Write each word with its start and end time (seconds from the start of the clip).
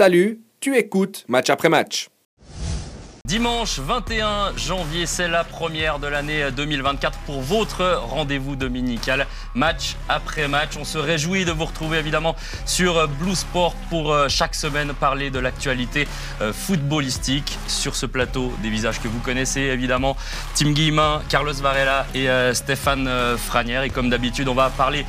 Salut, 0.00 0.40
tu 0.60 0.78
écoutes 0.78 1.26
match 1.28 1.50
après 1.50 1.68
match. 1.68 2.08
Dimanche 3.30 3.78
21 3.78 4.56
janvier, 4.56 5.06
c'est 5.06 5.28
la 5.28 5.44
première 5.44 6.00
de 6.00 6.08
l'année 6.08 6.50
2024 6.50 7.16
pour 7.26 7.40
votre 7.42 8.02
rendez-vous 8.08 8.56
dominical, 8.56 9.28
match 9.54 9.94
après 10.08 10.48
match. 10.48 10.70
On 10.76 10.84
se 10.84 10.98
réjouit 10.98 11.44
de 11.44 11.52
vous 11.52 11.66
retrouver 11.66 11.98
évidemment 11.98 12.34
sur 12.66 13.06
Blue 13.06 13.36
Sport 13.36 13.76
pour 13.88 14.12
euh, 14.12 14.26
chaque 14.28 14.56
semaine 14.56 14.94
parler 14.94 15.30
de 15.30 15.38
l'actualité 15.38 16.08
euh, 16.40 16.52
footballistique. 16.52 17.56
Sur 17.68 17.94
ce 17.94 18.04
plateau, 18.04 18.52
des 18.64 18.68
visages 18.68 19.00
que 19.00 19.06
vous 19.06 19.20
connaissez 19.20 19.60
évidemment, 19.60 20.16
Tim 20.56 20.72
Guillemin, 20.72 21.22
Carlos 21.28 21.54
Varela 21.54 22.06
et 22.16 22.28
euh, 22.28 22.52
Stéphane 22.52 23.08
Franière. 23.36 23.84
Et 23.84 23.90
comme 23.90 24.10
d'habitude, 24.10 24.48
on 24.48 24.54
va 24.54 24.70
parler 24.70 25.06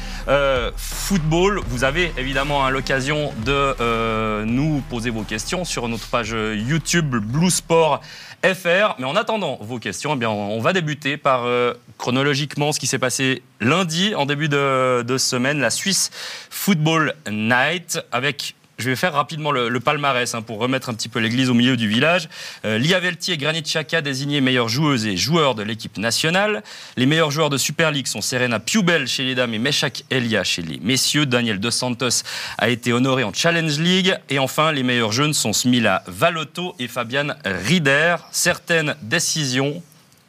football. 0.78 1.60
Vous 1.66 1.84
avez 1.84 2.14
évidemment 2.20 2.64
hein, 2.64 2.70
l'occasion 2.70 3.34
de 3.44 4.44
nous 4.44 4.84
poser 4.92 5.10
vos 5.10 5.24
questions 5.24 5.66
sur 5.66 5.88
notre 5.88 6.06
page 6.06 6.36
YouTube 6.54 7.16
Blue 7.16 7.50
Sport 7.50 8.00
FR. 8.44 8.96
Mais 9.00 9.06
en 9.06 9.16
attendant 9.16 9.58
vos 9.62 9.80
questions, 9.80 10.14
eh 10.16 10.18
bien, 10.18 10.30
on 10.30 10.60
va 10.60 10.74
débuter 10.74 11.18
par 11.18 11.46
euh, 11.46 11.74
chronologiquement 11.98 12.72
ce 12.72 12.80
qui 12.80 12.88
s'est 12.88 13.00
passé 13.00 13.44
lundi 13.60 14.16
en 14.16 14.26
début 14.26 14.50
de, 14.50 15.04
de 15.04 15.18
semaine, 15.18 15.60
la 15.60 15.70
Suisse 15.70 16.12
Football 16.50 17.14
Night, 17.30 18.00
avec 18.12 18.56
je 18.82 18.90
vais 18.90 18.96
faire 18.96 19.14
rapidement 19.14 19.52
le, 19.52 19.80
palmarès 19.80 20.34
hein, 20.34 20.42
pour 20.42 20.60
remettre 20.60 20.90
un 20.90 20.94
petit 20.94 21.10
peu 21.10 21.20
l'église 21.20 21.50
au 21.50 21.54
milieu 21.54 21.78
du 21.78 21.88
village. 21.88 22.30
Euh, 22.66 22.78
Lia 22.78 23.00
Velti 23.00 23.32
et 23.32 23.38
Granit 23.38 23.62
Xhaka 23.62 24.02
désignés 24.02 24.42
meilleures 24.42 24.70
joueuses 24.70 25.06
et 25.06 25.16
joueurs 25.16 25.56
de 25.56 25.64
l'équipe 25.64 25.98
nationale. 25.98 26.64
Les 26.98 27.06
meilleurs 27.06 27.32
joueurs 27.32 27.50
de 27.50 27.58
Super 27.58 27.92
League 27.92 28.08
sont 28.08 28.22
Serena 28.22 28.60
Piubel 28.60 29.08
chez 29.08 29.24
les 29.24 29.36
dames 29.36 29.54
et 29.54 29.60
Meshak 29.60 30.04
Elia 30.10 30.44
chez 30.44 30.62
les 30.62 30.80
messieurs. 30.80 31.26
Daniel 31.26 31.60
Dos 31.60 31.72
Santos 31.72 32.24
a 32.58 32.70
été 32.70 32.94
honoré 32.94 33.24
en 33.24 33.34
Challenge 33.34 33.80
League. 33.80 34.18
Et 34.30 34.40
enfin, 34.40 34.72
les 34.72 34.84
meilleurs 34.84 35.12
jeunes 35.12 35.34
sont 35.34 35.54
Smila 35.54 36.04
Valotto 36.08 36.76
et 36.80 36.88
Fabian 36.88 37.30
Rieder. 37.46 38.16
Certaines 38.32 38.96
décisions, 39.02 39.82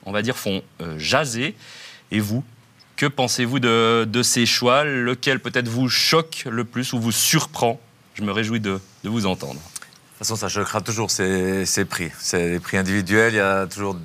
on 0.05 0.13
va 0.13 0.23
dire, 0.23 0.37
font 0.37 0.63
euh, 0.81 0.98
jaser. 0.98 1.55
Et 2.11 2.21
vous, 2.21 2.45
que 2.97 3.07
pensez-vous 3.07 3.59
de, 3.59 4.23
ces 4.23 4.47
choix? 4.47 4.85
Lequel 4.85 5.41
peut-être 5.41 5.69
vous 5.69 5.89
choque 5.89 6.45
le 6.48 6.65
plus 6.65 6.93
ou 6.93 7.01
vous 7.01 7.13
surprend? 7.13 7.81
Je 8.15 8.23
me 8.23 8.33
réjouis 8.33 8.61
de, 8.61 8.81
vous 9.05 9.27
entendre. 9.27 9.55
De 9.55 9.59
toute 9.59 10.19
façon, 10.19 10.37
ça 10.37 10.49
choquera 10.49 10.81
toujours 10.81 11.11
ces, 11.11 11.65
prix. 11.89 12.11
C'est 12.19 12.49
les 12.49 12.61
prix 12.61 12.77
individuels. 12.77 13.35
Il 13.35 13.39
y 13.39 13.41
a 13.41 13.67
toujours 13.67 13.97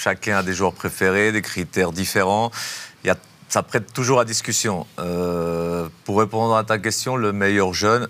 chacun 0.00 0.38
a 0.38 0.42
des 0.42 0.54
joueurs 0.54 0.72
préférés, 0.72 1.30
des 1.32 1.42
critères 1.42 1.92
différents. 1.92 2.50
Il 3.04 3.08
y 3.08 3.10
a, 3.10 3.16
ça 3.48 3.62
prête 3.62 3.92
toujours 3.92 4.20
à 4.20 4.24
discussion. 4.24 4.86
Euh, 4.98 5.88
pour 6.04 6.18
répondre 6.18 6.56
à 6.56 6.64
ta 6.64 6.78
question, 6.78 7.16
le 7.16 7.32
meilleur 7.32 7.74
jeune, 7.74 8.08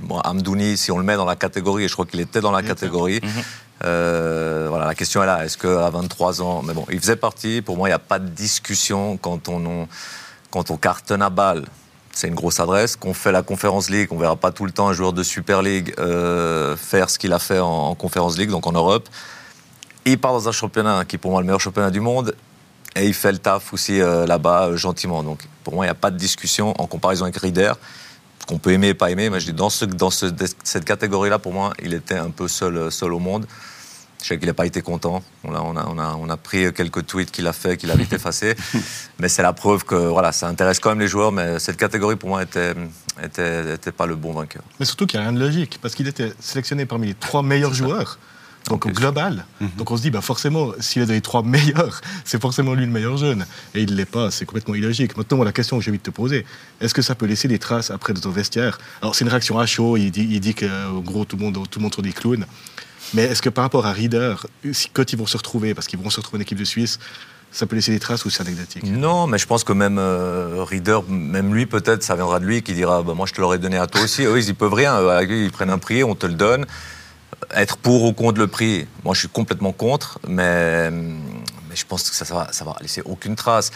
bon, 0.00 0.18
Amdouni, 0.18 0.76
si 0.76 0.90
on 0.90 0.98
le 0.98 1.04
met 1.04 1.16
dans 1.16 1.24
la 1.24 1.36
catégorie, 1.36 1.84
et 1.84 1.88
je 1.88 1.92
crois 1.92 2.06
qu'il 2.06 2.20
était 2.20 2.40
dans 2.40 2.52
la 2.52 2.62
catégorie. 2.62 3.20
Mhm. 3.22 3.30
Euh, 3.84 4.66
voilà, 4.68 4.86
la 4.86 4.94
question 4.94 5.22
est 5.22 5.26
là. 5.26 5.44
Est-ce 5.44 5.56
qu'à 5.58 5.90
23 5.90 6.42
ans, 6.42 6.62
mais 6.62 6.74
bon, 6.74 6.86
il 6.90 6.98
faisait 6.98 7.16
partie. 7.16 7.62
Pour 7.62 7.76
moi, 7.76 7.88
il 7.88 7.90
n'y 7.90 7.96
a 7.96 7.98
pas 7.98 8.18
de 8.18 8.28
discussion 8.28 9.16
quand 9.16 9.48
on, 9.48 9.86
quand 10.50 10.70
on 10.70 10.76
cartonne 10.76 11.22
à 11.22 11.30
balle 11.30 11.64
c'est 12.16 12.28
une 12.28 12.34
grosse 12.34 12.60
adresse. 12.60 12.96
Qu'on 12.96 13.12
fait 13.12 13.30
la 13.30 13.42
Conférence 13.42 13.90
League, 13.90 14.08
on 14.10 14.16
verra 14.16 14.36
pas 14.36 14.50
tout 14.50 14.64
le 14.64 14.72
temps 14.72 14.88
un 14.88 14.94
joueur 14.94 15.12
de 15.12 15.22
Super 15.22 15.60
League 15.60 15.94
euh, 15.98 16.74
faire 16.74 17.10
ce 17.10 17.18
qu'il 17.18 17.32
a 17.34 17.38
fait 17.38 17.58
en, 17.58 17.94
Conférence 17.94 18.38
League, 18.38 18.48
donc 18.48 18.66
en 18.66 18.72
Europe. 18.72 19.08
Il 20.06 20.18
part 20.18 20.32
dans 20.32 20.48
un 20.48 20.52
championnat 20.52 21.04
qui 21.04 21.16
est 21.16 21.18
pour 21.18 21.30
moi 21.30 21.40
le 21.40 21.46
meilleur 21.46 21.60
championnat 21.60 21.90
du 21.90 22.00
monde. 22.00 22.34
Et 22.94 23.04
il 23.04 23.12
fait 23.12 23.32
le 23.32 23.38
taf 23.38 23.74
aussi 23.74 24.00
euh, 24.00 24.24
là-bas, 24.24 24.68
euh, 24.68 24.76
gentiment. 24.78 25.22
Donc 25.22 25.40
pour 25.62 25.74
moi, 25.74 25.84
il 25.84 25.88
n'y 25.88 25.92
a 25.92 25.94
pas 25.94 26.10
de 26.10 26.16
discussion 26.16 26.72
en 26.80 26.86
comparaison 26.86 27.24
avec 27.24 27.36
Rieder. 27.36 27.72
Qu'on 28.48 28.58
peut 28.58 28.72
aimer 28.72 28.88
et 28.88 28.94
pas 28.94 29.10
aimer, 29.10 29.28
mais 29.28 29.38
je 29.40 29.46
dis 29.46 29.52
dans, 29.52 29.68
dans 29.98 30.10
cette 30.10 30.84
catégorie-là, 30.86 31.38
pour 31.38 31.52
moi, 31.52 31.74
il 31.82 31.92
était 31.92 32.16
un 32.16 32.30
peu 32.30 32.48
seul, 32.48 32.90
seul 32.90 33.12
au 33.12 33.18
monde. 33.18 33.46
Je 34.26 34.30
sais 34.30 34.38
qu'il 34.40 34.48
n'a 34.48 34.54
pas 34.54 34.66
été 34.66 34.82
content. 34.82 35.22
On 35.44 35.54
a, 35.54 35.60
on, 35.60 35.76
a, 35.76 35.86
on, 35.86 35.98
a, 36.00 36.16
on 36.20 36.28
a, 36.28 36.36
pris 36.36 36.72
quelques 36.72 37.06
tweets 37.06 37.30
qu'il 37.30 37.46
a 37.46 37.52
fait, 37.52 37.76
qu'il 37.76 37.92
a 37.92 37.94
vite 37.94 38.12
effacé. 38.12 38.56
mais 39.20 39.28
c'est 39.28 39.42
la 39.42 39.52
preuve 39.52 39.84
que 39.84 39.94
voilà, 39.94 40.32
ça 40.32 40.48
intéresse 40.48 40.80
quand 40.80 40.88
même 40.88 40.98
les 40.98 41.06
joueurs. 41.06 41.30
Mais 41.30 41.60
cette 41.60 41.76
catégorie, 41.76 42.16
pour 42.16 42.30
moi, 42.30 42.42
était, 42.42 42.74
était, 43.22 43.74
était 43.74 43.92
pas 43.92 44.04
le 44.04 44.16
bon 44.16 44.32
vainqueur. 44.32 44.64
Mais 44.80 44.86
surtout 44.86 45.06
qu'il 45.06 45.20
n'y 45.20 45.26
a 45.26 45.28
rien 45.28 45.38
de 45.38 45.38
logique, 45.38 45.78
parce 45.80 45.94
qu'il 45.94 46.08
était 46.08 46.32
sélectionné 46.40 46.86
parmi 46.86 47.06
les 47.06 47.14
trois 47.14 47.44
meilleurs 47.44 47.72
joueurs. 47.72 48.18
Donc 48.68 48.84
au 48.84 48.88
global. 48.88 49.44
Mhm. 49.60 49.70
Donc 49.78 49.92
on 49.92 49.96
se 49.96 50.02
dit, 50.02 50.10
bah 50.10 50.22
forcément, 50.22 50.72
s'il 50.80 51.02
est 51.02 51.06
dans 51.06 51.12
les 51.12 51.20
trois 51.20 51.44
meilleurs, 51.44 52.00
c'est 52.24 52.42
forcément 52.42 52.74
lui 52.74 52.84
le 52.84 52.90
meilleur 52.90 53.16
jeune. 53.16 53.46
Et 53.76 53.82
il 53.82 53.92
ne 53.92 53.96
l'est 53.96 54.06
pas, 54.06 54.32
c'est 54.32 54.44
complètement 54.44 54.74
illogique. 54.74 55.16
Maintenant, 55.16 55.44
la 55.44 55.52
question 55.52 55.78
que 55.78 55.84
j'ai 55.84 55.92
envie 55.92 55.98
de 55.98 56.02
te 56.02 56.10
poser, 56.10 56.44
est-ce 56.80 56.94
que 56.94 57.02
ça 57.02 57.14
peut 57.14 57.26
laisser 57.26 57.46
des 57.46 57.60
traces 57.60 57.92
après 57.92 58.12
de 58.12 58.18
ton 58.18 58.30
vestiaire? 58.30 58.78
Alors 59.02 59.14
c'est 59.14 59.24
une 59.24 59.30
réaction 59.30 59.56
à 59.60 59.66
chaud, 59.66 59.96
il 59.96 60.10
dit, 60.10 60.26
il 60.28 60.40
dit 60.40 60.54
que 60.54 60.66
gros, 61.00 61.24
tout 61.24 61.36
le 61.36 61.44
monde, 61.44 61.54
tout 61.70 61.78
le 61.78 61.84
monde 61.84 61.94
sont 61.94 62.02
des 62.02 62.12
clowns. 62.12 62.44
Mais 63.14 63.22
est-ce 63.24 63.42
que 63.42 63.48
par 63.48 63.64
rapport 63.64 63.86
à 63.86 63.92
Reader, 63.92 64.46
quand 64.92 65.12
ils 65.12 65.18
vont 65.18 65.26
se 65.26 65.36
retrouver, 65.36 65.74
parce 65.74 65.86
qu'ils 65.86 65.98
vont 65.98 66.10
se 66.10 66.18
retrouver 66.18 66.38
en 66.38 66.42
équipe 66.42 66.58
de 66.58 66.64
Suisse, 66.64 66.98
ça 67.52 67.66
peut 67.66 67.76
laisser 67.76 67.92
des 67.92 68.00
traces 68.00 68.24
ou 68.24 68.30
c'est 68.30 68.42
anecdotique? 68.42 68.84
Non, 68.84 69.26
mais 69.26 69.38
je 69.38 69.46
pense 69.46 69.64
que 69.64 69.72
même 69.72 69.98
euh, 69.98 70.64
Reader, 70.64 71.00
même 71.08 71.54
lui 71.54 71.66
peut-être, 71.66 72.02
ça 72.02 72.16
viendra 72.16 72.40
de 72.40 72.44
lui 72.44 72.62
qui 72.62 72.74
dira 72.74 73.02
bah, 73.02 73.14
Moi 73.14 73.26
je 73.26 73.32
te 73.32 73.40
l'aurais 73.40 73.58
donné 73.58 73.78
à 73.78 73.86
toi 73.86 74.02
aussi. 74.02 74.24
Eux, 74.24 74.38
ils 74.40 74.46
n'y 74.46 74.52
peuvent 74.52 74.74
rien. 74.74 75.00
Ils 75.22 75.52
prennent 75.52 75.70
un 75.70 75.78
prix, 75.78 76.04
on 76.04 76.14
te 76.14 76.26
le 76.26 76.34
donne. 76.34 76.66
Être 77.54 77.76
pour 77.76 78.04
ou 78.04 78.12
contre 78.12 78.40
le 78.40 78.46
prix, 78.46 78.86
moi 79.04 79.14
je 79.14 79.20
suis 79.20 79.28
complètement 79.28 79.72
contre, 79.72 80.18
mais, 80.26 80.90
mais 80.90 81.76
je 81.76 81.86
pense 81.86 82.08
que 82.08 82.16
ça, 82.16 82.24
ça, 82.24 82.34
va, 82.34 82.48
ça 82.50 82.64
va 82.64 82.76
laisser 82.80 83.02
aucune 83.04 83.36
trace. 83.36 83.70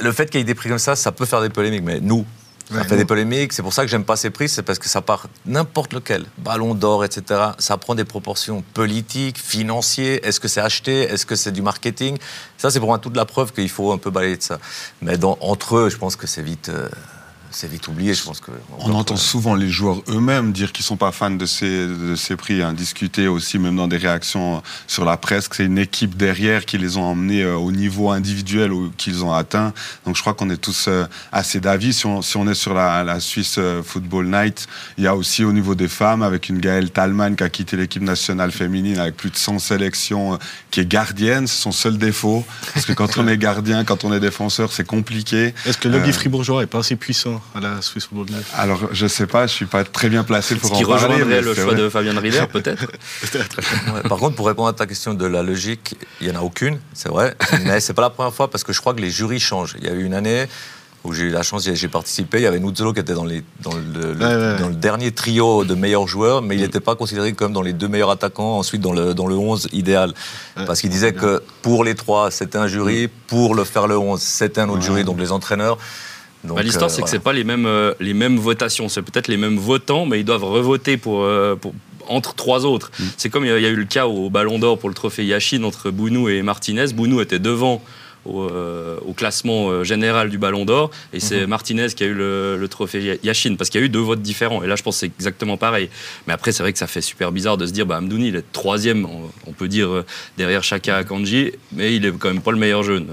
Le 0.00 0.12
fait 0.12 0.26
qu'il 0.26 0.38
y 0.38 0.42
ait 0.42 0.44
des 0.44 0.54
prix 0.54 0.68
comme 0.68 0.78
ça, 0.78 0.96
ça 0.96 1.12
peut 1.12 1.24
faire 1.24 1.40
des 1.40 1.48
polémiques, 1.48 1.82
mais 1.82 2.00
nous, 2.00 2.26
ça 2.70 2.84
fait 2.84 2.96
des 2.96 3.04
polémiques. 3.04 3.52
C'est 3.52 3.62
pour 3.62 3.72
ça 3.72 3.82
que 3.82 3.88
j'aime 3.88 4.04
pas 4.04 4.16
ces 4.16 4.30
prix, 4.30 4.48
c'est 4.48 4.62
parce 4.62 4.78
que 4.78 4.88
ça 4.88 5.02
part 5.02 5.26
n'importe 5.46 5.92
lequel, 5.92 6.24
ballon 6.38 6.74
d'or, 6.74 7.04
etc. 7.04 7.40
Ça 7.58 7.76
prend 7.76 7.94
des 7.94 8.04
proportions 8.04 8.62
politiques, 8.74 9.38
financières. 9.38 10.20
Est-ce 10.22 10.40
que 10.40 10.48
c'est 10.48 10.60
acheté 10.60 11.02
Est-ce 11.02 11.26
que 11.26 11.36
c'est 11.36 11.52
du 11.52 11.62
marketing? 11.62 12.18
Ça, 12.58 12.70
c'est 12.70 12.78
pour 12.78 12.88
moi 12.88 12.98
toute 12.98 13.16
la 13.16 13.24
preuve 13.24 13.52
qu'il 13.52 13.68
faut 13.68 13.92
un 13.92 13.98
peu 13.98 14.10
balayer 14.10 14.36
de 14.36 14.42
ça. 14.42 14.58
Mais 15.02 15.18
dans, 15.18 15.36
entre 15.40 15.76
eux, 15.76 15.90
je 15.90 15.96
pense 15.96 16.16
que 16.16 16.26
c'est 16.26 16.42
vite. 16.42 16.68
Euh, 16.68 16.88
c'est 17.54 17.70
vite 17.70 17.86
oublié, 17.86 18.14
je 18.14 18.24
pense 18.24 18.40
que. 18.40 18.50
On, 18.78 18.92
entend 18.92 19.16
souvent 19.16 19.54
les 19.54 19.68
joueurs 19.68 20.02
eux-mêmes 20.08 20.52
dire 20.52 20.72
qu'ils 20.72 20.84
sont 20.84 20.96
pas 20.96 21.12
fans 21.12 21.30
de 21.30 21.46
ces, 21.46 21.86
de 21.86 22.16
ces 22.16 22.34
prix, 22.36 22.62
hein. 22.62 22.72
discuter 22.72 23.28
aussi, 23.28 23.58
même 23.58 23.76
dans 23.76 23.86
des 23.86 23.96
réactions 23.96 24.62
sur 24.88 25.04
la 25.04 25.16
presse, 25.16 25.46
que 25.46 25.56
c'est 25.56 25.64
une 25.64 25.78
équipe 25.78 26.16
derrière 26.16 26.66
qui 26.66 26.78
les 26.78 26.96
ont 26.96 27.04
emmenés 27.04 27.42
euh, 27.42 27.54
au 27.56 27.70
niveau 27.70 28.10
individuel 28.10 28.72
qu'ils 28.96 29.24
ont 29.24 29.32
atteint. 29.32 29.72
Donc 30.04 30.16
je 30.16 30.20
crois 30.20 30.34
qu'on 30.34 30.50
est 30.50 30.56
tous 30.56 30.86
euh, 30.88 31.06
assez 31.30 31.60
d'avis. 31.60 31.92
Si 31.92 32.06
on, 32.06 32.22
si 32.22 32.36
on 32.36 32.48
est 32.48 32.54
sur 32.54 32.74
la, 32.74 33.04
la 33.04 33.20
Swiss 33.20 33.56
euh, 33.58 33.82
Football 33.82 34.26
Night, 34.26 34.66
il 34.98 35.04
y 35.04 35.06
a 35.06 35.14
aussi 35.14 35.44
au 35.44 35.52
niveau 35.52 35.76
des 35.76 35.88
femmes, 35.88 36.22
avec 36.22 36.48
une 36.48 36.58
Gaëlle 36.58 36.90
Talman 36.90 37.36
qui 37.36 37.44
a 37.44 37.50
quitté 37.50 37.76
l'équipe 37.76 38.02
nationale 38.02 38.50
féminine 38.50 38.98
avec 38.98 39.16
plus 39.16 39.30
de 39.30 39.36
100 39.36 39.60
sélections, 39.60 40.38
qui 40.72 40.80
est 40.80 40.88
gardienne, 40.88 41.46
c'est 41.46 41.62
son 41.62 41.72
seul 41.72 41.98
défaut. 41.98 42.44
Parce 42.72 42.84
que 42.84 42.92
quand 42.92 43.16
on 43.16 43.28
est 43.28 43.38
gardien, 43.38 43.84
quand 43.84 44.04
on 44.04 44.12
est 44.12 44.20
défenseur, 44.20 44.72
c'est 44.72 44.86
compliqué. 44.86 45.54
Est-ce 45.66 45.78
que 45.78 45.88
le 45.88 45.98
lobby 45.98 46.12
fribourgeois 46.12 46.62
est 46.64 46.66
pas 46.66 46.78
assez 46.78 46.96
puissant? 46.96 47.40
À 47.54 47.60
la 47.60 47.82
Swiss 47.82 48.06
Football 48.06 48.26
League 48.26 48.44
Alors, 48.56 48.80
je 48.92 49.06
sais 49.06 49.26
pas, 49.26 49.46
je 49.46 49.52
suis 49.52 49.66
pas 49.66 49.84
très 49.84 50.08
bien 50.08 50.24
placé 50.24 50.56
pour 50.56 50.70
en 50.70 50.80
parler. 50.80 50.84
Qui 50.84 50.92
rejoindrait 50.92 51.40
le 51.40 51.54
choix 51.54 51.74
de 51.74 51.88
Fabien 51.88 52.18
Rieder, 52.18 52.44
peut-être 52.52 52.86
Par 54.08 54.18
contre, 54.18 54.36
pour 54.36 54.46
répondre 54.46 54.68
à 54.68 54.72
ta 54.72 54.86
question 54.86 55.14
de 55.14 55.26
la 55.26 55.42
logique, 55.42 55.96
il 56.20 56.28
y 56.28 56.30
en 56.30 56.36
a 56.36 56.42
aucune, 56.42 56.78
c'est 56.92 57.08
vrai, 57.08 57.36
mais 57.64 57.80
c'est 57.80 57.94
pas 57.94 58.02
la 58.02 58.10
première 58.10 58.34
fois 58.34 58.50
parce 58.50 58.64
que 58.64 58.72
je 58.72 58.80
crois 58.80 58.94
que 58.94 59.00
les 59.00 59.10
jurys 59.10 59.40
changent. 59.40 59.76
Il 59.78 59.86
y 59.86 59.88
a 59.88 59.92
eu 59.92 60.04
une 60.04 60.14
année 60.14 60.46
où 61.04 61.12
j'ai 61.12 61.24
eu 61.24 61.30
la 61.30 61.42
chance, 61.42 61.68
j'ai 61.70 61.88
participé. 61.88 62.38
Il 62.38 62.44
y 62.44 62.46
avait 62.46 62.58
Nuzzolo 62.58 62.94
qui 62.94 63.00
était 63.00 63.12
dans, 63.12 63.26
les, 63.26 63.44
dans, 63.60 63.74
le, 63.74 64.14
dans, 64.14 64.68
le, 64.68 64.74
dernier 64.74 65.12
trio 65.12 65.64
de 65.64 65.74
meilleurs 65.74 66.08
joueurs, 66.08 66.40
mais 66.40 66.56
il 66.56 66.62
n'était 66.62 66.80
pas 66.80 66.96
considéré 66.96 67.34
comme 67.34 67.52
dans 67.52 67.60
les 67.60 67.74
deux 67.74 67.88
meilleurs 67.88 68.10
attaquants, 68.10 68.58
ensuite 68.58 68.80
dans 68.80 68.92
le, 68.92 69.12
dans 69.12 69.26
le 69.26 69.36
11 69.36 69.68
idéal. 69.72 70.14
Parce 70.66 70.80
qu'il 70.80 70.88
disait 70.88 71.12
que 71.12 71.42
pour 71.60 71.84
les 71.84 71.94
trois, 71.94 72.30
c'était 72.30 72.56
un 72.56 72.68
jury, 72.68 73.08
pour 73.26 73.54
le 73.54 73.64
faire 73.64 73.86
le 73.86 73.98
11, 73.98 74.20
c'était 74.20 74.62
un 74.62 74.68
autre 74.70 74.82
jury, 74.82 75.04
donc 75.04 75.20
les 75.20 75.30
entraîneurs. 75.30 75.76
Bah, 76.44 76.62
l'histoire, 76.62 76.90
c'est 76.90 77.02
que 77.02 77.08
c'est 77.08 77.18
pas 77.18 77.32
les 77.32 77.44
mêmes, 77.44 77.66
euh, 77.66 77.94
les 78.00 78.14
mêmes 78.14 78.36
votations. 78.36 78.88
C'est 78.88 79.02
peut-être 79.02 79.28
les 79.28 79.36
mêmes 79.36 79.56
votants, 79.56 80.06
mais 80.06 80.20
ils 80.20 80.24
doivent 80.24 80.44
revoter 80.44 80.96
pour, 80.96 81.22
euh, 81.22 81.56
entre 82.08 82.34
trois 82.34 82.66
autres. 82.66 82.90
Mm. 82.98 83.04
C'est 83.16 83.30
comme 83.30 83.44
il 83.44 83.48
y 83.48 83.66
a 83.66 83.68
eu 83.68 83.76
le 83.76 83.84
cas 83.84 84.06
au 84.06 84.30
Ballon 84.30 84.58
d'Or 84.58 84.78
pour 84.78 84.88
le 84.88 84.94
trophée 84.94 85.24
Yachine 85.24 85.64
entre 85.64 85.90
Bounou 85.90 86.28
et 86.28 86.42
Martinez. 86.42 86.92
Bounou 86.94 87.20
était 87.20 87.38
devant 87.38 87.82
au, 88.26 88.42
euh, 88.42 88.98
classement 89.16 89.84
général 89.84 90.28
du 90.28 90.36
Ballon 90.36 90.66
d'Or. 90.66 90.90
Et 91.14 91.20
c'est 91.20 91.42
mm-hmm. 91.42 91.46
Martinez 91.46 91.86
qui 91.88 92.04
a 92.04 92.06
eu 92.06 92.14
le, 92.14 92.66
trophée 92.68 93.18
Yachine, 93.22 93.56
parce 93.56 93.70
qu'il 93.70 93.80
y 93.80 93.84
a 93.84 93.86
eu 93.86 93.90
deux 93.90 94.00
votes 94.00 94.22
différents. 94.22 94.62
Et 94.62 94.66
là, 94.66 94.76
je 94.76 94.82
pense 94.82 94.96
que 94.96 95.00
c'est 95.00 95.06
exactement 95.06 95.56
pareil. 95.56 95.88
Mais 96.26 96.34
après, 96.34 96.52
c'est 96.52 96.62
vrai 96.62 96.72
que 96.72 96.78
ça 96.78 96.86
fait 96.86 97.00
super 97.00 97.32
bizarre 97.32 97.56
de 97.56 97.66
se 97.66 97.72
dire, 97.72 97.86
bah, 97.86 97.98
Amdouni, 97.98 98.28
il 98.28 98.36
est 98.36 98.52
troisième, 98.52 99.06
on, 99.46 99.52
peut 99.52 99.68
dire, 99.68 100.04
derrière 100.36 100.62
Chaka 100.62 100.96
Akanji, 100.96 101.52
mais 101.72 101.94
il 101.94 102.04
est 102.04 102.12
quand 102.12 102.28
même 102.28 102.42
pas 102.42 102.52
le 102.52 102.58
meilleur 102.58 102.82
jeune 102.82 103.06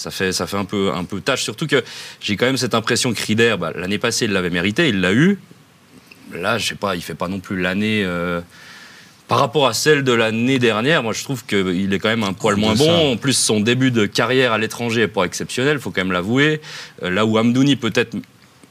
ça 0.00 0.10
fait, 0.10 0.32
ça 0.32 0.46
fait 0.46 0.56
un, 0.56 0.64
peu, 0.64 0.92
un 0.94 1.04
peu 1.04 1.20
tâche. 1.20 1.42
Surtout 1.42 1.66
que 1.66 1.84
j'ai 2.22 2.36
quand 2.36 2.46
même 2.46 2.56
cette 2.56 2.74
impression 2.74 3.12
que 3.12 3.22
Rieder, 3.22 3.56
bah, 3.60 3.70
l'année 3.74 3.98
passée, 3.98 4.24
il 4.24 4.32
l'avait 4.32 4.48
mérité, 4.48 4.88
il 4.88 5.02
l'a 5.02 5.12
eu. 5.12 5.38
Là, 6.32 6.56
je 6.56 6.68
sais 6.68 6.74
pas, 6.74 6.96
il 6.96 7.02
fait 7.02 7.14
pas 7.14 7.28
non 7.28 7.38
plus 7.38 7.60
l'année. 7.60 8.02
Euh, 8.04 8.40
par 9.28 9.38
rapport 9.40 9.66
à 9.66 9.74
celle 9.74 10.02
de 10.02 10.12
l'année 10.12 10.58
dernière, 10.58 11.02
moi 11.02 11.12
je 11.12 11.22
trouve 11.22 11.44
qu'il 11.44 11.92
est 11.92 11.98
quand 11.98 12.08
même 12.08 12.22
un 12.22 12.32
poil 12.32 12.56
moins 12.56 12.74
bon. 12.74 13.12
En 13.12 13.16
plus, 13.18 13.34
son 13.34 13.60
début 13.60 13.90
de 13.90 14.06
carrière 14.06 14.52
à 14.52 14.58
l'étranger 14.58 15.02
est 15.02 15.08
pas 15.08 15.24
exceptionnel, 15.24 15.76
il 15.76 15.80
faut 15.80 15.90
quand 15.90 16.00
même 16.00 16.12
l'avouer. 16.12 16.62
Euh, 17.02 17.10
là 17.10 17.26
où 17.26 17.36
Amdouni 17.36 17.76
peut-être 17.76 18.16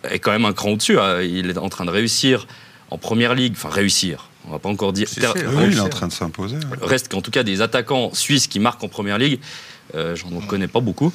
est 0.10 0.20
quand 0.20 0.32
même 0.32 0.46
un 0.46 0.54
cran 0.54 0.72
au-dessus, 0.72 0.98
hein. 1.00 1.22
il 1.22 1.50
est 1.50 1.58
en 1.60 1.70
train 1.70 1.86
de 1.86 1.92
réussir 1.92 2.48
en 2.90 2.98
première 2.98 3.36
ligue, 3.36 3.54
enfin 3.56 3.70
réussir. 3.70 4.30
On 4.48 4.52
va 4.52 4.60
pas 4.60 4.70
encore 4.70 4.94
dire. 4.94 5.08
Si, 5.08 5.16
si, 5.16 5.20
ter- 5.20 5.34
oui, 5.36 5.66
il 5.68 5.78
est 5.78 5.80
en 5.80 5.90
train 5.90 6.08
de 6.08 6.14
s'imposer. 6.14 6.58
Reste 6.82 7.10
qu'en 7.10 7.22
tout 7.22 7.30
cas 7.30 7.44
des 7.44 7.62
attaquants 7.62 8.10
suisses 8.14 8.48
qui 8.48 8.60
marquent 8.60 8.84
en 8.84 8.88
première 8.88 9.20
ligue, 9.20 9.40
euh, 9.96 10.16
j'en 10.16 10.30
connais 10.42 10.68
pas 10.68 10.80
beaucoup. 10.80 11.12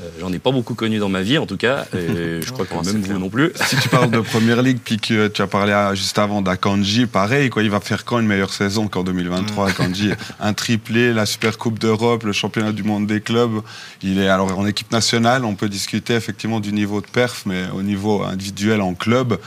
Euh, 0.00 0.08
j'en 0.20 0.32
ai 0.32 0.38
pas 0.38 0.52
beaucoup 0.52 0.74
connu 0.74 0.98
dans 0.98 1.08
ma 1.08 1.22
vie 1.22 1.36
en 1.38 1.46
tout 1.46 1.56
cas. 1.56 1.86
Et 1.94 2.40
je 2.46 2.52
crois 2.52 2.64
que 2.66 2.74
Non, 2.74 2.82
même 2.82 2.96
vous 3.00 3.06
clair. 3.06 3.18
non 3.18 3.28
plus. 3.28 3.52
Si 3.66 3.76
tu 3.76 3.88
parles 3.88 4.10
de 4.10 4.20
première 4.32 4.62
ligue, 4.62 4.78
puis 4.84 4.98
que 4.98 5.28
tu 5.28 5.42
as 5.42 5.46
parlé 5.46 5.72
à- 5.72 5.94
juste 5.94 6.18
avant 6.18 6.42
d'Akanji, 6.42 7.06
pareil, 7.06 7.50
quoi, 7.50 7.62
il 7.62 7.70
va 7.70 7.80
faire 7.80 8.04
quand 8.04 8.18
une 8.20 8.26
meilleure 8.26 8.52
saison 8.52 8.88
qu'en 8.88 9.02
2023 9.04 9.70
Akanji? 9.70 10.10
Un 10.38 10.52
triplé, 10.52 11.12
la 11.12 11.26
Super 11.26 11.58
Coupe 11.58 11.78
d'Europe, 11.78 12.24
le 12.24 12.32
championnat 12.32 12.72
du 12.72 12.82
monde 12.82 13.06
des 13.06 13.20
clubs. 13.20 13.60
Il 14.02 14.18
est 14.20 14.28
alors 14.28 14.56
en 14.58 14.66
équipe 14.66 14.92
nationale, 14.92 15.44
on 15.44 15.54
peut 15.54 15.68
discuter 15.68 16.14
effectivement 16.14 16.60
du 16.60 16.72
niveau 16.72 17.00
de 17.00 17.06
perf, 17.06 17.42
mais 17.46 17.64
au 17.74 17.82
niveau 17.82 18.22
individuel 18.22 18.80
en 18.80 18.94
club, 18.94 19.38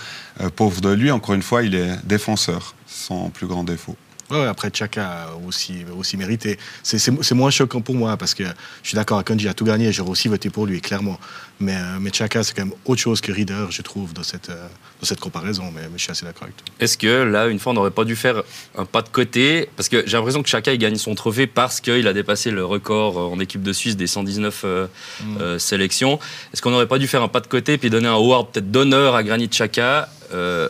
euh, 0.41 0.49
pauvre 0.49 0.81
de 0.81 0.89
lui, 0.89 1.09
encore 1.11 1.35
une 1.35 1.41
fois, 1.41 1.63
il 1.63 1.73
est 1.75 1.89
défenseur, 2.05 2.75
son 2.87 3.29
plus 3.29 3.47
grand 3.47 3.63
défaut. 3.63 3.95
Ouais, 4.33 4.47
après, 4.47 4.71
Chaka 4.73 5.29
aussi, 5.47 5.85
aussi 5.97 6.17
mérité. 6.17 6.57
C'est- 6.81 7.31
moins 7.33 7.51
choquant 7.51 7.81
pour 7.81 7.95
moi 7.95 8.17
parce 8.17 8.33
que 8.33 8.43
je 8.83 8.87
suis 8.89 8.95
d'accord, 8.95 9.23
Kanji 9.23 9.47
a 9.47 9.53
tout 9.53 9.65
gagné, 9.65 9.91
j'aurais 9.91 10.09
aussi 10.11 10.27
voté 10.27 10.49
pour 10.49 10.65
lui, 10.65 10.81
clairement. 10.81 11.19
Mais, 11.59 11.75
euh, 11.75 11.97
mais 12.01 12.11
Chaka, 12.11 12.43
c'est 12.43 12.55
quand 12.55 12.65
même 12.65 12.73
autre 12.85 13.01
chose 13.01 13.21
que 13.21 13.31
Reader, 13.31 13.67
je 13.71 13.81
trouve, 13.81 14.11
dans 14.13 14.23
cette, 14.23 14.49
euh, 14.49 14.67
dans 14.99 15.05
cette 15.05 15.19
comparaison. 15.19 15.65
Mais, 15.73 15.81
mais 15.83 15.97
je 15.97 16.03
suis 16.03 16.11
assez 16.11 16.25
d'accord 16.25 16.43
avec 16.43 16.57
toi. 16.57 16.65
Est-ce 16.79 16.97
que 16.97 17.23
là, 17.23 17.47
une 17.47 17.59
fois, 17.59 17.71
on 17.71 17.75
n'aurait 17.75 17.91
pas 17.91 18.05
dû 18.05 18.15
faire 18.15 18.41
un 18.77 18.85
pas 18.85 19.01
de 19.01 19.09
côté? 19.09 19.69
Parce 19.75 19.87
que 19.87 20.03
j'ai 20.05 20.17
l'impression 20.17 20.41
que 20.43 20.49
Chaka 20.49 20.73
il 20.73 20.79
gagne 20.79 20.95
son 20.95 21.13
trophée 21.15 21.47
parce 21.47 21.79
qu'il 21.79 22.07
a 22.07 22.13
dépassé 22.13 22.49
le 22.51 22.65
record 22.65 23.17
euh, 23.17 23.33
en 23.33 23.39
équipe 23.39 23.61
de 23.61 23.71
Suisse 23.73 23.95
des 23.95 24.07
119 24.07 24.61
euh, 24.65 24.87
euh, 25.39 25.59
sélections. 25.59 26.19
Est-ce 26.53 26.61
qu'on 26.61 26.71
n'aurait 26.71 26.87
pas 26.87 26.97
dû 26.99 27.07
faire 27.07 27.21
un 27.21 27.27
pas 27.27 27.39
de 27.41 27.47
côté 27.47 27.77
puis 27.77 27.89
donner 27.89 28.07
un 28.07 28.15
award 28.15 28.51
peut-être 28.51 28.71
d'honneur 28.71 29.15
à 29.15 29.23
Granit 29.23 29.49
Chaka 29.51 30.09
euh, 30.33 30.69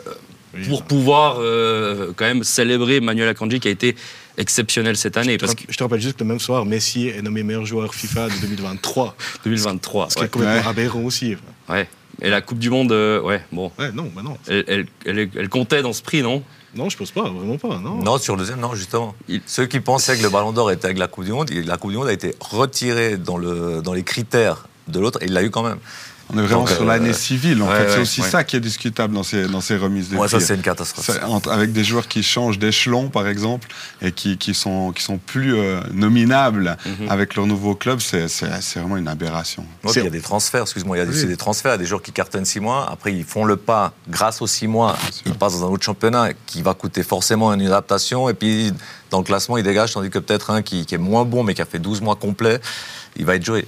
Oui, 0.56 0.68
pour 0.70 0.84
pouvoir 0.84 1.38
euh, 1.40 2.12
quand 2.16 2.26
même 2.26 2.44
célébrer 2.44 3.00
Manuel 3.02 3.30
Akanji 3.30 3.60
qui 3.60 3.68
a 3.68 3.72
été 3.72 3.96
exceptionnel 4.38 4.98
cette 4.98 5.18
année 5.18 5.34
Je 5.34 5.38
te, 5.38 5.46
parce 5.46 5.52
rapp- 5.54 5.66
je 5.70 5.78
te 5.78 5.84
rappelle 5.84 6.02
juste 6.02 6.18
que 6.18 6.24
le 6.24 6.30
même 6.30 6.40
soir, 6.40 6.66
Messi 6.66 7.08
est 7.08 7.22
nommé 7.22 7.44
meilleur 7.44 7.66
joueur 7.66 7.94
FIFA 7.94 8.30
de 8.30 8.36
2023. 8.42 9.16
que 9.44 9.50
2023. 9.50 10.10
Ce 10.10 10.16
qui 10.16 10.20
Ouais. 10.22 10.26
est 10.26 10.30
complètement 10.30 10.56
Ouais. 10.62 10.68
aberrant 10.68 11.02
aussi. 11.04 11.36
Ouais. 11.70 11.88
Et 12.22 12.30
la 12.30 12.42
Coupe 12.42 12.60
du 12.60 12.70
Monde, 12.70 12.92
euh, 12.92 13.22
ouais, 13.22 13.42
bon, 13.52 13.72
Ouais, 13.80 13.92
non, 13.92 14.12
bah 14.16 14.22
non. 14.24 14.38
elle, 14.48 14.64
elle- 14.68 14.86
elle- 15.06 15.30
elle 15.36 15.50
comptait 15.50 15.82
dans 15.82 15.94
ce 15.94 16.02
prix, 16.02 16.22
non? 16.22 16.44
Non, 16.76 16.90
je 16.90 16.98
pense 16.98 17.12
pas, 17.12 17.30
vraiment 17.30 17.58
pas. 17.58 17.80
Non. 17.80 17.96
Non, 18.04 18.18
sur 18.18 18.36
le 18.36 18.40
deuxième, 18.40 18.60
non, 18.60 18.74
justement. 18.76 19.16
Il- 19.28 19.42
Ceux 19.46 19.66
qui 19.68 19.80
pensaient 19.80 20.18
que 20.18 20.24
le 20.24 20.30
Ballon 20.30 20.52
d'Or 20.52 20.72
était 20.72 20.86
avec 20.86 20.98
la 20.98 21.08
Coupe 21.08 21.26
du 21.26 21.32
Monde, 21.32 21.50
la 21.52 21.78
Coupe 21.78 21.92
du 21.92 21.98
Monde 21.98 22.08
a 22.08 22.14
été 22.14 22.36
retirée 22.40 23.18
dans, 23.18 23.38
le, 23.38 23.82
dans 23.84 23.94
les 23.94 24.04
critères 24.04 24.68
de 24.88 25.00
l'autre 25.00 25.20
et 25.22 25.26
il 25.26 25.34
l'a 25.34 25.44
eu 25.44 25.50
quand 25.52 25.64
même. 25.64 25.78
On 26.30 26.38
est 26.38 26.42
vraiment 26.42 26.62
Donc, 26.62 26.70
sur 26.70 26.81
euh, 26.84 26.86
l'année 26.86 27.14
civile. 27.14 27.62
En 27.62 27.68
ouais, 27.68 27.75
fait, 27.78 27.90
c'est 27.90 27.96
ouais, 27.96 28.02
aussi 28.02 28.22
ouais. 28.22 28.30
ça 28.30 28.44
qui 28.44 28.56
est 28.56 28.60
discutable 28.62 29.14
dans 29.14 29.24
ces, 29.24 29.48
dans 29.48 29.60
ces 29.62 29.75
remises 29.78 30.10
de 30.10 30.16
Moi, 30.16 30.28
ça, 30.30 30.40
c'est 30.40 30.56
une 30.56 30.62
catastrophe. 30.62 31.10
Avec 31.50 31.74
des 31.74 31.84
joueurs 31.84 32.08
qui 32.08 32.24
changent 32.24 32.58
d'échelon, 32.60 33.10
par 33.10 33.28
exemple, 33.28 33.68
et 34.02 34.12
qui, 34.12 34.38
qui, 34.38 34.54
sont, 34.54 34.92
qui 34.94 35.04
sont 35.04 35.18
plus 35.18 35.56
euh, 35.56 35.81
nominables 35.94 36.78
Mhm. 36.86 37.10
avec 37.10 37.36
leur 37.36 37.46
nouveau 37.46 37.75
club, 37.75 38.00
c'est 38.00 38.28
vraiment 38.75 38.98
une 38.98 39.08
aberration. 39.08 39.66
Il 39.96 40.04
y 40.04 40.08
a 40.08 40.10
des 40.10 40.22
transferts, 40.22 40.62
excuse-moi, 40.64 40.98
il 40.98 41.00
y 41.00 41.04
a 41.04 41.06
des, 41.06 41.22
Oui. 41.22 41.25
des 41.28 41.38
transferts, 41.38 41.78
des 41.78 41.86
joueurs 41.86 42.02
qui 42.02 42.12
cartonnent 42.12 42.46
six 42.46 42.60
mois, 42.60 42.90
après 42.92 43.14
ils 43.14 43.24
font 43.24 43.46
le 43.46 43.58
pas, 43.58 43.94
grâce 44.10 44.42
aux 44.42 44.48
six 44.48 44.68
mois, 44.68 44.96
ils 45.25 45.34
passent 45.34 45.60
dans 45.60 45.68
un 45.68 45.70
autre 45.72 45.84
championnat 45.84 46.30
qui 46.46 46.62
va 46.62 46.74
coûter 46.74 47.04
forcément 47.04 47.54
une 47.54 47.66
adaptation, 47.68 48.30
et 48.30 48.34
puis 48.34 48.72
dans 49.12 49.20
le 49.20 49.24
classement 49.24 49.58
ils 49.58 49.64
dégagent, 49.64 49.94
tandis 49.94 50.10
que 50.10 50.20
peut-être 50.20 50.52
un 50.52 50.62
qui, 50.62 50.86
qui 50.86 50.96
est 50.96 51.00
moins 51.00 51.25
bon 51.25 51.44
mais 51.44 51.54
qui 51.54 51.62
a 51.62 51.66
fait 51.66 51.80
12 51.80 52.02
mois 52.02 52.16
complets, 52.16 52.60
il 53.18 53.25
va 53.25 53.36
être 53.36 53.46
joué. 53.46 53.66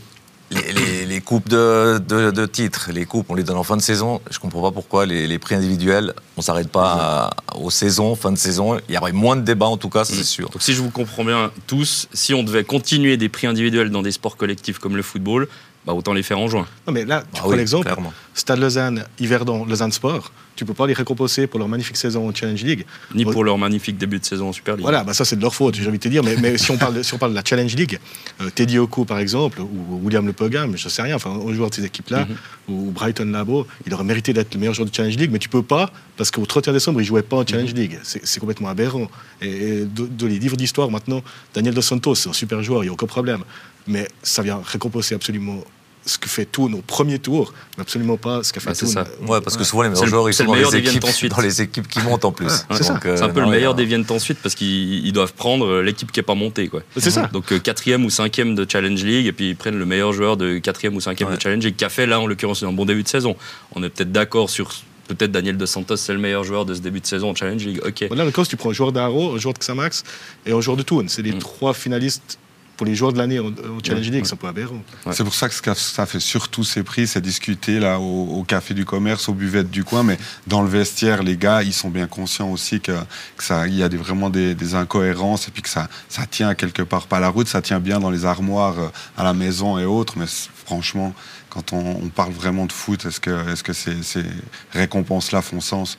Les, 0.52 1.22
coupes 1.22 1.50
de, 1.50 2.46
titres, 2.46 2.92
les 2.94 3.06
coupes, 3.06 3.26
on 3.30 3.36
les 3.36 3.44
donne 3.44 3.58
en 3.58 3.64
fin 3.64 3.78
de 3.78 3.82
saison. 3.82 4.22
Je 4.30 4.40
comprends 4.40 4.62
pas 4.62 4.72
pourquoi 4.72 5.06
les, 5.06 5.40
prix 5.40 5.56
individuels, 5.56 6.14
on 6.38 6.42
s'arrête 6.42 6.70
pas 6.70 7.32
aux 7.56 7.72
saisons, 7.72 8.16
fin 8.16 8.32
de 8.32 8.38
saison. 8.38 8.80
Il 8.88 8.96
y 8.96 8.98
aurait 8.98 9.12
moins 9.12 9.36
de 9.36 9.42
débats 9.42 9.66
en 9.66 9.78
tout 9.78 9.90
cas, 9.90 10.06
c'est 10.06 10.24
sûr. 10.24 10.50
Donc 10.50 10.62
si 10.62 10.74
je 10.74 10.82
vous 10.82 10.92
comprends 10.92 11.24
bien 11.24 11.52
tous, 11.68 12.08
si 12.14 12.34
on 12.34 12.44
devait 12.44 12.64
continuer 12.64 13.18
des 13.18 13.30
prix 13.30 13.48
individuels 13.48 13.90
dans 13.90 14.02
des 14.02 14.12
sports 14.12 14.38
collectifs 14.38 14.78
comme 14.78 14.96
le 14.96 15.04
football, 15.04 15.48
bah 15.86 15.94
autant 15.94 16.14
les 16.14 16.24
faire 16.24 16.40
en 16.40 16.48
juin. 16.48 16.66
Non, 16.88 16.94
mais 16.94 17.06
là, 17.06 17.22
tu 17.22 17.28
Ah 17.34 17.38
prends 17.40 17.50
oui, 17.50 17.58
l'exemple. 17.58 17.94
Stade 18.34 18.60
Lausanne, 18.60 19.06
Yverdon, 19.20 19.66
Lausanne 19.66 19.92
Sport. 19.92 20.32
Tu 20.56 20.64
peux 20.64 20.74
pas 20.74 20.88
les 20.88 20.94
récompenser 20.94 21.48
pour 21.48 21.60
leur 21.60 21.68
magnifique 21.68 21.98
saison 21.98 22.30
en 22.30 22.34
Challenge 22.34 22.64
League. 22.64 22.86
Ni 23.14 23.26
pour 23.26 23.44
leur 23.44 23.58
magnifique 23.58 23.98
début 23.98 24.20
de 24.20 24.26
saison 24.26 24.50
en 24.50 24.54
Super 24.54 24.76
League. 24.76 24.84
Voilà, 24.84 25.04
bah 25.04 25.14
ça 25.14 25.26
c'est 25.26 25.36
de 25.36 25.42
leur 25.42 25.54
faute, 25.54 25.76
j'ai 25.76 25.86
envie 25.88 25.98
de 25.98 26.04
te 26.04 26.08
dire. 26.08 26.24
Mais, 26.24 26.38
mais 26.38 26.58
si, 26.58 26.72
on 26.72 26.78
parle 26.78 26.96
de, 26.96 27.04
si 27.04 27.14
on 27.14 27.18
parle 27.18 27.32
de 27.34 27.36
la 27.36 27.44
Challenge 27.44 27.76
League, 27.76 28.00
euh, 28.42 28.50
Teddy 28.50 28.78
Oko 28.78 29.04
par 29.04 29.20
exemple, 29.20 29.60
ou 29.62 30.00
William 30.04 30.26
Le 30.26 30.32
Pogam, 30.32 30.78
je 30.78 30.88
sais 30.88 31.02
rien, 31.02 31.18
enfin, 31.18 31.32
un 31.32 31.54
joueur 31.54 31.70
de 31.70 31.76
ces 31.76 31.84
équipes-là, 31.84 32.26
ou 32.70 32.92
Brighton 32.92 33.26
Labo, 33.26 33.68
il 33.86 33.94
aurait 33.94 34.06
mérité 34.06 34.32
d'être 34.32 34.54
le 34.54 34.62
meilleur 34.62 34.74
joueur 34.74 34.88
de 34.90 34.96
Challenge 34.96 35.18
League, 35.18 35.30
mais 35.32 35.40
tu 35.40 35.50
peux 35.50 35.62
pas, 35.62 35.92
parce 36.16 36.32
qu'au 36.32 36.46
31 36.46 36.72
décembre, 36.72 37.02
il 37.02 37.06
jouait 37.06 37.22
pas 37.22 37.36
en 37.36 37.46
Challenge 37.46 37.74
League. 37.74 38.00
C'est 38.04 38.26
c'est 38.26 38.40
complètement 38.40 38.70
aberrant. 38.70 39.08
Et, 39.42 39.50
et 39.50 39.86
de, 39.86 40.08
de 40.08 40.26
les 40.26 40.40
livres 40.40 40.56
d'histoire 40.58 40.90
maintenant, 40.90 41.22
Daniel 41.54 41.74
Dos 41.74 41.82
Santos, 41.82 42.16
c'est 42.16 42.30
un 42.30 42.34
super 42.34 42.64
joueur, 42.64 42.84
il 42.84 42.88
n'y 42.88 42.90
a 42.90 42.94
aucun 42.94 43.08
problème. 43.08 43.44
Mais 43.88 44.08
ça 44.24 44.42
vient 44.42 44.62
récompenser 44.66 45.16
absolument 45.16 45.64
ce 46.08 46.20
que 46.20 46.30
fait 46.30 46.46
Toon 46.46 46.72
au 46.74 46.82
premier 46.82 47.18
tour, 47.18 47.52
mais 47.78 47.82
absolument 47.82 48.16
pas 48.18 48.44
ce 48.44 48.54
qu'a 48.54 48.60
fait 48.60 48.68
Bah, 48.70 48.76
c'est 48.76 48.86
Toon. 48.86 48.94
ça. 48.94 49.08
Ouais, 49.28 49.42
parce 49.42 49.58
que 49.58 49.64
souvent 49.64 49.82
les 49.82 49.90
meilleurs 49.90 50.04
le- 50.06 50.10
joueurs 50.12 50.30
ils 50.30 50.34
sont 50.36 50.44
le 50.54 50.62
dans 50.62 50.70
les, 50.70 50.78
équipes, 50.78 51.04
ensuite. 51.04 51.32
dans 51.36 51.42
les 51.42 51.62
équipes 51.64 51.88
qui 51.88 52.00
montent 52.00 52.26
en 52.26 52.32
plus. 52.32 52.48
c'est 52.72 52.84
ça. 52.84 52.94
Donc, 52.94 53.06
euh, 53.08 53.18
C'est 53.18 53.24
un 53.24 53.30
peu 53.30 53.40
non, 53.40 53.48
le 53.48 53.52
meilleur 53.52 53.74
des 53.74 53.86
viennent 53.86 54.06
ensuite 54.10 54.38
parce 54.44 54.54
qu'ils 54.54 55.04
ils 55.04 55.12
doivent 55.14 55.34
prendre 55.34 55.82
l'équipe 55.82 56.12
qui 56.12 56.20
est 56.20 56.24
pas 56.24 56.36
montée. 56.36 56.68
Quoi. 56.68 56.82
C'est 56.96 57.10
ça. 57.10 57.26
Donc 57.34 57.52
euh, 57.52 57.58
quatrième 57.60 58.06
ou 58.06 58.12
cinquième 58.12 58.54
de 58.54 58.68
Challenge 58.70 59.04
League 59.04 59.26
et 59.26 59.32
puis 59.32 59.50
ils 59.50 59.56
prennent 59.56 59.80
le 59.80 59.86
meilleur 59.88 60.14
joueur 60.14 60.38
de 60.38 60.60
quatrième 60.60 60.96
ou 60.96 61.02
cinquième 61.02 61.30
Ouais. 61.30 61.38
de 61.38 61.42
Challenge 61.42 61.64
League 61.66 61.76
qui 61.76 61.86
a 61.86 61.90
fait 61.90 62.06
là 62.06 62.20
en 62.20 62.28
l'occurrence 62.28 62.62
un 62.62 62.72
bon 62.72 62.86
début 62.86 63.02
de 63.02 63.08
saison. 63.08 63.36
On 63.76 63.82
est 63.84 63.90
peut-être 63.90 64.12
d'accord 64.12 64.52
sur 64.52 64.70
peut-être 65.08 65.32
Daniel 65.32 65.58
Dos 65.58 65.66
Santos 65.66 65.96
c'est 65.98 66.14
le 66.14 66.20
meilleur 66.20 66.44
joueur 66.44 66.66
de 66.66 66.76
ce 66.76 66.82
début 66.82 67.00
de 67.00 67.08
saison 67.08 67.32
en 67.32 67.36
Challenge 67.36 67.64
League. 67.66 67.82
Ok. 67.84 68.02
Là, 68.02 68.22
en 68.22 68.26
l'occurrence, 68.26 68.48
tu 68.50 68.58
prends 68.58 68.70
un 68.70 68.74
joueur 68.74 68.92
d'Aro, 68.92 69.34
un 69.36 69.40
joueur 69.40 69.56
de 69.56 69.60
Xamax 69.60 70.04
et 70.46 70.52
un 70.52 70.62
joueur 70.62 70.78
de 70.78 70.84
Toon. 70.84 71.06
C'est 71.08 71.24
les 71.24 71.32
Mm. 71.34 71.40
trois 71.40 71.74
finalistes 71.74 72.38
pour 72.78 72.86
les 72.86 72.96
joueurs 72.96 73.14
de 73.14 73.18
l'année 73.18 73.40
en, 73.40 73.48
en 73.48 73.84
Challenge 73.84 74.10
League, 74.10 74.26
c'est 74.26 74.34
un 74.34 74.38
peu 74.38 74.48
aberrant. 74.48 74.82
Ouais. 75.06 75.14
C'est 75.14 75.24
pour 75.24 75.34
ça 75.34 75.48
que 75.48 75.56
ce 75.56 75.62
que 75.62 75.74
ça 75.74 76.06
fait 76.06 76.20
surtout 76.20 76.64
ces 76.64 76.84
prix, 76.84 77.08
c'est 77.08 77.22
discuter 77.22 77.80
là 77.80 78.00
au, 78.00 78.40
au 78.40 78.44
café 78.44 78.74
du 78.74 78.86
commerce, 78.86 79.30
aux 79.30 79.34
buvettes 79.34 79.72
du 79.72 79.84
coin, 79.84 80.04
mais 80.04 80.18
dans 80.48 80.62
le 80.62 80.68
vestiaire, 80.70 81.24
les 81.24 81.38
gars, 81.38 81.64
ils 81.64 81.74
sont 81.74 81.90
bien 81.90 82.08
conscients 82.08 82.50
aussi 82.52 82.82
que, 82.82 82.92
que 83.38 83.44
ça, 83.44 83.68
il 83.68 83.76
y 83.76 83.84
a 83.84 83.90
des, 83.90 83.98
vraiment 83.98 84.30
des, 84.30 84.56
des 84.56 84.76
incohérences 84.76 85.48
et 85.48 85.52
puis 85.52 85.62
que 85.62 85.70
ça, 85.70 85.88
ça 86.10 86.26
tient 86.26 86.54
quelque 86.56 86.82
part 86.82 87.08
pas 87.08 87.20
la 87.20 87.30
route, 87.30 87.48
ça 87.48 87.62
tient 87.62 87.80
bien 87.80 88.00
dans 88.00 88.10
les 88.10 88.26
armoires 88.26 88.80
euh, 88.80 88.88
à 89.18 89.24
la 89.24 89.34
maison 89.34 89.78
et 89.78 89.86
autres, 89.86 90.18
mais 90.18 90.26
franchement, 90.66 91.14
quand 91.50 91.72
on, 91.72 92.02
on 92.04 92.10
parle 92.10 92.34
vraiment 92.34 92.66
de 92.66 92.74
foot, 92.74 93.06
est-ce 93.06 93.20
que, 93.22 93.52
est-ce 93.52 93.64
que 93.64 93.72
ces, 93.74 94.04
ces 94.04 94.26
récompenses-là 94.74 95.42
font 95.42 95.62
sens? 95.62 95.98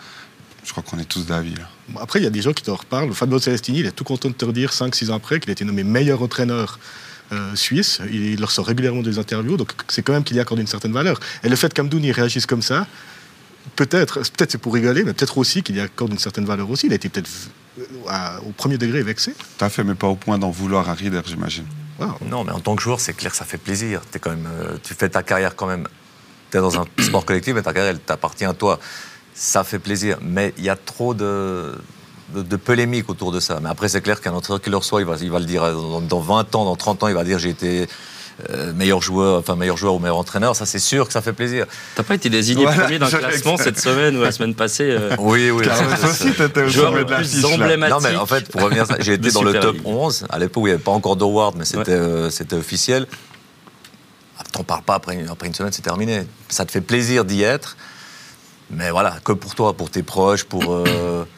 Je 0.67 0.73
crois 0.73 0.83
qu'on 0.83 0.99
est 0.99 1.05
tous 1.05 1.25
d'avis. 1.25 1.55
Après, 2.01 2.19
il 2.19 2.25
y 2.25 2.27
a 2.27 2.31
des 2.31 2.43
gens 2.43 2.53
qui 2.53 2.65
te 2.65 2.71
reparlent. 2.71 3.13
Fabio 3.15 3.39
Celestini, 3.39 3.79
il 3.79 3.87
est 3.87 3.93
tout 3.93 4.05
content 4.05 4.29
de 4.29 4.35
te 4.35 4.45
redire 4.45 4.73
5-6 4.73 5.11
ans 5.11 5.15
après 5.15 5.39
qu'il 5.39 5.49
a 5.51 5.53
été 5.53 5.65
nommé 5.65 5.85
meilleur 5.85 6.23
entraîneur 6.23 6.81
euh, 7.33 7.55
suisse. 7.55 8.01
Il, 8.11 8.33
il 8.33 8.41
leur 8.41 8.51
sort 8.51 8.67
régulièrement 8.67 9.03
des 9.03 9.19
interviews, 9.19 9.57
donc 9.57 9.73
c'est 9.89 10.03
quand 10.03 10.13
même 10.13 10.25
qu'il 10.25 10.37
y 10.37 10.41
accorde 10.41 10.61
une 10.61 10.67
certaine 10.67 10.93
valeur. 10.93 11.21
Et 11.45 11.49
le 11.49 11.57
fait 11.57 11.73
qu'Amdouni 11.73 12.11
réagisse 12.11 12.47
comme 12.47 12.63
ça, 12.63 12.87
peut-être, 13.77 14.21
peut-être 14.21 14.53
c'est 14.53 14.59
pour 14.59 14.75
rigoler, 14.75 15.05
mais 15.05 15.13
peut-être 15.13 15.39
aussi 15.39 15.63
qu'il 15.63 15.77
y 15.77 15.81
accorde 15.81 16.13
une 16.13 16.19
certaine 16.19 16.45
valeur 16.45 16.69
aussi. 16.69 16.87
Il 16.87 16.93
a 16.93 16.97
été 16.97 17.09
peut-être 17.09 17.31
euh, 17.79 18.39
au 18.47 18.51
premier 18.51 18.79
degré 18.79 19.03
vexé. 19.03 19.33
Tout 19.33 19.65
à 19.65 19.69
fait, 19.69 19.85
mais 19.85 19.95
pas 19.95 20.09
au 20.09 20.17
point 20.17 20.39
d'en 20.39 20.51
vouloir 20.51 20.89
à 20.89 20.95
Rieder, 20.95 21.23
j'imagine. 21.27 21.67
Wow. 21.99 22.17
Non, 22.29 22.45
mais 22.45 22.53
en 22.53 22.61
tant 22.61 22.77
que 22.77 22.83
joueur, 22.83 23.01
c'est 23.01 23.15
clair 23.15 23.31
que 23.31 23.39
ça 23.39 23.45
fait 23.45 23.59
plaisir. 23.59 24.03
Es 24.15 24.19
quand 24.19 24.31
même, 24.31 24.49
euh, 24.49 24.77
tu 24.83 24.95
fais 24.95 25.09
ta 25.09 25.23
carrière 25.23 25.57
quand 25.57 25.67
même. 25.67 25.87
Tu 26.51 26.59
es 26.59 26.61
dans 26.61 26.81
un 26.81 26.85
sport 27.01 27.25
collectif, 27.25 27.55
mais 27.55 27.63
ta 27.63 27.73
carrière, 27.73 27.93
elle 27.93 28.01
t'appartient 28.01 28.45
à 28.45 28.53
toi. 28.53 28.79
Ça 29.39 29.63
fait 29.65 29.79
plaisir. 29.79 30.19
Mais 30.23 30.55
il 30.57 30.65
y 30.65 30.71
a 30.71 30.77
trop 30.77 31.13
de, 31.15 31.75
de, 32.35 32.43
de 32.43 32.57
polémiques 32.57 33.11
autour 33.11 33.33
de 33.33 33.39
ça. 33.39 33.61
Mais 33.63 33.69
après, 33.69 33.89
c'est 33.89 34.01
clair 34.01 34.21
qu'un 34.21 34.33
entraîneur 34.33 34.61
qui 34.63 34.71
le 34.71 34.79
reçoit, 34.79 35.01
il 35.01 35.07
va, 35.07 35.17
il 35.21 35.31
va 35.31 35.39
le 35.39 35.45
dire 35.45 35.63
euh, 35.63 35.73
dans, 35.75 36.01
dans 36.01 36.21
20 36.21 36.55
ans, 36.55 36.65
dans 36.65 36.77
30 36.77 37.03
ans, 37.05 37.09
il 37.09 37.15
va 37.15 37.23
dire 37.23 37.39
j'ai 37.39 37.51
été 37.51 37.87
euh, 38.51 38.73
meilleur 38.75 39.01
joueur, 39.01 39.39
enfin 39.39 39.57
meilleur 39.57 39.77
joueur 39.79 39.95
ou 39.95 39.99
meilleur 39.99 40.17
entraîneur. 40.17 40.57
Ça, 40.57 40.67
c'est 40.67 40.79
sûr 40.79 41.07
que 41.07 41.13
ça 41.13 41.23
fait 41.23 41.33
plaisir. 41.33 41.67
T'as 41.95 42.03
pas 42.03 42.15
été 42.15 42.29
désigné 42.29 42.65
Voilà, 42.65 42.83
premier 42.83 42.99
d'un 42.99 43.09
classement 43.09 43.57
cette 43.57 43.79
semaine 43.79 44.17
ou 44.17 44.23
la 44.23 44.33
semaine 44.33 44.55
passée 44.55 44.91
euh, 44.91 45.15
Oui, 45.19 45.51
oui. 45.51 45.67
Aussi, 46.05 46.33
t'étais 46.33 46.63
au 46.63 46.69
joueur 46.69 46.95
le 46.95 47.07
plus 47.07 47.43
là. 47.43 47.49
emblématique. 47.49 47.95
Non, 47.95 48.01
mais 48.03 48.17
en 48.17 48.27
fait, 48.27 48.51
pour 48.51 48.63
revenir 48.63 48.83
à 48.83 48.87
ça, 48.87 48.97
j'ai 49.01 49.15
été 49.15 49.31
dans 49.31 49.43
le 49.43 49.59
top 49.59 49.77
League. 49.77 49.87
11, 49.87 50.27
à 50.29 50.39
l'époque 50.39 50.65
où 50.65 50.67
il 50.67 50.71
n'y 50.71 50.75
avait 50.75 50.83
pas 50.83 50.93
encore 50.93 51.17
d'award, 51.17 51.55
mais 51.59 51.65
c'était 51.65 51.93
euh, 51.93 52.29
c'était 52.31 52.57
officiel. 52.57 53.07
Ah, 54.39 54.43
T'en 54.53 54.65
parles 54.65 54.83
pas 54.83 54.95
après 54.97 55.19
après 55.31 55.47
une 55.47 55.55
semaine, 55.55 55.73
c'est 55.73 55.83
terminé. 55.83 56.27
Ça 56.51 56.67
te 56.67 56.71
fait 56.73 56.83
plaisir 56.83 57.25
d'y 57.25 57.43
être, 57.43 57.79
mais 58.71 58.91
voilà, 58.91 59.17
que 59.25 59.33
pour 59.33 59.55
toi, 59.55 59.73
pour 59.75 59.91
tes 59.91 60.03
proches, 60.03 60.45
pour. 60.45 60.73
euh, 60.73 61.25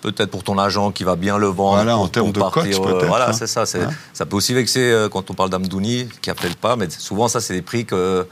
Peut-être 0.00 0.30
pour 0.30 0.44
ton 0.44 0.56
agent 0.58 0.92
qui 0.92 1.02
va 1.02 1.16
bien 1.16 1.38
le 1.38 1.48
vendre. 1.48 1.74
Voilà, 1.74 1.94
pour- 1.94 2.02
en 2.02 2.08
termes 2.08 2.30
de 2.30 2.38
partir, 2.38 2.80
euh, 2.80 2.92
peut-être, 2.92 3.08
Voilà, 3.08 3.30
hein. 3.30 3.32
c'est 3.32 3.48
ça. 3.48 3.66
c'est- 3.66 3.82
Hein 3.82 3.90
Ça 4.12 4.26
peut 4.26 4.36
aussi 4.36 4.54
vexer 4.54 4.78
euh, 4.92 5.08
quand 5.08 5.28
on 5.28 5.34
parle 5.34 5.50
d'Amdouni, 5.50 6.08
qui 6.22 6.30
a 6.30 6.36
fait 6.36 6.48
le 6.48 6.54
pas, 6.54 6.76
mais 6.76 6.88
souvent, 6.88 7.26
ça, 7.26 7.40
c'est 7.40 7.52
des 7.54 7.62
prix 7.62 7.84
que- 7.84 8.24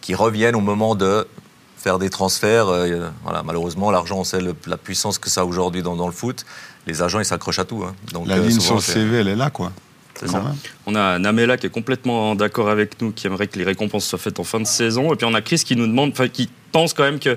qui 0.00 0.16
reviennent 0.16 0.56
au 0.56 0.60
moment 0.60 0.96
de 0.96 1.28
faire 1.76 2.00
des 2.00 2.10
transferts. 2.10 2.66
euh, 2.66 3.08
voilà, 3.22 3.44
malheureusement, 3.44 3.92
l'argent, 3.92 4.18
on 4.18 4.24
sait 4.24 4.40
le- 4.40 4.56
la 4.66 4.76
puissance 4.76 5.18
que 5.18 5.30
ça 5.30 5.42
a 5.42 5.44
aujourd'hui 5.44 5.80
dans, 5.84 5.94
dans 5.94 6.06
le 6.08 6.12
foot. 6.12 6.44
Les 6.88 7.02
agents, 7.02 7.20
ils 7.20 7.24
s'accrochent 7.24 7.60
à 7.60 7.64
tout. 7.64 7.84
hein. 7.86 7.94
Donc, 8.12 8.26
La 8.26 8.34
euh, 8.34 8.40
ligne 8.40 8.58
souvent, 8.58 8.80
sur 8.80 8.94
le 8.98 9.00
CV, 9.04 9.18
elle 9.20 9.28
est 9.28 9.36
là, 9.36 9.50
quoi. 9.50 9.70
C'est 10.18 10.26
Quand 10.26 10.32
ça. 10.32 10.40
même. 10.40 10.54
On 10.86 10.94
a 10.94 11.18
Namela 11.18 11.56
qui 11.56 11.66
est 11.66 11.70
complètement 11.70 12.34
d'accord 12.34 12.68
avec 12.68 13.00
nous, 13.00 13.12
qui 13.12 13.26
aimerait 13.26 13.46
que 13.48 13.58
les 13.58 13.64
récompenses 13.64 14.06
soient 14.06 14.18
faites 14.18 14.38
en 14.40 14.44
fin 14.44 14.60
de 14.60 14.66
saison. 14.66 15.12
Et 15.12 15.16
puis 15.16 15.26
on 15.26 15.34
a 15.34 15.40
Chris 15.42 15.62
qui 15.64 15.74
nous 15.76 15.86
demande, 15.86 16.10
enfin 16.12 16.28
qui 16.28 16.48
pense 16.70 16.94
quand 16.94 17.02
même 17.04 17.18
que 17.18 17.36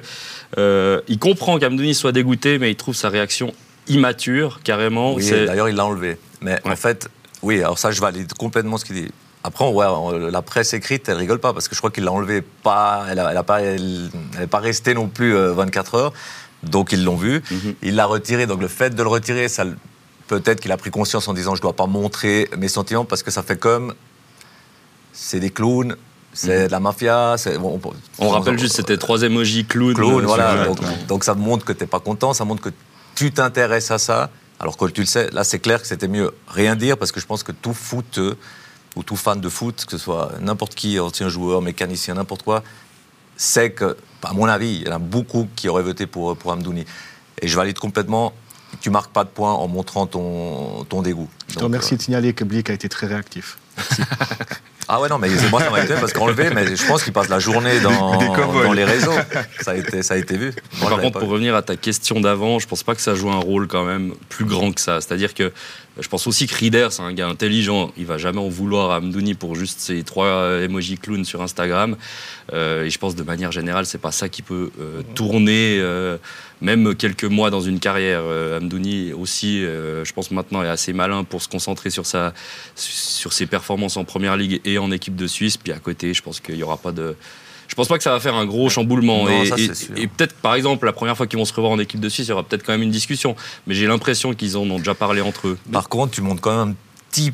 euh, 0.58 1.02
il 1.08 1.20
comprend 1.20 1.58
qu'Amdouni 1.60 1.94
soit 1.96 2.12
dégoûté, 2.12 2.60
mais 2.60 2.72
il 2.72 2.76
trouve 2.76 2.96
sa 2.96 3.10
réaction 3.10 3.54
immature, 3.88 4.60
carrément. 4.64 5.14
Oui, 5.14 5.30
d'ailleurs, 5.30 5.70
il 5.70 5.76
l'a 5.76 5.86
enlevé. 5.86 6.18
Mais 6.42 6.54
Ouais. 6.66 6.72
en 6.72 6.76
fait, 6.76 7.10
oui, 7.42 7.60
alors 7.60 7.78
ça, 7.78 7.92
je 7.92 8.02
valide 8.02 8.34
complètement 8.34 8.78
ce 8.78 8.86
qu'il 8.86 8.96
dit. 8.96 9.12
Après, 9.44 9.66
ouais, 9.68 9.86
la 10.32 10.42
presse 10.42 10.74
écrite, 10.74 11.08
elle 11.08 11.18
rigole 11.18 11.40
pas 11.40 11.54
parce 11.54 11.68
que 11.68 11.76
je 11.76 11.80
crois 11.80 11.92
qu'il 11.92 12.04
l'a 12.04 12.12
enlevé 12.12 12.42
pas. 12.42 13.06
Elle 13.12 13.18
n'est 13.18 13.44
pas, 13.44 13.62
elle, 13.62 14.10
elle 14.38 14.44
est 14.44 14.48
pas 14.48 14.58
restée 14.60 14.94
non 14.96 15.08
plus 15.08 15.36
euh, 15.36 15.54
24 15.54 15.96
heures. 15.96 16.14
Donc, 16.64 16.92
ils 16.94 17.04
l'ont 17.04 17.16
vu. 17.16 17.44
Mhm. 17.52 17.76
Il 17.84 17.96
l'a 17.96 18.06
retiré. 18.08 18.48
Donc, 18.48 18.60
le 18.62 18.68
fait 18.68 18.96
de 18.96 19.04
le 19.04 19.10
retirer, 19.10 19.48
ça, 19.48 19.66
peut-être 20.28 20.60
qu'il 20.62 20.72
a 20.72 20.78
pris 20.78 20.92
conscience 20.92 21.28
en 21.28 21.34
disant 21.34 21.56
je 21.56 21.62
dois 21.62 21.74
pas 21.74 21.86
montrer 21.88 22.50
mes 22.58 22.68
sentiments 22.68 23.06
parce 23.06 23.24
que 23.24 23.32
ça 23.32 23.44
fait 23.44 23.58
comme. 23.58 23.94
C'est 25.14 25.40
des 25.40 25.50
clowns, 25.50 25.96
c'est 26.34 26.62
Mhm. 26.62 26.68
de 26.68 26.72
la 26.72 26.80
mafia. 26.80 27.36
bon, 27.60 27.80
on, 28.20 28.26
On 28.26 28.30
rappelle 28.30 28.60
juste, 28.60 28.76
c'était 28.76 28.98
trois 28.98 29.22
emojis 29.22 29.66
clown. 29.66 29.94
clown, 29.94 30.24
euh, 30.24 30.28
voilà. 30.28 30.66
Donc, 30.66 30.80
donc 31.08 31.24
ça 31.24 31.36
montre 31.36 31.64
que 31.66 31.72
tu 31.74 31.82
n'es 31.84 31.88
pas 31.88 32.00
content, 32.02 32.34
ça 32.34 32.44
montre 32.46 32.62
que 32.62 32.70
tu 33.16 33.32
t'intéresses 33.32 33.92
à 33.92 33.98
ça, 33.98 34.30
alors 34.60 34.76
que 34.76 34.86
tu 34.88 35.02
le 35.02 35.08
sais. 35.08 35.30
Là, 35.32 35.44
c'est 35.46 35.60
clair 35.60 35.82
que 35.82 35.88
c'était 35.88 36.10
mieux 36.10 36.32
rien 36.50 36.76
dire, 36.76 36.98
parce 36.98 37.14
que 37.14 37.22
je 37.22 37.26
pense 37.26 37.44
que 37.44 37.54
tout 37.54 37.74
foot, 37.74 38.18
euh, 38.18 38.36
ou 38.98 39.04
tout 39.04 39.16
fan 39.16 39.40
de 39.40 39.48
foot, 39.50 39.86
que 39.86 39.92
ce 39.92 39.98
soit 39.98 40.34
n'importe 40.42 40.76
qui, 40.76 41.00
ancien 41.00 41.30
joueur, 41.30 41.62
mécanicien, 41.62 42.16
n'importe 42.16 42.44
quoi, 42.44 42.62
sait 43.38 43.72
que, 43.72 43.96
à 44.24 44.34
mon 44.34 44.46
avis, 44.48 44.82
il 44.82 44.88
y 44.88 44.90
en 44.90 44.96
a 44.96 45.00
beaucoup 45.00 45.48
qui 45.56 45.70
auraient 45.70 45.84
voté 45.84 46.08
pour, 46.08 46.36
pour 46.36 46.52
Amdouni. 46.52 46.84
Et 47.42 47.48
je 47.48 47.56
valide 47.56 47.80
complètement, 47.80 48.34
tu 48.82 48.90
marques 48.90 49.12
pas 49.12 49.24
de 49.24 49.30
points 49.30 49.54
en 49.54 49.68
montrant 49.68 50.08
ton, 50.08 50.84
ton 50.86 51.02
dégoût. 51.02 51.30
Je 51.48 51.54
te 51.54 51.60
Donc, 51.60 51.66
remercie 51.66 51.94
euh, 51.94 51.98
de 51.98 52.02
signaler 52.02 52.34
que 52.34 52.44
Blick 52.44 52.70
a 52.70 52.74
été 52.74 52.90
très 52.90 53.08
réactif. 53.08 53.58
ah 54.88 55.02
ouais, 55.02 55.10
non, 55.10 55.18
mais 55.18 55.30
c'est 55.30 55.50
moi, 55.50 55.62
ça 55.62 55.70
m'a 55.70 55.84
été 55.84 55.94
parce 55.96 56.14
qu'enlevé, 56.14 56.50
mais 56.54 56.76
je 56.76 56.86
pense 56.86 57.04
qu'il 57.04 57.14
passe 57.14 57.30
la 57.30 57.40
journée 57.40 57.80
dans, 57.80 58.74
les 58.74 58.86
réseaux. 58.86 59.12
Ça 59.62 59.72
a 59.72 59.76
été, 59.76 60.04
ça 60.04 60.14
a 60.14 60.18
été 60.18 60.38
vu. 60.38 60.54
Moi, 60.80 60.90
Par 60.90 61.00
contre, 61.00 61.20
pour 61.20 61.28
vu. 61.28 61.34
revenir 61.34 61.56
à 61.56 61.62
ta 61.62 61.76
question 61.76 62.20
d'avant, 62.20 62.60
je 62.60 62.68
pense 62.68 62.84
pas 62.84 62.96
que 62.96 63.02
ça 63.02 63.16
joue 63.16 63.30
un 63.30 63.40
rôle 63.40 63.68
quand 63.68 63.84
même 63.84 64.14
plus 64.30 64.46
grand 64.46 64.72
que 64.72 64.82
ça. 64.82 65.02
C'est-à-dire 65.02 65.34
que 65.34 65.52
je 66.00 66.10
pense 66.10 66.28
aussi 66.28 66.46
que 66.46 66.56
Rieder, 66.56 66.88
c'est 66.92 67.02
un 67.02 67.14
gars 67.14 67.28
intelligent. 67.28 67.92
Il 67.98 68.06
va 68.06 68.18
jamais 68.18 68.40
en 68.40 68.50
vouloir 68.50 68.92
à 68.92 68.98
Amdouni 68.98 69.34
pour 69.34 69.56
juste 69.56 69.80
ces 69.80 70.04
trois 70.04 70.26
euh, 70.26 70.66
emojis 70.66 70.98
clowns 70.98 71.24
sur 71.24 71.42
Instagram. 71.42 71.96
Euh, 72.54 72.84
et 72.84 72.90
je 72.90 73.00
pense 73.00 73.16
de 73.16 73.24
manière 73.24 73.52
générale, 73.52 73.86
c'est 73.86 73.98
pas 73.98 74.12
ça 74.12 74.28
qui 74.28 74.42
peut 74.42 74.72
euh, 74.80 75.02
tourner 75.16 75.78
euh, 75.80 76.18
même 76.62 76.96
quelques 76.96 77.24
mois 77.24 77.50
dans 77.50 77.62
une 77.62 77.80
carrière. 77.80 78.24
Amdouni 78.58 79.14
aussi, 79.14 79.62
je 79.62 80.14
pense 80.14 80.32
maintenant 80.32 80.64
est 80.64 80.68
assez 80.68 80.94
malin 80.94 81.24
pour 81.24 81.42
se 81.42 81.48
concentrer 81.48 81.90
sur 81.90 82.06
sa 82.06 82.34
sur 82.76 83.34
ses 83.34 83.46
performances 83.46 83.98
en 83.98 84.06
première 84.06 84.38
ligue 84.38 84.62
et 84.66 84.78
en 84.78 84.92
équipe 84.92 85.16
de 85.16 85.28
Suisse. 85.28 85.58
Puis 85.58 85.74
à 85.74 85.80
côté, 85.80 86.14
je 86.14 86.22
pense 86.22 86.40
qu'il 86.40 86.56
y 86.56 86.64
aura 86.64 86.78
pas 86.78 86.92
de 86.92 87.16
je 87.68 87.76
pense 87.76 87.88
pas 87.88 87.98
que 87.98 88.04
ça 88.04 88.12
va 88.12 88.20
faire 88.20 88.36
un 88.36 88.46
gros 88.46 88.70
chamboulement. 88.70 89.26
Non, 89.26 89.44
et 89.96 90.08
peut-être, 90.08 90.36
par 90.36 90.56
exemple, 90.56 90.86
la 90.86 90.94
première 90.94 91.16
fois 91.18 91.28
qu'ils 91.28 91.40
vont 91.40 91.46
se 91.46 91.54
revoir 91.54 91.72
en 91.74 91.80
équipe 91.80 92.00
de 92.00 92.10
Suisse, 92.10 92.28
il 92.28 92.30
y 92.30 92.34
aura 92.34 92.44
peut-être 92.44 92.64
quand 92.66 92.74
même 92.74 92.84
une 92.84 92.92
discussion. 92.92 93.36
Mais 93.68 93.74
j'ai 93.76 93.88
l'impression 93.88 94.34
qu'ils 94.34 94.58
en 94.58 94.70
ont 94.70 94.78
déjà 94.78 94.94
parlé 94.94 95.22
entre 95.22 95.48
eux. 95.50 95.58
Par 95.72 95.90
contre, 95.90 96.14
tu 96.14 96.22
montres 96.22 96.42
quand 96.42 96.52
même 96.58 96.70
un 96.72 96.76
petit 97.12 97.32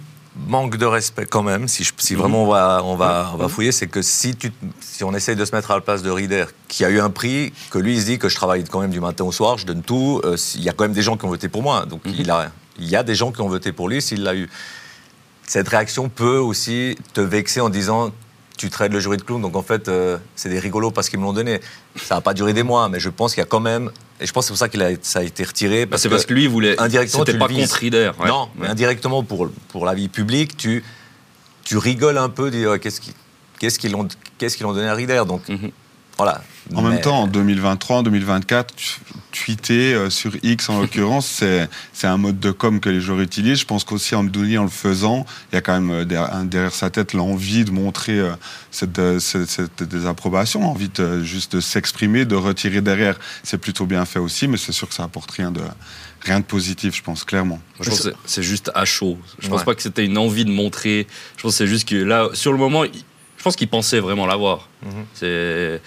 manque 0.48 0.78
de 0.78 0.86
respect 0.86 1.26
quand 1.26 1.44
même. 1.44 1.68
Si, 1.68 1.84
je- 1.84 1.92
si 1.98 2.16
vraiment 2.16 2.44
on 2.46 2.48
va, 2.48 2.82
on 2.86 2.96
va, 2.96 3.32
on 3.34 3.38
va 3.38 3.50
fouiller, 3.50 3.74
c'est 3.74 3.88
que 3.88 4.02
si, 4.02 4.34
tu, 4.36 4.50
si 4.80 5.04
on 5.04 5.14
essaye 5.14 5.36
de 5.36 5.44
se 5.44 5.54
mettre 5.54 5.72
à 5.72 5.76
la 5.76 5.82
place 5.82 6.02
de 6.04 6.10
Rieder, 6.10 6.46
qui 6.70 6.86
a 6.86 6.90
eu 6.90 7.02
un 7.02 7.10
prix, 7.10 7.52
que 7.70 7.78
lui 7.78 7.96
il 7.96 8.00
se 8.00 8.06
dit 8.06 8.18
que 8.18 8.30
je 8.30 8.36
travaille 8.36 8.64
quand 8.64 8.80
même 8.80 8.92
du 8.92 9.02
matin 9.02 9.26
au 9.26 9.34
soir, 9.34 9.58
je 9.58 9.66
donne 9.66 9.82
tout. 9.82 10.22
euh, 10.24 10.38
il 10.56 10.62
y 10.64 10.70
a 10.70 10.72
quand 10.74 10.86
même 10.86 10.94
des 10.94 11.02
gens 11.02 11.18
qui 11.18 11.26
ont 11.26 11.30
voté 11.30 11.50
pour 11.50 11.62
moi, 11.64 11.86
donc 11.86 12.06
Mhm. 12.06 12.14
il, 12.18 12.32
a, 12.32 12.50
il 12.80 12.88
y 12.88 12.96
a 12.96 13.04
des 13.04 13.14
gens 13.16 13.34
qui 13.34 13.42
ont 13.42 13.50
voté 13.50 13.74
pour 13.74 13.90
lui 13.90 14.02
s'il 14.02 14.24
l'a 14.24 14.34
eu. 14.34 14.50
Cette 15.46 15.68
réaction 15.68 16.08
peut 16.08 16.38
aussi 16.38 16.98
te 17.14 17.20
vexer 17.20 17.60
en 17.60 17.68
disant 17.70 18.12
tu 18.62 18.70
traites 18.70 18.91
le 18.94 19.00
jury 19.00 19.18
de 19.18 19.24
clown, 19.24 19.41
donc 19.41 19.56
en 19.56 19.63
fait 19.63 19.88
euh, 19.88 20.18
c'est 20.36 20.48
des 20.50 20.60
rigolos 20.60 20.91
parce 20.91 21.10
qu'ils 21.10 21.18
me 21.20 21.24
l'ont 21.25 21.34
donné. 21.34 21.60
Ça 21.96 22.15
n'a 22.15 22.22
pas 22.22 22.36
duré 22.36 22.53
des 22.53 22.62
mois, 22.62 22.89
mais 22.89 23.00
je 23.00 23.10
pense 23.10 23.34
qu'il 23.34 23.41
y 23.41 23.44
a 23.44 23.48
quand 23.48 23.60
même, 23.60 23.89
et 24.20 24.27
je 24.27 24.32
pense 24.32 24.44
que 24.44 24.48
c'est 24.48 24.51
pour 24.53 24.58
ça 24.60 24.70
qu'il 24.70 24.84
a, 24.84 24.89
ça 25.01 25.20
a 25.20 25.24
été 25.24 25.44
retiré. 25.44 25.88
Bah, 25.88 25.98
c'est 25.98 26.10
parce 26.10 26.25
que 26.27 26.34
lui, 26.36 26.44
il 26.44 26.50
voulait. 26.50 26.80
indirectement, 26.80 27.24
tu 27.25 27.32
pas 27.39 27.48
contre 27.48 27.80
ouais. 28.20 28.27
Non, 28.27 28.50
mais 28.56 28.68
indirectement 28.68 29.24
pour, 29.24 29.50
pour 29.70 29.86
la 29.88 29.96
vie 29.96 30.10
publique, 30.10 30.56
tu, 30.58 30.84
tu 31.63 31.77
rigoles 31.77 32.20
un 32.20 32.30
peu, 32.30 32.51
dis, 32.51 32.65
euh, 32.65 32.77
qu'est-ce 32.77 33.01
qui- 33.01 33.15
qu'est-ce 33.60 33.80
qu'ils 33.80 33.96
ont, 33.96 34.08
qu'est-ce 34.38 34.56
qu'ils 34.58 34.68
ont 34.68 34.74
donné 34.74 34.88
à 34.89 34.94
Rieder. 34.94 35.24
Donc 35.27 35.48
Mhm. 35.50 35.72
Voilà. 36.24 36.42
En 36.75 36.82
Mais- 36.84 36.90
même 36.92 37.01
temps, 37.01 37.22
en 37.24 37.28
2023, 37.28 37.98
en 37.98 38.04
2024, 38.04 38.75
tu- 38.75 39.00
tweeter 39.32 39.94
euh, 39.94 40.10
sur 40.10 40.34
X 40.44 40.70
en 40.70 40.80
l'occurrence, 40.82 41.25
c'est 41.25 41.70
c'est 41.94 42.06
un 42.08 42.18
mode 42.18 42.40
de 42.40 42.51
com 42.51 42.80
que 42.80 42.90
les 42.90 43.00
joueurs 43.01 43.22
utilisent. 43.22 43.60
Je 43.60 43.66
pense 43.66 43.84
qu'aussi 43.86 44.13
Amdouni, 44.13 44.58
en 44.58 44.63
le 44.63 44.70
faisant, 44.70 45.25
il 45.51 45.56
y 45.56 45.58
a 45.58 45.62
quand 45.62 45.74
même 45.80 45.90
euh, 45.92 46.44
derrière, 46.44 46.74
sa 46.74 46.90
tête 46.90 47.13
l'envie 47.13 47.63
de 47.66 47.72
montrer 47.72 48.20
euh, 48.20 48.32
cette, 48.72 49.00
euh, 49.00 49.20
cette, 49.20 49.50
cette 49.50 49.84
désapprobation, 49.84 50.70
envie 50.70 50.90
de, 50.90 51.01
euh, 51.04 51.24
juste 51.24 51.56
de 51.56 51.62
s'exprimer, 51.62 52.25
de 52.25 52.36
retirer 52.36 52.82
derrière. 52.82 53.18
C'est 53.44 53.58
plutôt 53.58 53.86
bien 53.86 54.04
fait 54.06 54.20
aussi, 54.20 54.48
mais 54.48 54.58
c'est 54.58 54.74
sûr 54.74 54.88
que 54.88 54.94
ça 54.94 55.04
apporte 55.04 55.32
rien 55.32 55.50
de, 55.51 55.62
rien 56.22 56.40
de 56.42 56.46
positif, 56.46 56.96
je 56.96 57.01
pense, 57.01 57.24
clairement. 57.24 57.60
Je 57.80 57.90
pense 57.90 58.01
que 58.01 58.10
c'est- 58.25 58.44
juste 58.44 58.70
à 58.75 58.84
chaud. 58.86 59.18
Je 59.40 59.48
pense 59.48 59.60
Ouais. 59.60 59.66
pas 59.66 59.75
que 59.75 59.82
c'était 59.82 60.06
une 60.06 60.18
envie 60.18 60.46
de 60.46 60.51
montrer. 60.51 61.08
Je 61.38 61.42
pense 61.44 61.54
que 61.54 61.58
c'est 61.58 61.68
juste 61.68 61.88
que 61.88 61.96
là, 61.96 62.28
sur 62.34 62.51
le 62.51 62.58
moment, 62.58 62.84
je 62.84 63.44
pense 63.44 63.56
qu'il 63.56 63.70
pensait 63.70 64.00
vraiment 64.01 64.25
l'avoir. 64.28 64.68
Mhm. 64.84 64.92
C'est 65.13 65.82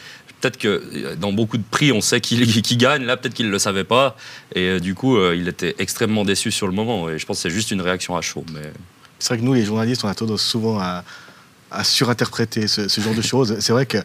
peut-être 0.45 0.59
que 0.59 0.69
euh, 0.69 1.17
dans 1.17 1.33
beaucoup 1.33 1.57
de 1.57 1.65
prix, 1.69 1.91
on 1.93 2.01
sait 2.01 2.21
qu'il 2.21 2.47
qu'il 2.63 2.79
gagne. 2.79 3.05
Là, 3.05 3.17
peut-être 3.17 3.35
qu'il 3.35 3.51
le 3.51 3.59
savait 3.59 3.85
pas. 3.85 4.17
Et 4.55 4.69
euh, 4.69 4.81
du 4.81 4.95
coup, 4.95 5.17
euh, 5.17 5.37
il 5.37 5.49
était 5.49 5.75
extrêmement 5.79 6.25
déçu 6.25 6.51
sur 6.51 6.67
le 6.67 6.73
moment. 6.73 7.09
Et 7.09 7.19
je 7.19 7.27
pense 7.27 7.39
que 7.39 7.43
c'est 7.43 7.55
juste 7.55 7.71
une 7.71 7.81
réaction 7.81 8.17
à 8.17 8.21
chaud. 8.21 8.45
Mais 8.53 8.73
C'est 9.19 9.29
vrai 9.29 9.39
que 9.39 9.43
nous, 9.43 9.55
les 9.55 9.65
journalistes, 9.65 10.05
on 10.05 10.09
a 10.09 10.15
tendance 10.15 10.43
souvent 10.43 10.79
à, 10.79 11.03
surinterpréter 11.83 12.69
ce, 12.69 13.01
genre 13.01 13.15
de 13.15 13.23
choses. 13.23 13.59
C'est 13.59 13.73
vrai 13.73 13.85
que 13.87 13.99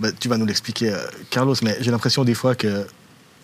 bah, 0.00 0.08
tu 0.18 0.28
vas 0.28 0.36
nous 0.36 0.46
l'expliquer, 0.46 0.92
Carlos, 1.30 1.54
mais 1.62 1.76
j'ai 1.80 1.92
l'impression 1.92 2.24
des 2.24 2.34
fois 2.34 2.56
que 2.56 2.84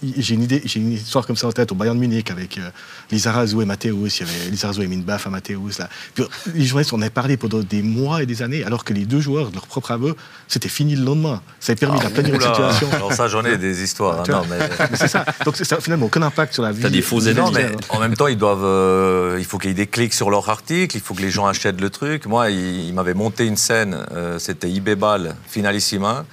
j'ai 0.03 0.35
une 0.35 0.43
idée, 0.43 0.63
j'ai 0.65 0.81
une 0.81 0.93
histoire 0.93 1.27
comme 1.27 1.37
ça 1.37 1.47
en 1.47 1.53
tête 1.53 1.71
au 1.73 1.75
Bayern 1.75 1.97
de 1.97 2.01
Munich 2.01 2.31
avec 2.31 2.59
euh, 2.59 2.71
Lizarazu 3.11 3.61
et 3.61 3.65
Matthäus. 3.65 4.21
Il 4.21 4.27
y 4.27 4.31
avait 4.31 4.51
Lizarazu 4.51 4.83
et 4.83 4.87
Minbaf 4.87 5.27
à 5.27 5.31
Matthäus. 5.31 5.79
Là. 5.79 5.89
Puis, 6.15 6.25
les 6.55 6.65
journalistes, 6.65 6.93
on 6.93 7.01
avait 7.01 7.11
parlé 7.11 7.37
pendant 7.37 7.61
des 7.61 7.83
mois 7.83 8.23
et 8.23 8.27
des 8.27 8.43
années, 8.43 8.65
alors 8.65 8.85
que 8.85 8.93
les 8.95 9.05
deux 9.05 9.21
joueurs, 9.21 9.51
de 9.51 9.55
leur 9.55 9.67
propre 9.67 9.91
aveu, 9.91 10.15
c'était 10.49 10.69
fini 10.69 10.97
le 10.97 11.05
lendemain. 11.05 11.43
Ça 11.61 11.73
a 11.73 11.77
permis 11.77 11.99
Ah, 12.01 12.05
d'aplanir 12.05 12.35
la 12.39 12.41
situation. 12.41 12.89
Alors 12.93 13.13
ça, 13.13 13.29
j'en 13.29 13.45
ai 13.45 13.57
des 13.59 13.83
histoires. 13.83 14.21
hein, 14.21 14.23
Tu 14.25 14.31
vois. 14.33 14.41
non, 14.41 14.47
mais... 14.51 14.59
Mais 14.91 14.97
c'est 14.97 15.09
ça. 15.09 15.25
Donc, 15.45 15.57
ça 15.57 15.77
a 15.77 15.81
finalement 15.81 16.07
aucun 16.07 16.23
impact 16.23 16.55
sur 16.55 16.63
la 16.63 16.73
vie. 16.73 16.83
T'as 16.83 16.89
des 16.91 17.03
faux 17.03 17.19
vie, 17.19 17.35
mais 17.35 17.65
hein. 17.65 17.71
en 17.91 17.99
même 18.01 18.15
temps, 18.17 18.27
ils 18.27 18.39
doivent, 18.39 18.65
euh, 18.65 19.37
il 19.39 19.45
faut 19.45 19.59
qu'il 19.59 19.71
y 19.71 19.73
ait 19.73 19.75
des 19.75 19.87
clics 19.87 20.15
sur 20.15 20.31
leur 20.31 20.49
article, 20.49 20.97
il 20.97 21.01
faut 21.01 21.15
que 21.15 21.23
les 21.23 21.31
gens 21.31 21.47
achètent 21.47 21.81
le 21.81 21.91
truc. 21.91 22.27
Moi, 22.27 22.51
il, 22.51 22.87
il 22.87 22.95
m'avait 22.95 23.15
monté 23.15 23.47
une 23.47 23.57
scène, 23.57 24.07
euh, 24.13 24.39
c'était 24.39 24.71
IB 24.71 24.95
Ball, 24.95 25.35
finalissima. 25.49 26.25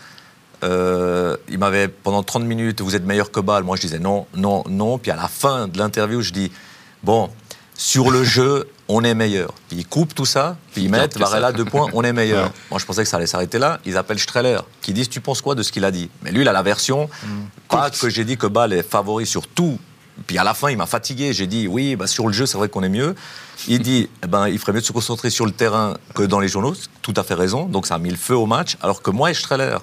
Euh, 0.64 1.38
il 1.50 1.60
m'avait, 1.60 1.88
pendant 1.88 2.24
30 2.24 2.44
minutes, 2.44 2.82
vous 2.82 2.96
êtes 2.96 3.06
meilleur 3.06 3.32
que 3.32 3.40
Ball. 3.40 3.64
Moi, 3.64 3.76
je 3.76 3.82
disais 3.82 4.00
non, 4.00 4.26
non, 4.36 4.64
non. 4.70 4.98
Puis 4.98 5.12
à 5.12 5.16
la 5.16 5.28
fin 5.28 5.68
de 5.68 5.78
l'interview, 5.78 6.22
je 6.22 6.34
dis, 6.34 6.52
bon, 7.04 7.30
sur 7.76 8.10
le 8.10 8.24
jeu, 8.24 8.68
on 8.88 9.04
est 9.04 9.14
meilleur. 9.14 9.54
Puis 9.70 9.80
ils 9.80 9.88
coupent 9.88 10.16
tout 10.16 10.26
ça, 10.26 10.58
puis 10.74 10.84
ils 10.84 10.90
mettent 10.90 11.14
que 11.14 11.20
ça. 11.20 11.26
Varela 11.26 11.52
deux 11.52 11.66
points, 11.66 11.88
on 11.94 12.04
est 12.04 12.14
meilleur. 12.14 12.46
Ouais. 12.46 12.52
Moi, 12.72 12.80
je 12.80 12.86
pensais 12.86 13.04
que 13.04 13.10
ça 13.10 13.18
allait 13.18 13.28
s'arrêter 13.28 13.60
là. 13.60 13.80
Ils 13.86 13.98
appellent 13.98 14.20
Streller, 14.20 14.60
qui 14.82 14.94
disent, 14.94 15.10
tu 15.10 15.22
penses 15.22 15.42
quoi 15.42 15.56
de 15.56 15.64
ce 15.64 15.72
qu'il 15.72 15.86
a 15.86 15.92
dit? 15.92 16.10
Mais 16.24 16.32
lui, 16.32 16.42
il 16.42 16.48
a 16.48 16.54
la 16.54 16.64
version, 16.64 17.10
pas 17.68 17.90
que 17.90 18.10
j'ai 18.10 18.26
dit 18.26 18.38
que 18.38 18.48
Ball 18.48 18.74
est 18.74 18.84
favori 18.84 19.26
sur 19.26 19.48
tout. 19.48 19.78
Puis 20.26 20.40
à 20.40 20.44
la 20.44 20.56
fin, 20.56 20.70
il 20.72 20.78
m'a 20.78 20.88
fatigué. 20.88 21.32
J'ai 21.34 21.46
dit, 21.46 21.68
oui, 21.68 21.96
bah, 21.96 22.08
sur 22.08 22.26
le 22.26 22.34
jeu, 22.34 22.48
c'est 22.48 22.58
vrai 22.58 22.70
qu'on 22.70 22.82
est 22.82 22.90
mieux. 22.90 23.14
Il 23.68 23.82
dit, 23.82 24.10
eh 24.24 24.28
ben, 24.28 24.48
il 24.48 24.58
ferait 24.58 24.74
mieux 24.74 24.82
de 24.82 24.86
se 24.86 24.92
concentrer 24.92 25.30
sur 25.30 25.46
le 25.46 25.52
terrain 25.52 25.96
que 26.16 26.24
dans 26.24 26.40
les 26.40 26.48
journaux. 26.48 26.74
Tout 27.04 27.14
à 27.16 27.24
fait 27.24 27.36
raison. 27.36 27.66
Donc 27.66 27.86
ça 27.86 27.96
a 27.96 28.00
mis 28.00 28.10
le 28.10 28.18
feu 28.18 28.36
au 28.36 28.48
match. 28.48 28.78
Alors 28.82 29.04
que 29.04 29.12
moi 29.12 29.30
et 29.30 29.36
Streller, 29.36 29.78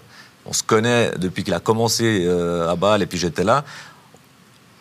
on 0.47 0.53
se 0.53 0.63
connaît 0.63 1.13
depuis 1.19 1.45
qu'il 1.45 1.55
a 1.55 1.61
commencé 1.61 2.25
euh, 2.27 2.71
à 2.71 2.77
Bâle 2.77 3.03
et 3.03 3.07
puis 3.07 3.19
j'étais 3.19 3.45
là. 3.45 3.65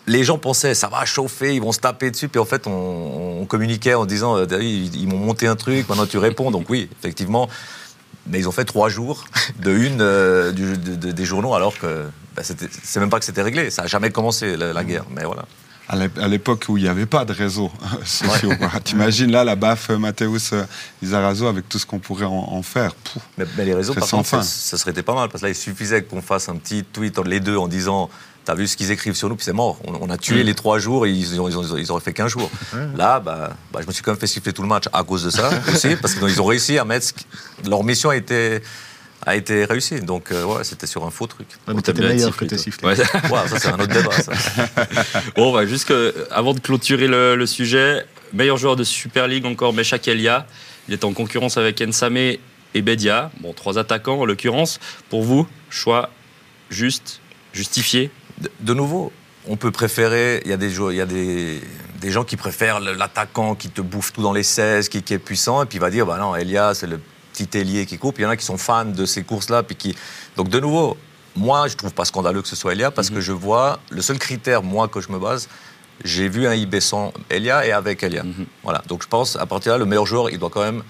Les 0.05 0.23
gens 0.25 0.37
pensaient, 0.37 0.73
ça 0.73 0.89
va 0.89 1.05
chauffer, 1.05 1.55
ils 1.55 1.61
vont 1.61 1.71
se 1.71 1.79
taper 1.79 2.11
dessus. 2.11 2.27
Puis 2.27 2.39
en 2.39 2.45
fait, 2.45 2.67
on, 2.67 3.45
communiquait 3.47 3.93
en 3.93 4.05
disant, 4.05 4.37
euh, 4.37 4.45
ils, 4.59 4.95
ils 4.95 5.07
m'ont 5.07 5.17
monté 5.17 5.47
un 5.47 5.55
truc, 5.55 5.87
maintenant 5.87 6.05
tu 6.05 6.17
réponds. 6.17 6.51
Donc 6.51 6.69
oui, 6.69 6.89
effectivement. 6.99 7.49
Mais 8.27 8.39
ils 8.39 8.47
ont 8.47 8.51
fait 8.53 8.65
trois 8.65 8.89
jours 8.89 9.25
de 9.59 9.71
une 9.71 10.01
euh, 10.01 10.51
des 10.51 11.25
journaux 11.25 11.53
alors 11.55 11.77
que 11.77 12.05
bah, 12.35 12.41
c'est 12.43 12.99
même 12.99 13.09
pas 13.09 13.19
que 13.19 13.25
c'était 13.25 13.41
réglé. 13.41 13.69
Ça 13.69 13.83
a 13.83 13.87
jamais 13.87 14.11
commencé 14.11 14.57
la, 14.57 14.73
la 14.73 14.83
guerre. 14.83 15.05
Mais 15.09 15.23
voilà. 15.23 15.45
À 15.89 15.97
l'ép- 15.97 16.17
à 16.17 16.27
l'époque 16.29 16.65
où 16.69 16.77
il 16.77 16.83
n'y 16.83 16.89
avait 16.89 17.05
pas 17.05 17.25
de 17.25 17.33
réseaux 17.33 17.71
sociaux. 18.05 18.51
quoi. 18.57 18.69
T'imagines 18.83 19.31
là 19.31 19.43
la 19.43 19.55
baffe 19.55 19.89
euh, 19.89 19.97
Mathéus 19.97 20.53
euh, 20.53 20.63
Lizarazu 21.01 21.45
avec 21.45 21.67
tout 21.67 21.77
ce 21.77 21.85
qu'on 21.85 21.99
pourrait 21.99 22.25
en, 22.25 22.31
en 22.31 22.61
faire. 22.63 22.95
Mais, 23.37 23.45
mais 23.57 23.65
les 23.65 23.73
réseaux, 23.73 23.93
par 23.93 24.07
contre, 24.09 24.27
ça, 24.29 24.37
fin. 24.37 24.43
ça 24.43 24.77
serait 24.77 24.91
été 24.91 25.01
pas 25.03 25.13
mal. 25.13 25.27
Parce 25.29 25.41
que 25.41 25.47
là, 25.47 25.51
il 25.51 25.55
suffisait 25.55 26.03
qu'on 26.03 26.21
fasse 26.21 26.47
un 26.47 26.55
petit 26.55 26.83
tweet 26.85 27.19
entre 27.19 27.27
les 27.27 27.39
deux 27.41 27.57
en 27.57 27.67
disant 27.67 28.09
T'as 28.45 28.55
vu 28.55 28.67
ce 28.67 28.75
qu'ils 28.75 28.91
écrivent 28.91 29.13
sur 29.15 29.29
nous, 29.29 29.35
puis 29.37 29.45
c'est 29.45 29.53
mort. 29.53 29.77
On, 29.85 29.93
on 30.01 30.09
a 30.09 30.17
tué 30.17 30.43
les 30.43 30.53
trois 30.53 30.77
jours 30.77 31.05
et 31.05 31.11
ils, 31.11 31.39
ont- 31.39 31.47
ils, 31.47 31.57
ont- 31.57 31.77
ils 31.77 31.91
auraient 31.93 32.01
fait 32.01 32.11
15 32.11 32.29
jours. 32.29 32.51
Là, 32.97 33.21
bah, 33.21 33.51
bah, 33.71 33.79
je 33.81 33.87
me 33.87 33.93
suis 33.93 34.03
quand 34.03 34.11
même 34.11 34.19
fait 34.19 34.27
siffler 34.27 34.51
tout 34.51 34.61
le 34.63 34.67
match 34.67 34.83
à 34.91 35.01
cause 35.03 35.23
de 35.23 35.29
ça 35.29 35.49
aussi, 35.73 35.95
parce 35.95 36.13
qu'ils 36.15 36.41
ont 36.41 36.45
réussi 36.45 36.77
à 36.77 36.83
mettre. 36.83 37.07
Leur 37.65 37.85
mission 37.85 38.09
a 38.09 38.17
été, 38.17 38.61
a 39.25 39.35
été 39.35 39.65
réussie. 39.65 40.01
Donc, 40.01 40.31
euh, 40.31 40.43
ouais, 40.43 40.63
c'était 40.63 40.87
sur 40.87 41.05
un 41.05 41.11
faux 41.11 41.27
truc. 41.27 41.47
Ouais, 41.67 41.73
mais 41.73 41.81
t'étais 41.81 41.99
bien 42.01 42.09
meilleur 42.09 42.29
sifflé, 42.29 42.47
que 42.47 42.57
sifflé. 42.57 42.87
Ouais. 42.87 42.97
Ouais, 42.97 43.05
ça, 43.47 43.59
c'est 43.59 43.67
un 43.69 43.79
autre 43.79 43.87
débat. 43.87 44.11
Ça. 44.11 44.31
Bon, 45.35 45.53
bah, 45.53 45.65
juste 45.65 45.87
que, 45.87 46.27
avant 46.31 46.53
de 46.53 46.59
clôturer 46.59 47.07
le, 47.07 47.35
le 47.35 47.45
sujet, 47.45 48.05
meilleur 48.33 48.57
joueur 48.57 48.75
de 48.75 48.83
Super 48.83 49.27
League 49.27 49.45
encore, 49.45 49.73
Meshak 49.73 50.07
Elia. 50.07 50.45
Il 50.87 50.93
est 50.93 51.03
en 51.05 51.13
concurrence 51.13 51.57
avec 51.57 51.81
Ensame 51.81 52.17
et 52.17 52.39
Bedia. 52.75 53.31
Bon, 53.39 53.53
trois 53.53 53.77
attaquants 53.77 54.19
en 54.19 54.25
l'occurrence. 54.25 54.79
Pour 55.09 55.23
vous, 55.23 55.47
choix 55.69 56.09
juste, 56.69 57.21
justifié 57.53 58.11
de, 58.39 58.51
de 58.59 58.73
nouveau, 58.73 59.11
on 59.47 59.55
peut 59.55 59.71
préférer. 59.71 60.41
Il 60.45 60.51
y 60.51 60.53
a 60.53 60.57
des, 60.57 60.75
il 60.75 60.95
y 60.95 61.01
a 61.01 61.05
des, 61.05 61.61
des 62.01 62.11
gens 62.11 62.23
qui 62.23 62.35
préfèrent 62.35 62.79
l'attaquant 62.79 63.55
qui 63.55 63.69
te 63.69 63.81
bouffe 63.81 64.11
tout 64.11 64.21
dans 64.21 64.33
les 64.33 64.43
16, 64.43 64.89
qui, 64.89 65.03
qui 65.03 65.13
est 65.13 65.19
puissant, 65.19 65.63
et 65.63 65.65
puis 65.65 65.77
il 65.77 65.81
va 65.81 65.89
dire 65.89 66.05
bah 66.05 66.17
non, 66.17 66.35
Elia, 66.35 66.73
c'est 66.73 66.87
le 66.87 66.99
petit 67.33 67.57
ailier 67.57 67.85
qui 67.85 67.97
coupe. 67.97 68.19
Il 68.19 68.21
y 68.21 68.25
en 68.25 68.29
a 68.29 68.37
qui 68.37 68.45
sont 68.45 68.57
fans 68.57 68.85
de 68.85 69.05
ces 69.05 69.23
courses-là, 69.23 69.63
puis 69.63 69.75
qui. 69.75 69.95
Donc 70.37 70.49
de 70.49 70.59
nouveau, 70.59 70.95
moi, 71.35 71.67
je 71.67 71.75
trouve 71.75 71.93
pas 71.93 72.05
scandaleux 72.05 72.41
que 72.41 72.47
ce 72.47 72.55
soit 72.55 72.73
Elia, 72.73 72.91
parce 72.91 73.09
que 73.09 73.19
je 73.19 73.31
vois 73.31 73.79
le 73.89 74.01
seul 74.01 74.19
critère, 74.19 74.63
moi, 74.63 74.87
que 74.87 75.01
je 75.01 75.11
me 75.11 75.19
base. 75.19 75.49
J'ai 76.03 76.27
vu 76.29 76.47
un 76.47 76.53
IB 76.53 76.79
sans 76.79 77.13
Elia 77.29 77.65
et 77.65 77.71
avec 77.71 78.03
Elia. 78.03 78.23
Voilà. 78.63 78.81
Donc 78.87 79.03
je 79.03 79.07
pense, 79.07 79.35
à 79.35 79.45
partir 79.45 79.73
de 79.73 79.77
là, 79.77 79.83
le 79.83 79.89
meilleur 79.89 80.05
joueur, 80.05 80.29
il 80.29 80.39
doit 80.39 80.49
quand 80.49 80.63
même. 80.63 80.83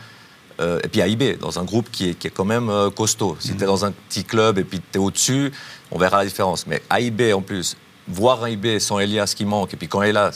euh, 0.59 0.79
et 0.83 0.87
puis 0.87 1.01
AIB, 1.01 1.39
dans 1.39 1.59
un 1.59 1.63
groupe 1.63 1.89
qui 1.91 2.09
est, 2.09 2.13
qui 2.13 2.27
est 2.27 2.31
quand 2.31 2.45
même 2.45 2.69
euh, 2.69 2.89
costaud. 2.89 3.35
Si 3.39 3.55
tu 3.55 3.63
es 3.63 3.65
dans 3.65 3.85
un 3.85 3.91
petit 3.91 4.23
club 4.23 4.57
et 4.59 4.63
puis 4.63 4.79
tu 4.79 4.97
es 4.97 5.01
au-dessus, 5.01 5.51
on 5.91 5.97
verra 5.97 6.19
la 6.19 6.25
différence. 6.25 6.67
Mais 6.67 6.81
AIB 6.95 7.33
en 7.33 7.41
plus, 7.41 7.75
voir 8.07 8.43
un 8.43 8.49
IB 8.49 8.79
sans 8.79 8.99
Elia, 8.99 9.25
ce 9.27 9.35
qui 9.35 9.45
manque, 9.45 9.73
et 9.73 9.77
puis 9.77 9.87
quand 9.87 10.01
là, 10.01 10.31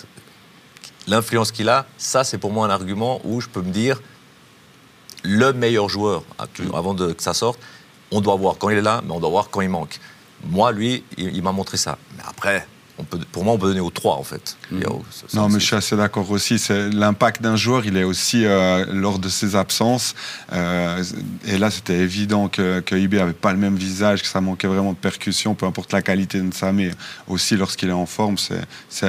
l'influence 1.07 1.51
qu'il 1.51 1.69
a, 1.69 1.85
ça 1.97 2.23
c'est 2.23 2.37
pour 2.37 2.51
moi 2.51 2.65
un 2.65 2.69
argument 2.69 3.21
où 3.23 3.41
je 3.41 3.47
peux 3.47 3.61
me 3.61 3.71
dire 3.71 4.01
le 5.23 5.53
meilleur 5.53 5.89
joueur, 5.89 6.23
actu- 6.39 6.63
avant 6.73 6.93
de, 6.93 7.13
que 7.13 7.23
ça 7.23 7.33
sorte, 7.33 7.59
on 8.11 8.21
doit 8.21 8.35
voir 8.35 8.57
quand 8.57 8.69
il 8.69 8.77
est 8.77 8.81
là, 8.81 9.01
mais 9.05 9.11
on 9.13 9.19
doit 9.19 9.29
voir 9.29 9.49
quand 9.49 9.61
il 9.61 9.69
manque. 9.69 9.99
Moi, 10.49 10.71
lui, 10.71 11.03
il, 11.17 11.35
il 11.35 11.43
m'a 11.43 11.51
montré 11.51 11.77
ça. 11.77 11.97
Mais 12.15 12.23
après, 12.27 12.65
on 12.99 13.03
peut, 13.03 13.19
pour 13.31 13.43
moi, 13.43 13.53
on 13.53 13.57
peut 13.59 13.67
donner 13.67 13.79
aux 13.79 13.89
trois, 13.91 14.15
en 14.15 14.23
fait. 14.23 14.57
Ça- 15.11 15.27
ça- 15.27 15.37
Non, 15.39 15.49
mais 15.49 15.59
je 15.59 15.65
suis 15.65 15.75
assez 15.75 15.95
d'accord 15.95 16.31
aussi. 16.31 16.57
C'est 16.57 16.89
l'impact 16.89 17.41
d'un 17.41 17.55
joueur, 17.55 17.85
il 17.85 17.95
est 17.97 18.03
aussi 18.03 18.45
euh, 18.45 18.85
lors 18.91 19.19
de 19.19 19.29
ses 19.29 19.55
absences. 19.55 20.15
Euh, 20.53 21.03
et 21.45 21.57
là, 21.57 21.69
c'était 21.69 21.97
évident 21.99 22.47
que, 22.47 22.79
que 22.79 22.95
IB 22.95 23.15
avait 23.19 23.33
pas 23.33 23.51
le 23.51 23.59
même 23.59 23.75
visage, 23.75 24.21
que 24.21 24.27
ça 24.27 24.41
manquait 24.41 24.67
vraiment 24.67 24.93
de 24.93 24.97
percussion, 24.97 25.53
peu 25.53 25.65
importe 25.65 25.91
la 25.93 26.01
qualité 26.01 26.39
de 26.39 26.53
sa 26.53 26.71
mais 26.71 26.91
aussi 27.27 27.55
lorsqu'il 27.57 27.89
est 27.89 27.93
en 27.93 28.05
forme. 28.07 28.35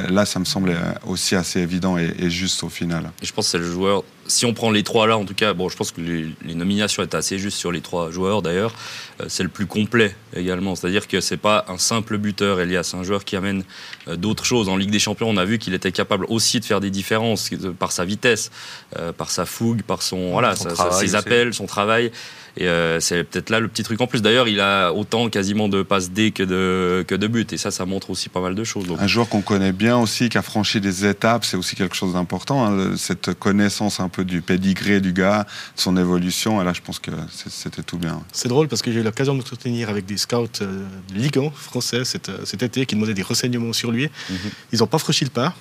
Là, 0.09 0.25
ça 0.25 0.39
me 0.39 0.45
semblait 0.45 0.77
aussi 1.07 1.35
assez 1.35 1.59
évident 1.59 1.97
et, 1.97 2.13
et 2.19 2.29
juste 2.29 2.63
au 2.63 2.69
final. 2.69 3.11
Et 3.21 3.25
je 3.25 3.33
pense 3.33 3.45
que 3.45 3.51
c'est 3.51 3.57
le 3.59 3.71
joueur. 3.71 4.03
Si 4.29 4.45
on 4.45 4.53
prend 4.53 4.69
les 4.69 4.83
trois 4.83 5.07
là, 5.07 5.17
en 5.17 5.25
tout 5.25 5.33
cas, 5.33 5.53
bon, 5.53 5.69
je 5.69 5.75
pense 5.75 5.91
que 5.91 5.99
les, 6.01 6.27
les 6.45 6.53
nominations 6.53 7.01
étaient 7.03 7.17
assez 7.17 7.39
justes 7.39 7.57
sur 7.57 7.71
les 7.71 7.81
trois 7.81 8.11
joueurs 8.11 8.41
d'ailleurs. 8.43 8.73
Euh, 9.19 9.25
c'est 9.27 9.41
le 9.43 9.49
plus 9.49 9.65
complet 9.65 10.15
également. 10.35 10.75
C'est-à-dire 10.75 11.07
que 11.07 11.19
c'est 11.19 11.35
pas 11.37 11.65
un 11.67 11.79
simple 11.79 12.17
buteur, 12.19 12.59
Elias. 12.59 12.83
C'est 12.83 12.97
un 12.97 13.03
joueur 13.03 13.25
qui 13.25 13.35
amène 13.35 13.63
euh, 14.07 14.15
d'autres 14.15 14.45
choses. 14.45 14.69
En 14.69 14.77
Ligue 14.77 14.91
des 14.91 14.99
Champions, 14.99 15.27
on 15.29 15.37
a 15.37 15.45
vu 15.45 15.57
qu'il 15.57 15.73
était 15.73 15.91
capable 15.91 16.25
aussi 16.29 16.59
de 16.59 16.65
faire 16.65 16.79
des 16.79 16.91
différences 16.91 17.49
euh, 17.53 17.71
par 17.71 17.91
sa 17.91 18.05
vitesse, 18.05 18.51
euh, 18.99 19.11
par 19.11 19.31
sa 19.31 19.45
fougue, 19.47 19.81
par 19.81 20.03
son, 20.03 20.31
voilà, 20.31 20.55
Son 20.55 20.65
sa- 20.65 20.69
sa- 20.69 20.75
travail 20.75 21.07
ses 21.09 21.15
appels, 21.15 21.53
son 21.53 21.65
travail. 21.65 22.11
Et 22.57 22.67
euh, 22.67 22.99
c'est 22.99 23.23
peut-être 23.23 23.49
là 23.49 23.59
le 23.59 23.67
petit 23.67 23.83
truc 23.83 23.99
en 24.01 24.07
plus. 24.07 24.21
D'ailleurs, 24.21 24.47
il 24.47 24.59
a 24.59 24.91
autant 24.91 25.29
quasiment 25.29 25.69
de 25.69 25.83
passes 25.83 26.11
D 26.11 26.31
que 26.31 26.43
de, 26.43 27.03
que 27.07 27.15
de 27.15 27.27
buts. 27.27 27.45
Et 27.51 27.57
ça, 27.57 27.71
ça 27.71 27.85
montre 27.85 28.09
aussi 28.09 28.29
pas 28.29 28.41
mal 28.41 28.55
de 28.55 28.63
choses. 28.63 28.85
Donc, 28.87 28.99
Un 28.99 29.07
joueur 29.07 29.29
qu'on 29.29 29.41
connaît 29.41 29.71
bien 29.71 29.97
aussi, 29.97 30.29
qui 30.29 30.37
a 30.37 30.41
franchi 30.41 30.81
des 30.81 31.05
étapes, 31.05 31.45
c'est 31.45 31.57
aussi 31.57 31.75
quelque 31.75 31.95
chose 31.95 32.13
d'important. 32.13 32.65
hein, 32.65 32.95
cette 32.97 33.33
connaissance 33.33 33.99
un 33.99 34.09
peu 34.09 34.25
du 34.25 34.41
pédigré 34.41 34.99
du 35.01 35.13
gars, 35.13 35.45
de 35.75 35.81
son 35.81 35.95
évolution. 35.97 36.61
Et 36.61 36.65
là, 36.65 36.73
je 36.73 36.81
pense 36.81 36.99
que 36.99 37.11
c'était 37.49 37.83
tout 37.83 37.97
bien. 37.97 38.21
C'est 38.31 38.49
drôle 38.49 38.67
parce 38.67 38.81
que 38.81 38.91
j'ai 38.91 38.99
eu 38.99 39.03
l'occasion 39.03 39.33
de 39.33 39.37
m'entretenir 39.39 39.89
avec 39.89 40.05
des 40.05 40.17
scouts 40.17 40.47
euh, 40.61 40.83
de 41.09 41.19
Ligue 41.19 41.37
1 41.37 41.49
français 41.51 42.03
cet, 42.05 42.29
euh, 42.29 42.39
cet 42.45 42.63
été 42.63 42.85
qui 42.85 42.95
demandaient 42.95 43.13
des 43.13 43.21
renseignements 43.23 43.73
sur 43.73 43.91
lui. 43.91 44.09
Mhm. 44.29 44.37
Ils 44.73 44.79
n'ont 44.79 44.87
pas 44.87 44.97
franchi 44.97 45.23
le 45.23 45.29
pas 45.29 45.53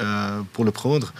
euh, 0.00 0.40
pour 0.52 0.64
le 0.64 0.70
prendre. 0.70 1.12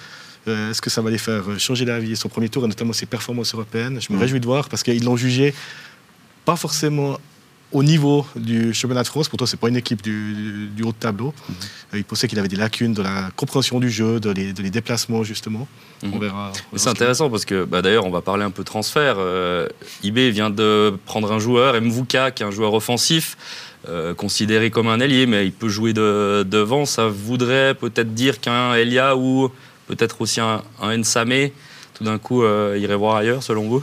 Euh, 0.48 0.70
Est-ce 0.70 0.80
que 0.80 0.90
ça 0.90 1.02
va 1.02 1.10
les 1.10 1.18
faire 1.18 1.42
euh, 1.48 1.58
changer 1.58 1.84
d'avis 1.84 2.16
Son 2.16 2.28
premier 2.28 2.48
tour, 2.48 2.64
et 2.64 2.68
notamment 2.68 2.92
ses 2.92 3.06
performances 3.06 3.54
européennes, 3.54 3.98
je 4.00 4.12
me 4.12 4.16
Mhm. 4.16 4.22
réjouis 4.22 4.40
de 4.40 4.46
voir 4.46 4.68
parce 4.68 4.82
qu'ils 4.82 5.04
l'ont 5.04 5.16
jugé 5.16 5.54
pas 6.44 6.56
forcément 6.56 7.18
au 7.72 7.82
niveau 7.82 8.24
du 8.36 8.72
championnat 8.72 9.02
de 9.02 9.08
France. 9.08 9.28
Pourtant, 9.28 9.44
c'est 9.44 9.58
pas 9.58 9.68
une 9.68 9.76
équipe 9.76 10.00
du, 10.02 10.68
du 10.74 10.84
haut 10.84 10.92
de 10.92 10.96
tableau. 10.98 11.34
Euh, 11.92 11.98
Ils 11.98 12.04
pensaient 12.04 12.28
qu'il 12.28 12.38
avait 12.38 12.46
des 12.48 12.54
lacunes 12.56 12.92
dans 12.94 13.02
la 13.02 13.30
compréhension 13.34 13.80
du 13.80 13.90
jeu, 13.90 14.20
dans 14.20 14.32
les, 14.32 14.52
dans 14.52 14.62
les 14.62 14.70
déplacements, 14.70 15.24
justement. 15.24 15.66
On 16.04 16.10
verra. 16.10 16.16
on 16.18 16.20
verra 16.20 16.52
c'est 16.74 16.78
ce 16.78 16.88
intéressant 16.90 17.28
parce 17.28 17.44
que 17.44 17.64
bah, 17.64 17.82
d'ailleurs, 17.82 18.06
on 18.06 18.10
va 18.10 18.20
parler 18.20 18.44
un 18.44 18.52
peu 18.52 18.62
transfert. 18.62 19.16
Euh, 19.18 19.66
IB 20.04 20.30
vient 20.30 20.50
de 20.50 20.94
prendre 21.06 21.32
un 21.32 21.40
joueur, 21.40 21.74
Mvuka, 21.80 22.30
qui 22.30 22.44
est 22.44 22.46
un 22.46 22.52
joueur 22.52 22.72
offensif, 22.72 23.36
euh, 23.88 24.14
considéré 24.14 24.70
comme 24.70 24.86
un 24.86 25.00
ailier, 25.00 25.26
mais 25.26 25.44
il 25.46 25.52
peut 25.52 25.68
jouer 25.68 25.92
de- 25.92 26.44
devant. 26.48 26.86
Ça 26.86 27.08
voudrait 27.08 27.74
peut-être 27.74 28.14
dire 28.14 28.40
qu'un 28.40 28.74
Elia 28.74 29.16
ou 29.16 29.50
peut-être 29.86 30.20
aussi 30.20 30.40
un, 30.40 30.62
un 30.80 30.96
Nsame, 30.98 31.50
tout 31.94 32.04
d'un 32.04 32.18
coup, 32.18 32.42
euh, 32.42 32.76
irait 32.78 32.96
voir 32.96 33.16
ailleurs, 33.16 33.42
selon 33.42 33.68
vous? 33.68 33.82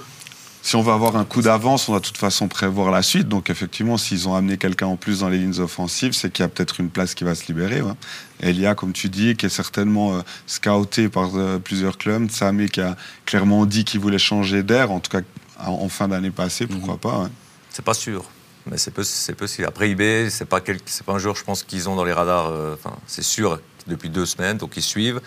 Si 0.66 0.78
on 0.78 0.82
veut 0.82 0.94
avoir 0.94 1.18
un 1.18 1.26
coup 1.26 1.42
d'avance, 1.42 1.90
on 1.90 1.92
doit 1.92 2.00
de 2.00 2.06
toute 2.06 2.18
façon 2.18 2.48
prévoir 2.48 2.90
la 2.90 3.02
suite. 3.02 3.28
Donc 3.28 3.50
effectivement, 3.50 3.98
s'ils 3.98 4.30
ont 4.30 4.34
amené 4.36 4.56
quelqu'un 4.58 4.86
en 4.88 4.96
plus 4.96 5.20
dans 5.20 5.28
les 5.28 5.38
lignes 5.38 5.60
offensives, 5.60 6.14
c'est 6.14 6.32
qu'il 6.32 6.42
y 6.44 6.46
a 6.46 6.48
peut-être 6.48 6.80
une 6.80 6.90
place 6.90 7.16
qui 7.16 7.26
va 7.26 7.36
se 7.36 7.46
libérer. 7.48 7.82
Ouais. 7.82 7.92
Elia, 8.40 8.74
comme 8.74 8.94
tu 8.94 9.10
dis, 9.10 9.36
qui 9.36 9.46
est 9.46 9.50
certainement 9.50 10.16
euh, 10.16 10.22
scouté 10.48 11.10
par 11.10 11.32
euh, 11.36 11.60
plusieurs 11.60 11.98
clubs. 11.98 12.30
Samé 12.32 12.70
qui 12.70 12.80
a 12.80 12.96
clairement 13.26 13.66
dit 13.66 13.84
qu'il 13.84 14.00
voulait 14.00 14.18
changer 14.18 14.64
d'air, 14.64 14.90
en 14.92 15.02
tout 15.02 15.12
cas 15.12 15.20
en, 15.60 15.72
en 15.74 15.90
fin 15.90 16.08
d'année 16.08 16.32
passée, 16.32 16.66
pourquoi 16.66 16.96
pas. 16.96 17.24
ouais. 17.24 17.30
C'est 17.70 17.84
pas 17.84 17.94
sûr. 17.94 18.24
Mais 18.66 18.78
c'est 18.78 18.96
possi- 18.96 19.04
c'est 19.26 19.36
possible. 19.36 19.68
Après, 19.68 19.90
IB, 19.90 20.30
c'est 20.30 20.46
pas, 20.46 20.62
quel- 20.62 20.80
pas 21.06 21.12
un 21.12 21.20
joueur, 21.20 21.36
je 21.36 21.44
pense, 21.44 21.64
qu'ils 21.64 21.90
ont 21.90 21.98
dans 21.98 22.06
les 22.06 22.14
radars. 22.14 22.48
euh, 22.48 22.76
Enfin, 22.76 22.96
c'est 23.06 23.22
sûr, 23.24 23.60
depuis 23.88 24.10
deux 24.10 24.26
semaines, 24.26 24.56
donc 24.58 24.78
ils 24.78 24.82
suivent. 24.82 25.20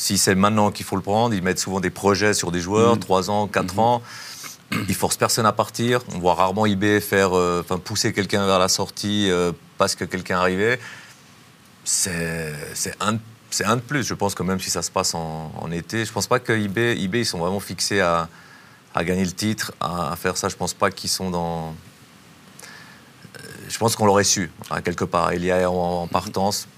Si 0.00 0.16
c'est 0.16 0.34
maintenant 0.34 0.70
qu'il 0.70 0.86
faut 0.86 0.96
le 0.96 1.02
prendre, 1.02 1.34
ils 1.34 1.42
mettent 1.42 1.58
souvent 1.58 1.78
des 1.78 1.90
projets 1.90 2.32
sur 2.32 2.50
des 2.50 2.60
joueurs, 2.60 2.94
Mhm. 2.94 3.00
trois 3.00 3.28
ans, 3.30 3.46
quatre 3.48 3.78
ans. 3.78 4.00
Ils 4.88 4.94
forcent 4.94 5.18
personne 5.18 5.44
à 5.44 5.52
partir. 5.52 6.00
On 6.14 6.18
voit 6.18 6.34
rarement 6.34 6.64
IB 6.64 7.00
faire, 7.00 7.36
euh, 7.36 7.60
enfin, 7.62 7.76
pousser 7.78 8.12
quelqu'un 8.14 8.46
vers 8.46 8.58
la 8.58 8.68
sortie 8.68 9.30
euh, 9.30 9.52
parce 9.76 9.94
que 9.96 10.04
quelqu'un 10.06 10.38
arrivait. 10.38 10.80
C'est 11.84 12.54
c'est 12.72 12.94
un, 13.00 13.76
de 13.76 13.80
plus. 13.82 14.04
Je 14.06 14.14
pense 14.14 14.34
que 14.34 14.42
même 14.42 14.58
si 14.60 14.70
ça 14.70 14.80
se 14.80 14.90
passe 14.90 15.14
en, 15.14 15.52
en 15.60 15.70
été, 15.70 16.04
je 16.06 16.12
pense 16.12 16.26
pas 16.28 16.38
que 16.38 16.52
IB, 16.58 16.78
IB, 16.98 17.16
ils 17.16 17.26
sont 17.26 17.38
vraiment 17.38 17.60
fixés 17.60 18.00
à, 18.00 18.28
à 18.94 19.04
gagner 19.04 19.24
le 19.26 19.32
titre, 19.32 19.72
à, 19.80 20.12
à 20.12 20.16
faire 20.16 20.36
ça. 20.38 20.48
Je 20.48 20.56
pense 20.56 20.72
pas 20.72 20.90
qu'ils 20.90 21.10
sont 21.10 21.28
dans. 21.30 21.74
Euh, 23.36 23.40
Je 23.68 23.76
pense 23.78 23.96
qu'on 23.96 24.06
l'aurait 24.06 24.24
su, 24.24 24.50
hein, 24.70 24.80
quelque 24.80 25.04
part. 25.04 25.34
Il 25.34 25.44
y 25.44 25.50
a 25.50 25.70
en, 25.70 26.02
en 26.04 26.06
partance. 26.06 26.68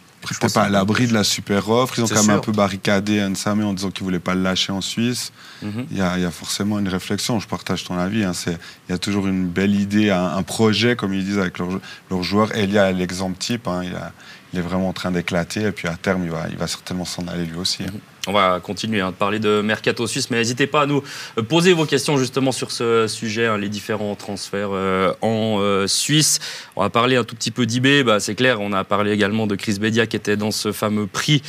Pense 0.40 0.52
pas 0.54 0.62
à 0.62 0.68
l'abri 0.70 1.06
de 1.06 1.12
la 1.14 1.24
super 1.24 1.68
offre. 1.68 1.94
Ils 1.98 2.02
ont 2.02 2.06
quand 2.14 2.14
même 2.22 2.36
un 2.36 2.40
peu 2.40 2.52
barricadé 2.52 3.20
Nsame 3.28 3.64
en 3.64 3.72
disant 3.74 3.90
qu'ils 3.90 4.04
voulaient 4.04 4.18
pas 4.18 4.34
le 4.34 4.42
lâcher 4.42 4.72
en 4.72 4.80
Suisse. 4.80 5.32
Mhm. 5.62 5.86
Il 5.90 5.96
y, 5.98 6.00
a, 6.00 6.16
il 6.16 6.22
y 6.22 6.26
a 6.26 6.30
forcément 6.30 6.78
une 6.78 6.88
réflexion. 6.88 7.38
Je 7.40 7.46
partage 7.48 7.84
ton 7.84 7.98
avis. 7.98 8.24
hein. 8.24 8.32
Il 8.46 8.92
y 8.92 8.94
a 8.94 8.98
toujours 8.98 9.26
une 9.26 9.48
belle 9.48 9.74
idée, 9.74 10.10
un, 10.10 10.24
un 10.36 10.42
projet, 10.42 10.96
comme 10.96 11.12
ils 11.14 11.24
disent 11.24 11.38
avec 11.38 11.58
leurs 11.58 11.80
leurs 12.10 12.22
joueurs. 12.22 12.54
Elia 12.56 12.90
est 12.90 12.94
l'exemple 12.94 13.36
type. 13.38 13.66
hein. 13.68 13.82
Il, 13.84 13.94
a- 13.94 14.12
il 14.52 14.58
est 14.58 14.62
vraiment 14.62 14.88
en 14.88 14.92
train 14.92 15.10
d'éclater. 15.10 15.62
Et 15.62 15.72
puis 15.72 15.88
à 15.88 15.94
terme, 15.96 16.24
il 16.24 16.30
va, 16.30 16.46
il 16.50 16.56
va 16.56 16.66
certainement 16.66 17.04
s'en 17.04 17.26
aller 17.28 17.44
lui 17.46 17.56
aussi. 17.56 17.82
hein. 17.84 17.92
On 18.28 18.32
va 18.32 18.60
continuer 18.60 19.00
hein, 19.00 19.10
de 19.10 19.16
parler 19.16 19.40
de 19.40 19.62
Mercato 19.62 20.06
Suisse, 20.06 20.30
mais 20.30 20.36
n'hésitez 20.36 20.68
pas 20.68 20.82
à 20.82 20.86
nous 20.86 21.02
euh, 21.38 21.42
poser 21.42 21.72
vos 21.72 21.86
questions 21.86 22.16
justement 22.18 22.52
sur 22.52 22.70
ce 22.70 23.08
sujet, 23.08 23.46
hein, 23.46 23.58
les 23.58 23.68
différents 23.68 24.14
transferts 24.14 24.70
euh, 24.72 25.12
en 25.22 25.58
euh, 25.58 25.88
Suisse. 25.88 26.38
On 26.76 26.82
va 26.82 26.90
parler 26.90 27.16
un 27.16 27.24
tout 27.24 27.34
petit 27.34 27.50
peu 27.50 27.66
d'IB, 27.66 28.04
bah, 28.06 28.20
c'est 28.20 28.36
clair, 28.36 28.60
on 28.60 28.72
a 28.72 28.84
parlé 28.84 29.10
également 29.10 29.48
de 29.48 29.56
Chris 29.56 29.78
Bedia 29.80 30.06
qui 30.06 30.14
était 30.14 30.36
dans 30.36 30.52
ce 30.52 30.70
fameux 30.70 31.08
prix 31.08 31.42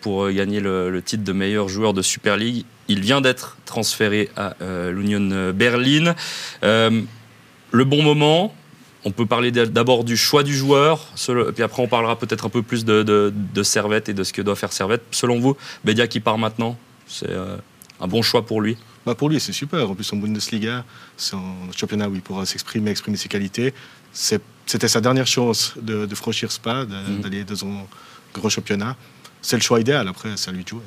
pour 0.00 0.30
gagner 0.30 0.60
le, 0.60 1.02
titre 1.04 1.24
de 1.24 1.32
meilleur 1.32 1.68
joueur 1.68 1.92
de 1.92 2.00
Super 2.00 2.38
League. 2.38 2.64
Il 2.88 3.00
vient 3.00 3.20
d'être 3.20 3.58
transféré 3.66 4.30
à 4.36 4.54
l'Union 4.90 5.52
Berlin. 5.52 6.14
Le 6.62 7.84
bon 7.84 8.02
moment, 8.02 8.54
on 9.04 9.10
peut 9.10 9.26
parler 9.26 9.50
d'abord 9.50 10.04
du 10.04 10.16
choix 10.16 10.42
du 10.42 10.56
joueur, 10.56 11.06
puis 11.54 11.62
après 11.62 11.82
on 11.82 11.88
parlera 11.88 12.16
peut-être 12.18 12.46
un 12.46 12.48
peu 12.50 12.62
plus 12.62 12.84
de, 12.84 13.02
de, 13.02 13.32
de 13.34 13.62
Servette 13.62 14.08
et 14.08 14.14
de 14.14 14.22
ce 14.24 14.32
que 14.32 14.42
doit 14.42 14.54
faire 14.56 14.72
Servette. 14.72 15.02
Selon 15.10 15.40
vous, 15.40 15.56
Bedia 15.84 16.06
qui 16.06 16.20
part 16.20 16.38
maintenant, 16.38 16.76
c'est 17.08 17.30
euh, 17.30 17.56
un 18.00 18.06
bon 18.06 18.22
choix 18.22 18.46
pour 18.46 18.60
lui? 18.60 18.76
Bah 19.04 19.16
pour 19.16 19.28
lui, 19.28 19.40
c'est 19.40 19.52
super. 19.52 19.90
En 19.90 19.94
plus, 19.96 20.12
en 20.12 20.16
Bundesliga, 20.16 20.84
c'est 21.16 21.34
un 21.34 21.72
championnat 21.76 22.08
où 22.08 22.14
il 22.14 22.22
pourra 22.22 22.46
s'exprimer, 22.46 22.90
exprimer 22.92 23.16
ses 23.16 23.28
qualités. 23.28 23.74
C'est- 24.12 24.42
C'était 24.64 24.86
sa 24.86 25.00
dernière 25.00 25.26
chance 25.26 25.74
de, 25.82 26.06
de 26.06 26.14
franchir 26.14 26.52
ce 26.52 26.60
pas, 26.60 26.84
de- 26.84 26.94
Mhm. 26.94 27.20
d'aller 27.20 27.42
dans 27.44 27.64
un 27.66 27.82
grand 28.32 28.48
championnat. 28.48 28.96
C'est 29.42 29.56
le 29.56 29.62
choix 29.62 29.80
idéal. 29.80 30.06
Après, 30.06 30.28
c'est 30.36 30.50
à 30.50 30.52
lui 30.52 30.62
de 30.62 30.68
jouer. 30.68 30.82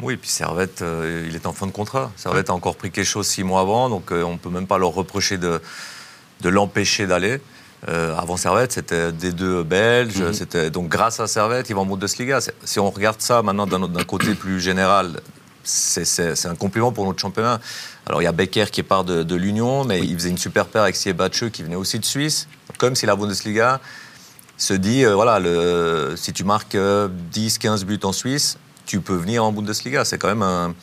Oui, 0.00 0.16
puis 0.16 0.30
Servette, 0.30 0.80
euh, 0.80 1.26
il 1.28 1.34
est 1.36 1.44
en 1.44 1.52
fin 1.52 1.66
de 1.66 1.72
contrat. 1.72 2.10
Servette 2.16 2.48
a 2.48 2.54
encore 2.54 2.76
pris 2.76 2.90
quelque 2.90 3.04
chose 3.04 3.26
six 3.26 3.42
mois 3.44 3.60
avant, 3.60 3.90
donc 3.90 4.10
euh, 4.12 4.22
on 4.22 4.32
ne 4.32 4.38
peut 4.38 4.48
même 4.48 4.66
pas 4.66 4.78
leur 4.78 4.92
reprocher 4.94 5.36
de, 5.36 5.60
de 6.40 6.48
l'empêcher 6.48 7.06
d'aller. 7.06 7.38
Euh, 7.88 8.16
avant 8.16 8.36
Servette, 8.36 8.72
c'était 8.72 9.12
des 9.12 9.32
deux 9.32 9.62
belges. 9.62 10.20
Mhm. 10.20 10.32
C'était 10.32 10.70
donc 10.70 10.88
grâce 10.88 11.20
à 11.20 11.26
Servette, 11.28 11.70
ils 11.70 11.74
vont 11.74 11.82
en 11.82 11.86
Bundesliga. 11.86 12.40
Si 12.64 12.80
on 12.80 12.90
regarde 12.90 13.20
ça 13.20 13.42
maintenant 13.42 13.66
d'un 13.66 14.04
côté 14.04 14.34
plus 14.34 14.58
général, 14.60 15.20
c'est- 15.62 16.46
un 16.46 16.56
compliment 16.56 16.90
pour 16.90 17.04
notre 17.06 17.20
championnat. 17.20 17.60
Alors 18.06 18.20
il 18.20 18.24
y 18.24 18.28
a 18.28 18.32
Becker 18.32 18.64
qui 18.72 18.82
part 18.82 19.04
de, 19.04 19.22
de 19.22 19.34
l'Union, 19.36 19.84
mais 19.84 20.00
il 20.00 20.14
faisait 20.14 20.30
une 20.30 20.38
super 20.38 20.66
paire 20.66 20.82
avec 20.82 20.96
Siebatcheux 20.96 21.50
qui 21.50 21.62
venait 21.62 21.76
aussi 21.76 21.98
de 22.00 22.04
Suisse. 22.04 22.48
Comme 22.78 22.96
si 22.96 23.06
la 23.06 23.14
Bundesliga 23.14 23.80
se 24.56 24.74
dit, 24.74 25.04
euh, 25.04 25.14
voilà, 25.14 25.38
le, 25.38 26.14
si 26.16 26.32
tu 26.32 26.42
marques 26.42 26.74
10-15 26.76 27.84
buts 27.84 28.00
en 28.02 28.12
Suisse, 28.12 28.58
tu 28.86 29.00
peux 29.00 29.14
venir 29.14 29.44
en 29.44 29.52
Bundesliga. 29.52 30.04
C'est 30.04 30.18
quand 30.18 30.28
même 30.28 30.42
un. 30.42 30.74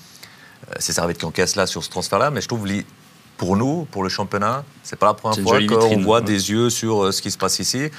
C'est 0.80 0.94
Servette 0.94 1.18
qui 1.18 1.26
encaisse 1.26 1.56
là 1.58 1.68
sur 1.68 1.84
ce 1.84 1.90
transfert-là, 1.90 2.32
mais 2.32 2.40
je 2.42 2.48
trouve 2.48 2.66
pour 3.38 3.56
nous, 3.58 3.86
pour 3.92 4.04
le 4.04 4.10
championnat, 4.10 4.64
c'est 4.84 4.98
pas 4.98 5.08
la 5.08 5.14
première 5.14 5.40
fois 5.40 5.60
qu'on 5.66 6.02
voit 6.02 6.22
des 6.22 6.52
yeux 6.52 6.70
sur 6.70 7.14
ce 7.14 7.22
qui 7.22 7.32
se 7.32 7.38
passe 7.38 7.60
ici. 7.60 7.90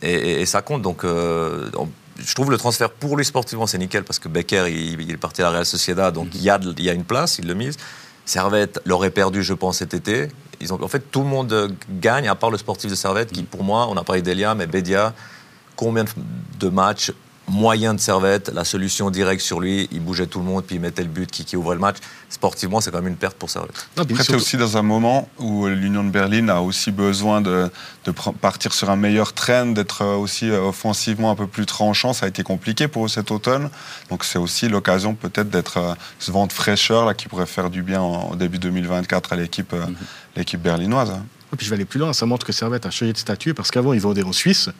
Et, 0.00 0.46
ça 0.46 0.62
compte. 0.62 0.82
Donc, 0.82 1.04
je 1.04 2.34
trouve 2.34 2.50
le 2.50 2.58
transfert 2.58 2.90
pour 2.90 3.16
lui 3.16 3.24
sportivement, 3.24 3.66
c'est 3.66 3.78
nickel 3.78 4.04
parce 4.04 4.18
que 4.18 4.28
Becker, 4.28 4.66
il, 4.68 5.10
est 5.10 5.16
parti 5.16 5.42
à 5.42 5.44
la 5.44 5.50
Real 5.50 5.66
Sociedad, 5.66 6.14
donc 6.14 6.28
il, 6.34 6.42
y 6.42 6.50
a, 6.50 6.58
il 6.62 6.84
y 6.84 6.90
a 6.90 6.92
une 6.92 7.04
place, 7.04 7.38
il 7.38 7.46
le 7.46 7.54
mise. 7.54 7.76
Servette 8.24 8.80
l'aurait 8.84 9.10
perdu, 9.10 9.42
je 9.42 9.54
pense, 9.54 9.78
cet 9.78 9.94
été. 9.94 10.28
Ils 10.60 10.72
ont, 10.72 10.82
en 10.82 10.88
fait, 10.88 11.10
tout 11.10 11.20
le 11.20 11.26
monde 11.26 11.74
gagne, 11.90 12.28
à 12.28 12.34
part 12.34 12.50
le 12.50 12.58
sportif 12.58 12.88
de 12.90 12.94
Servette, 12.94 13.32
qui, 13.32 13.42
pour 13.42 13.64
moi, 13.64 13.88
on 13.88 13.96
a 13.96 14.04
parlé 14.04 14.22
d'Elia, 14.22 14.54
mais 14.54 14.66
Bedia, 14.66 15.12
combien 15.74 16.04
de 16.60 16.68
matchs 16.68 17.12
moyen 17.52 17.92
de 17.94 18.00
Servette, 18.00 18.50
la 18.52 18.64
solution 18.64 19.10
directe 19.10 19.42
sur 19.42 19.60
lui, 19.60 19.88
il 19.92 20.00
bougeait 20.00 20.26
tout 20.26 20.38
le 20.38 20.44
monde, 20.44 20.64
puis 20.64 20.76
il 20.76 20.80
mettait 20.80 21.02
le 21.02 21.08
but 21.08 21.30
qui, 21.30 21.44
qui 21.44 21.56
ouvrait 21.56 21.74
le 21.74 21.80
match. 21.80 21.96
Sportivement, 22.30 22.80
c'est 22.80 22.90
quand 22.90 23.02
même 23.02 23.08
une 23.08 23.16
perte 23.16 23.36
pour 23.36 23.50
Servette. 23.50 23.86
Après, 23.96 24.24
c'est 24.24 24.34
aussi 24.34 24.56
dans 24.56 24.78
un 24.78 24.82
moment 24.82 25.28
où 25.38 25.66
l'Union 25.66 26.02
de 26.02 26.10
Berlin 26.10 26.48
a 26.48 26.60
aussi 26.60 26.90
besoin 26.90 27.42
de, 27.42 27.70
de 28.06 28.10
partir 28.10 28.72
sur 28.72 28.88
un 28.88 28.96
meilleur 28.96 29.34
trend, 29.34 29.66
d'être 29.66 30.04
aussi 30.04 30.50
euh, 30.50 30.62
offensivement 30.62 31.30
un 31.30 31.34
peu 31.34 31.46
plus 31.46 31.66
tranchant. 31.66 32.14
Ça 32.14 32.26
a 32.26 32.28
été 32.30 32.42
compliqué 32.42 32.88
pour 32.88 33.04
eux 33.04 33.08
cet 33.08 33.30
automne. 33.30 33.68
Donc 34.08 34.24
c'est 34.24 34.38
aussi 34.38 34.68
l'occasion 34.68 35.14
peut-être 35.14 35.50
d'être 35.50 35.76
euh, 35.76 35.94
ce 36.18 36.32
vent 36.32 36.46
de 36.46 36.52
fraîcheur 36.52 37.04
là, 37.04 37.12
qui 37.12 37.28
pourrait 37.28 37.46
faire 37.46 37.68
du 37.68 37.82
bien 37.82 38.00
au 38.00 38.34
début 38.34 38.58
2024 38.58 39.34
à 39.34 39.36
l'équipe 39.36 39.72
euh, 39.74 39.86
mhm. 39.86 39.96
l'équipe 40.36 40.60
berlinoise. 40.60 41.12
Et 41.52 41.56
puis 41.56 41.66
je 41.66 41.70
vais 41.70 41.76
aller 41.76 41.84
plus 41.84 42.00
loin, 42.00 42.14
ça 42.14 42.24
montre 42.24 42.46
que 42.46 42.52
Servette 42.52 42.86
a 42.86 42.90
changé 42.90 43.12
de 43.12 43.18
statut 43.18 43.52
parce 43.52 43.70
qu'avant 43.70 43.92
ils 43.92 44.00
vendaient 44.00 44.22
en 44.22 44.32
Suisse 44.32 44.70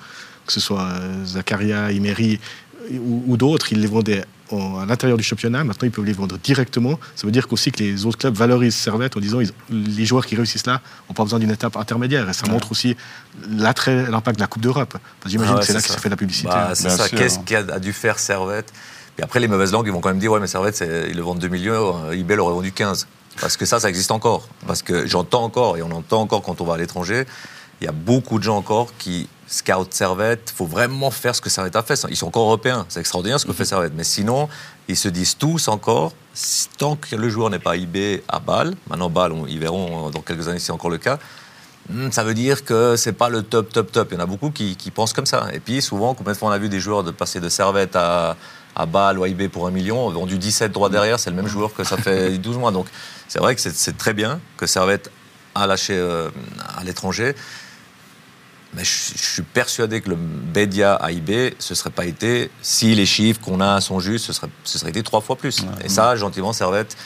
que 0.46 0.52
ce 0.52 0.60
soit 0.60 0.82
euh, 0.82 1.24
Zakaria, 1.24 1.92
Imery 1.92 2.40
ou, 2.90 3.36
d'autres, 3.36 3.72
ils 3.72 3.80
les 3.80 3.86
vendaient 3.86 4.24
à 4.50 4.84
l'intérieur 4.86 5.16
du 5.16 5.24
championnat. 5.24 5.64
Maintenant, 5.64 5.86
ils 5.86 5.90
peuvent 5.90 6.04
les 6.04 6.12
vendre 6.12 6.38
directement. 6.38 6.98
Ça 7.16 7.26
veut 7.26 7.32
dire 7.32 7.46
aussi 7.50 7.72
que 7.72 7.82
les 7.82 8.04
autres 8.04 8.18
clubs 8.18 8.34
valorisent 8.34 8.74
Servette 8.74 9.16
en 9.16 9.20
disant 9.20 9.40
ils, 9.40 9.52
les 9.70 10.04
joueurs 10.04 10.26
qui 10.26 10.36
réussissent 10.36 10.66
là 10.66 10.80
n'ont 11.08 11.14
pas 11.14 11.22
besoin 11.22 11.38
d'une 11.38 11.50
étape 11.50 11.76
intermédiaire. 11.76 12.28
Et 12.28 12.32
ça 12.32 12.46
montre 12.48 12.70
aussi 12.70 12.96
l'impact 13.48 14.36
de 14.36 14.42
la 14.42 14.46
Coupe 14.46 14.62
d'Europe. 14.62 14.96
J'imagine 15.26 15.54
ah 15.56 15.60
que 15.60 15.66
c'est 15.66 15.72
là 15.72 15.80
que 15.80 15.88
ça 15.88 15.98
fait 15.98 16.08
la 16.08 16.16
publicité. 16.16 16.48
Bah, 16.48 16.72
c'est 16.74 16.90
ça. 16.90 17.08
Qu'est-ce 17.08 17.38
qu'a 17.40 17.78
dû 17.78 17.92
faire 17.92 18.18
Servette? 18.18 18.72
Et 19.18 19.22
après, 19.22 19.40
les 19.40 19.48
mauvaises 19.48 19.72
langues, 19.72 19.86
ils 19.86 19.92
vont 19.92 20.00
quand 20.00 20.08
même 20.08 20.18
dire 20.18 20.32
ouais, 20.32 20.40
mais 20.40 20.46
Servette, 20.46 20.82
ils 21.08 21.16
le 21.16 21.22
vendent 21.22 21.38
2 21.38 21.48
millions, 21.48 22.06
euh, 22.06 22.12
eBay 22.12 22.36
l'aurait 22.36 22.54
vendu 22.54 22.72
15. 22.72 23.06
Parce 23.40 23.56
que 23.56 23.66
ça, 23.66 23.80
ça 23.80 23.88
existe 23.88 24.10
encore. 24.10 24.48
Parce 24.66 24.82
que 24.82 25.06
j'entends 25.06 25.44
encore, 25.44 25.76
et 25.76 25.82
on 25.82 25.90
entend 25.90 26.20
encore 26.20 26.42
quand 26.42 26.60
on 26.60 26.64
va 26.64 26.74
à 26.74 26.78
l'étranger, 26.78 27.24
il 27.80 27.84
y 27.84 27.88
a 27.88 27.92
beaucoup 27.92 28.38
de 28.38 28.44
gens 28.44 28.56
encore 28.56 28.92
qui 28.98 29.28
scout 29.52 29.92
Servette. 29.92 30.50
Il 30.54 30.56
faut 30.56 30.66
vraiment 30.66 31.10
faire 31.10 31.36
ce 31.36 31.40
que 31.40 31.50
Servette 31.50 31.76
a 31.76 31.82
fait. 31.82 32.02
Ils 32.08 32.16
sont 32.16 32.26
encore 32.26 32.44
européens. 32.44 32.86
C'est 32.88 33.00
extraordinaire 33.00 33.38
ce 33.38 33.46
que 33.46 33.52
fait 33.52 33.66
Servette. 33.66 33.92
Mais 33.94 34.04
sinon, 34.04 34.48
ils 34.88 34.96
se 34.96 35.08
disent 35.08 35.36
tous 35.36 35.68
encore, 35.68 36.12
tant 36.78 36.96
que 36.96 37.14
le 37.14 37.28
joueur 37.28 37.50
n'est 37.50 37.58
pas 37.58 37.76
IB 37.76 38.22
à 38.28 38.38
Bâle, 38.38 38.74
maintenant 38.88 39.10
Bâle, 39.10 39.34
ils 39.48 39.58
verront 39.58 40.10
dans 40.10 40.22
quelques 40.22 40.48
années 40.48 40.58
si 40.58 40.66
c'est 40.66 40.72
encore 40.72 40.90
le 40.90 40.98
cas, 40.98 41.18
hmm, 41.90 42.10
ça 42.10 42.24
veut 42.24 42.34
dire 42.34 42.64
que 42.64 42.96
c'est 42.96 43.12
pas 43.12 43.28
le 43.28 43.42
top, 43.42 43.70
top, 43.72 43.92
top. 43.92 44.08
Il 44.10 44.14
y 44.14 44.16
en 44.16 44.22
a 44.22 44.26
beaucoup 44.26 44.50
qui, 44.50 44.74
pensent 44.94 45.12
comme 45.12 45.26
ça. 45.26 45.48
Et 45.52 45.60
puis 45.60 45.82
souvent, 45.82 46.14
combien 46.14 46.32
de 46.32 46.38
fois 46.38 46.48
on 46.48 46.52
a 46.52 46.58
vu 46.58 46.70
des 46.70 46.80
joueurs 46.80 47.04
de 47.04 47.10
passer 47.10 47.38
de 47.38 47.50
Servette 47.50 47.94
à, 47.94 48.36
à 48.74 48.86
Bâle 48.86 49.18
ou 49.18 49.24
à 49.24 49.28
IB 49.28 49.48
pour 49.48 49.66
un 49.66 49.70
million, 49.70 50.08
vendu 50.10 50.38
17 50.38 50.72
droits 50.72 50.88
derrière, 50.88 51.20
c'est 51.20 51.30
le 51.30 51.36
même 51.36 51.48
joueur 51.48 51.74
que 51.74 51.84
ça 51.84 51.98
fait 51.98 52.30
12 52.38 52.56
mois. 52.56 52.70
Donc 52.70 52.86
c'est 53.28 53.38
vrai 53.38 53.54
que 53.54 53.60
c'est 53.60 53.98
très 53.98 54.14
bien 54.14 54.40
que 54.56 54.66
Servette 54.66 55.10
a 55.54 55.66
lâché 55.66 55.94
euh, 55.94 56.30
à 56.76 56.82
l'étranger. 56.84 57.34
Mais 58.74 58.84
je, 58.84 59.18
suis 59.18 59.42
persuadé 59.42 60.00
que 60.00 60.08
le 60.08 60.16
Bedia 60.16 60.94
AIB, 60.96 61.54
ce 61.58 61.74
serait 61.74 61.90
pas 61.90 62.06
été, 62.06 62.50
si 62.62 62.94
les 62.94 63.04
chiffres 63.04 63.40
qu'on 63.40 63.60
a 63.60 63.80
sont 63.80 64.00
justes, 64.00 64.26
ce 64.26 64.32
serait, 64.32 64.48
ce 64.64 64.78
serait 64.78 64.90
été 64.90 65.02
trois 65.02 65.20
fois 65.20 65.36
plus. 65.36 65.62
Et 65.84 65.90
ça, 65.90 66.16
gentiment, 66.16 66.54
Servette, 66.54 66.96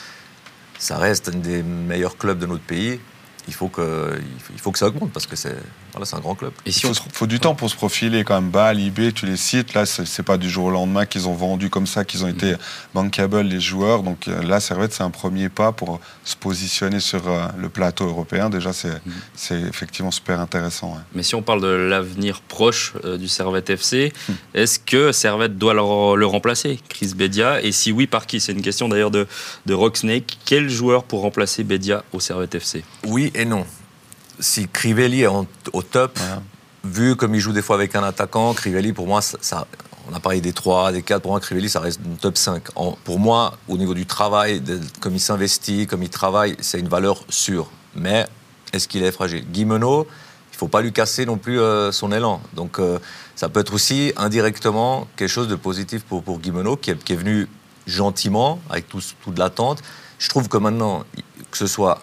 ça 0.79 0.97
reste 0.97 1.29
un 1.29 1.37
des 1.37 1.63
meilleurs 1.63 2.17
clubs 2.17 2.39
de 2.39 2.45
notre 2.45 2.63
pays 2.63 2.99
il 3.47 3.53
faut 3.53 3.69
que, 3.69 4.19
il 4.53 4.59
faut 4.59 4.71
que 4.71 4.79
ça 4.79 4.87
augmente 4.87 5.11
parce 5.11 5.25
que 5.25 5.35
c'est 5.35 5.55
voilà, 5.97 6.17
un 6.17 6.21
grand 6.21 6.35
club. 6.35 6.53
Et 6.65 6.71
si 6.71 6.87
il 6.87 6.93
faut, 7.13 7.27
du 7.27 7.39
temps 7.39 7.55
pour 7.55 7.69
se 7.69 7.75
profiler 7.75 8.23
quand 8.23 8.39
même. 8.39 8.51
Bâle, 8.51 8.79
IB, 8.79 9.13
tu 9.13 9.25
les 9.25 9.37
cites. 9.37 9.73
Là, 9.73 9.85
c'est 9.85 10.23
pas 10.23 10.37
du 10.37 10.49
jour 10.49 10.65
au 10.65 10.71
lendemain 10.71 11.05
qu'ils 11.05 11.27
ont 11.27 11.33
vendu 11.33 11.69
comme 11.69 11.87
ça, 11.87 12.05
qu'ils 12.05 12.23
ont 12.23 12.27
été 12.27 12.53
mm. 12.53 12.57
bankable 12.93 13.41
les 13.41 13.59
joueurs. 13.59 14.03
Donc 14.03 14.27
euh, 14.27 14.41
là, 14.43 14.59
Servette, 14.59 14.93
c'est 14.93 15.03
un 15.03 15.09
premier 15.09 15.49
pas 15.49 15.71
pour 15.71 15.99
se 16.23 16.35
positionner 16.35 16.99
sur 16.99 17.27
euh, 17.27 17.47
le 17.57 17.69
plateau 17.69 18.07
européen. 18.07 18.49
Déjà, 18.49 18.73
c'est 18.73 19.01
mm. 19.05 19.67
effectivement 19.67 20.11
super 20.11 20.39
intéressant. 20.39 20.97
Mais 21.13 21.23
si 21.23 21.35
on 21.35 21.41
parle 21.41 21.61
de 21.61 21.67
l'avenir 21.67 22.41
proche 22.41 22.93
euh, 23.03 23.17
du 23.17 23.27
Servette 23.27 23.69
FC, 23.69 24.13
mm. 24.29 24.33
est-ce 24.53 24.79
que 24.79 25.11
Servette 25.11 25.57
doit 25.57 25.73
le, 25.73 26.25
remplacer, 26.25 26.79
Chris 26.89 27.13
Bedia 27.15 27.61
Et 27.61 27.71
si 27.71 27.91
oui, 27.91 28.07
par 28.07 28.27
qui? 28.27 28.39
C'est 28.39 28.51
une 28.51 28.61
question 28.61 28.89
d'ailleurs 28.89 29.11
de, 29.11 29.27
de 29.65 29.73
Rocksnake. 29.73 30.37
Quel 30.45 30.69
joueur 30.69 31.03
pour 31.03 31.21
remplacer 31.21 31.63
Bedia 31.63 32.03
au 32.13 32.19
Servette 32.19 32.55
FC 32.55 32.83
Oui, 33.05 33.31
et 33.33 33.45
non. 33.45 33.65
Si 34.39 34.67
Crivelli 34.67 35.23
est 35.23 35.27
au 35.27 35.81
top, 35.81 36.19
vu 36.83 37.15
comme 37.15 37.35
il 37.35 37.39
joue 37.39 37.53
des 37.53 37.61
fois 37.61 37.75
avec 37.75 37.95
un 37.95 38.03
attaquant, 38.03 38.53
Crivelli, 38.53 38.93
pour 38.93 39.07
moi, 39.07 39.21
ça, 39.21 39.67
on 40.09 40.15
a 40.15 40.19
parlé 40.19 40.41
des 40.41 40.53
3, 40.53 40.91
des 40.91 41.01
4, 41.01 41.21
pour 41.21 41.31
moi, 41.31 41.39
Crivelli, 41.39 41.69
ça 41.69 41.79
reste 41.79 41.99
une 42.05 42.17
top 42.17 42.37
5. 42.37 42.71
pour 43.03 43.19
moi, 43.19 43.57
au 43.67 43.77
niveau 43.77 43.93
du 43.93 44.05
travail, 44.05 44.61
comme 44.99 45.15
il 45.15 45.19
s'investit, 45.19 45.87
comme 45.87 46.03
il 46.03 46.09
travaille, 46.09 46.55
c'est 46.61 46.79
une 46.79 46.87
valeur 46.87 47.23
sûre. 47.29 47.69
Mais 47.95 48.27
est-ce 48.73 48.87
qu'il 48.87 49.03
est 49.03 49.11
fragile? 49.11 49.45
Guimeno, 49.51 50.03
il 50.03 50.53
ne 50.53 50.57
faut 50.57 50.67
pas 50.67 50.81
lui 50.81 50.93
casser 50.93 51.25
non 51.25 51.37
plus 51.37 51.59
euh, 51.59 51.91
son 51.91 52.11
élan. 52.11 52.41
Donc, 52.53 52.79
euh, 52.79 52.99
ça 53.35 53.49
peut 53.49 53.59
être 53.59 53.73
aussi 53.73 54.13
indirectement 54.17 55.07
quelque 55.15 55.29
chose 55.29 55.47
de 55.47 55.55
positif 55.55 56.03
pour, 56.03 56.23
pour 56.23 56.39
Guimeno, 56.39 56.77
qui 56.77 56.91
est, 56.91 57.15
venu 57.15 57.47
gentiment, 57.85 58.59
avec 58.69 58.87
tout, 58.87 59.01
toute 59.23 59.37
l'attente. 59.37 59.83
Je 60.19 60.29
trouve 60.29 60.47
que 60.47 60.57
maintenant, 60.57 61.03
que 61.51 61.57
ce 61.57 61.67
soit 61.67 62.01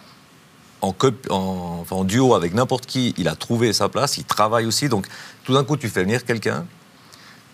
en, 0.84 1.84
en, 1.90 2.04
duo 2.04 2.34
avec 2.34 2.54
n'importe 2.54 2.86
qui, 2.86 3.14
il 3.16 3.28
a 3.28 3.34
trouvé 3.34 3.72
sa 3.72 3.88
place, 3.88 4.18
il 4.18 4.24
travaille 4.24 4.66
aussi. 4.66 4.88
Donc 4.88 5.06
tout 5.44 5.54
d'un 5.54 5.64
coup, 5.64 5.76
tu 5.76 5.88
fais 5.88 6.02
venir 6.02 6.24
quelqu'un, 6.24 6.66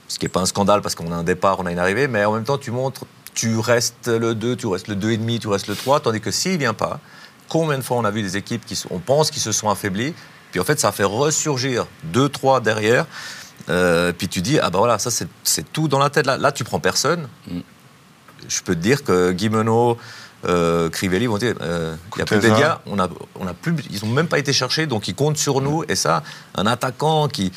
ce 0.08 0.18
qui 0.18 0.24
n'est 0.24 0.30
pas 0.30 0.40
un 0.40 0.46
scandale 0.46 0.82
parce 0.82 0.94
qu'on 0.94 1.12
a 1.12 1.16
un 1.16 1.22
départ, 1.22 1.60
on 1.60 1.66
a 1.66 1.72
une 1.72 1.78
arrivée, 1.78 2.08
mais 2.08 2.24
en 2.24 2.32
même 2.32 2.44
temps, 2.44 2.58
tu 2.58 2.70
montres, 2.70 3.04
tu 3.34 3.58
restes 3.58 4.08
le 4.08 4.34
2, 4.34 4.56
tu 4.56 4.66
restes 4.66 4.88
le 4.88 4.96
2,5, 4.96 5.38
tu 5.38 5.48
restes 5.48 5.68
le 5.68 5.76
3, 5.76 6.00
tandis 6.00 6.20
que 6.20 6.30
s'il 6.30 6.52
ne 6.52 6.58
vient 6.58 6.74
pas, 6.74 7.00
combien 7.48 7.78
de 7.78 7.82
fois 7.82 7.96
on 7.96 8.04
a 8.04 8.10
vu 8.10 8.22
des 8.22 8.36
équipes 8.36 8.64
qui, 8.66 8.80
on 8.90 8.98
pense 8.98 9.30
qu'ils 9.30 9.42
se 9.42 9.52
sont 9.52 9.70
affaiblies, 9.70 10.14
puis 10.50 10.60
en 10.60 10.64
fait, 10.64 10.80
ça 10.80 10.92
fait 10.92 11.04
ressurgir 11.04 11.86
2, 12.04 12.28
3 12.28 12.60
derrière. 12.60 13.06
Euh, 13.68 14.12
puis 14.12 14.28
tu 14.28 14.40
dis, 14.40 14.58
ah 14.58 14.70
ben 14.70 14.78
voilà, 14.78 14.98
ça 14.98 15.10
c'est 15.10 15.72
tout 15.72 15.86
dans 15.86 15.98
la 15.98 16.10
tête. 16.10 16.26
Là, 16.26 16.38
là 16.38 16.50
tu 16.50 16.64
prends 16.64 16.80
personne. 16.80 17.28
Mm. 17.46 17.60
Je 18.48 18.62
peux 18.62 18.74
te 18.74 18.80
dire 18.80 19.04
que 19.04 19.32
Guimeno, 19.32 19.98
euh, 20.46 20.88
Crivelli 20.88 21.26
vont 21.26 21.38
dire 21.38 21.54
euh, 21.60 21.94
il 22.14 22.18
n'y 22.18 22.22
a 22.22 22.24
plus 22.24 22.38
de 22.38 22.48
médias, 22.48 22.80
on 22.86 22.98
a, 22.98 23.08
on 23.38 23.46
a 23.46 23.54
plus, 23.54 23.74
ils 23.90 24.04
n'ont 24.04 24.12
même 24.12 24.28
pas 24.28 24.38
été 24.38 24.52
cherchés, 24.52 24.86
donc 24.86 25.08
ils 25.08 25.14
comptent 25.14 25.36
sur 25.36 25.60
nous. 25.60 25.84
Et 25.88 25.94
ça, 25.94 26.22
un 26.54 26.66
attaquant 26.66 27.28
qui, 27.28 27.52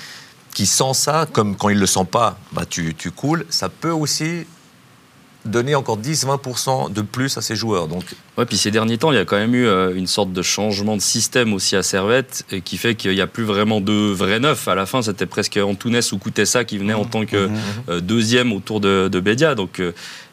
qui 0.54 0.66
sent 0.66 0.94
ça, 0.94 1.28
comme 1.32 1.56
quand 1.56 1.70
il 1.70 1.76
ne 1.76 1.82
le 1.82 1.88
sent 1.88 2.06
pas, 2.10 2.38
bah 2.52 2.64
tu, 2.70 2.94
tu 2.96 3.12
coules, 3.12 3.46
ça 3.50 3.70
peut 3.70 3.92
aussi 3.92 4.46
donner 5.46 5.76
encore 5.76 5.98
10-20% 5.98 6.92
de 6.92 7.02
plus 7.02 7.38
à 7.38 7.42
ses 7.42 7.56
joueurs. 7.56 7.88
Donc... 7.88 8.04
Ouais, 8.38 8.46
puis 8.46 8.58
ces 8.58 8.72
derniers 8.72 8.98
temps, 8.98 9.12
il 9.12 9.16
y 9.16 9.20
a 9.20 9.26
quand 9.26 9.38
même 9.38 9.54
eu 9.54 9.68
euh, 9.68 9.94
une 9.96 10.08
sorte 10.08 10.34
de 10.34 10.42
changement 10.42 10.98
de 10.98 11.02
système 11.02 11.54
aussi 11.54 11.76
à 11.76 11.84
Servette, 11.84 12.46
et 12.52 12.62
qui 12.62 12.78
fait 12.78 12.96
qu'il 12.96 13.12
n'y 13.12 13.22
a 13.22 13.28
plus 13.28 13.44
vraiment 13.44 13.80
de 13.80 14.12
vrais 14.12 14.40
neufs. 14.40 14.68
À 14.68 14.74
la 14.74 14.88
fin, 14.88 15.04
c'était 15.04 15.28
presque 15.28 15.58
Antunes 15.58 16.02
ou 16.12 16.18
Koutessa 16.18 16.64
qui 16.64 16.80
venaient 16.80 16.96
en 16.96 17.06
tant 17.06 17.26
que 17.26 17.46
mmh, 17.46 17.52
mmh, 17.52 17.94
mmh. 17.94 18.02
deuxième 18.02 18.54
autour 18.54 18.80
de, 18.80 19.08
de 19.08 19.20
Bédia. 19.20 19.54
Donc, 19.54 19.80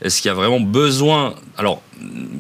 est-ce 0.00 0.22
qu'il 0.22 0.28
y 0.28 0.32
a 0.32 0.34
vraiment 0.34 0.60
besoin... 0.60 1.34
Alors, 1.58 1.82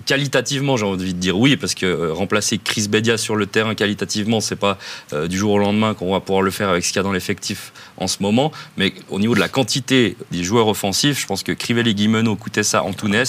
qualitativement, 0.06 0.78
j'ai 0.78 0.86
envie 0.86 1.12
de 1.12 1.18
dire 1.18 1.38
oui, 1.38 1.56
parce 1.56 1.74
que 1.74 1.84
euh, 1.84 2.12
remplacer 2.12 2.58
Chris 2.58 2.88
Bedia 2.88 3.18
sur 3.18 3.36
le 3.36 3.44
terrain 3.44 3.74
qualitativement, 3.74 4.40
c'est 4.40 4.56
pas 4.56 4.78
euh, 5.12 5.28
du 5.28 5.36
jour 5.36 5.52
au 5.52 5.58
lendemain 5.58 5.92
qu'on 5.92 6.12
va 6.12 6.20
pouvoir 6.20 6.42
le 6.42 6.50
faire 6.50 6.70
avec 6.70 6.84
ce 6.84 6.88
qu'il 6.88 6.96
y 6.96 7.00
a 7.00 7.02
dans 7.02 7.12
l'effectif 7.12 7.72
en 7.98 8.06
ce 8.06 8.22
moment. 8.22 8.52
Mais 8.78 8.94
au 9.10 9.18
niveau 9.18 9.34
de 9.34 9.40
la 9.40 9.48
quantité 9.48 10.16
des 10.30 10.42
joueurs 10.42 10.68
offensifs, 10.68 11.20
je 11.20 11.26
pense 11.26 11.42
que 11.42 11.52
Crivelli, 11.52 11.94
Guimeno, 11.94 12.36
Koutessa, 12.36 12.82
Antunes, 12.82 13.24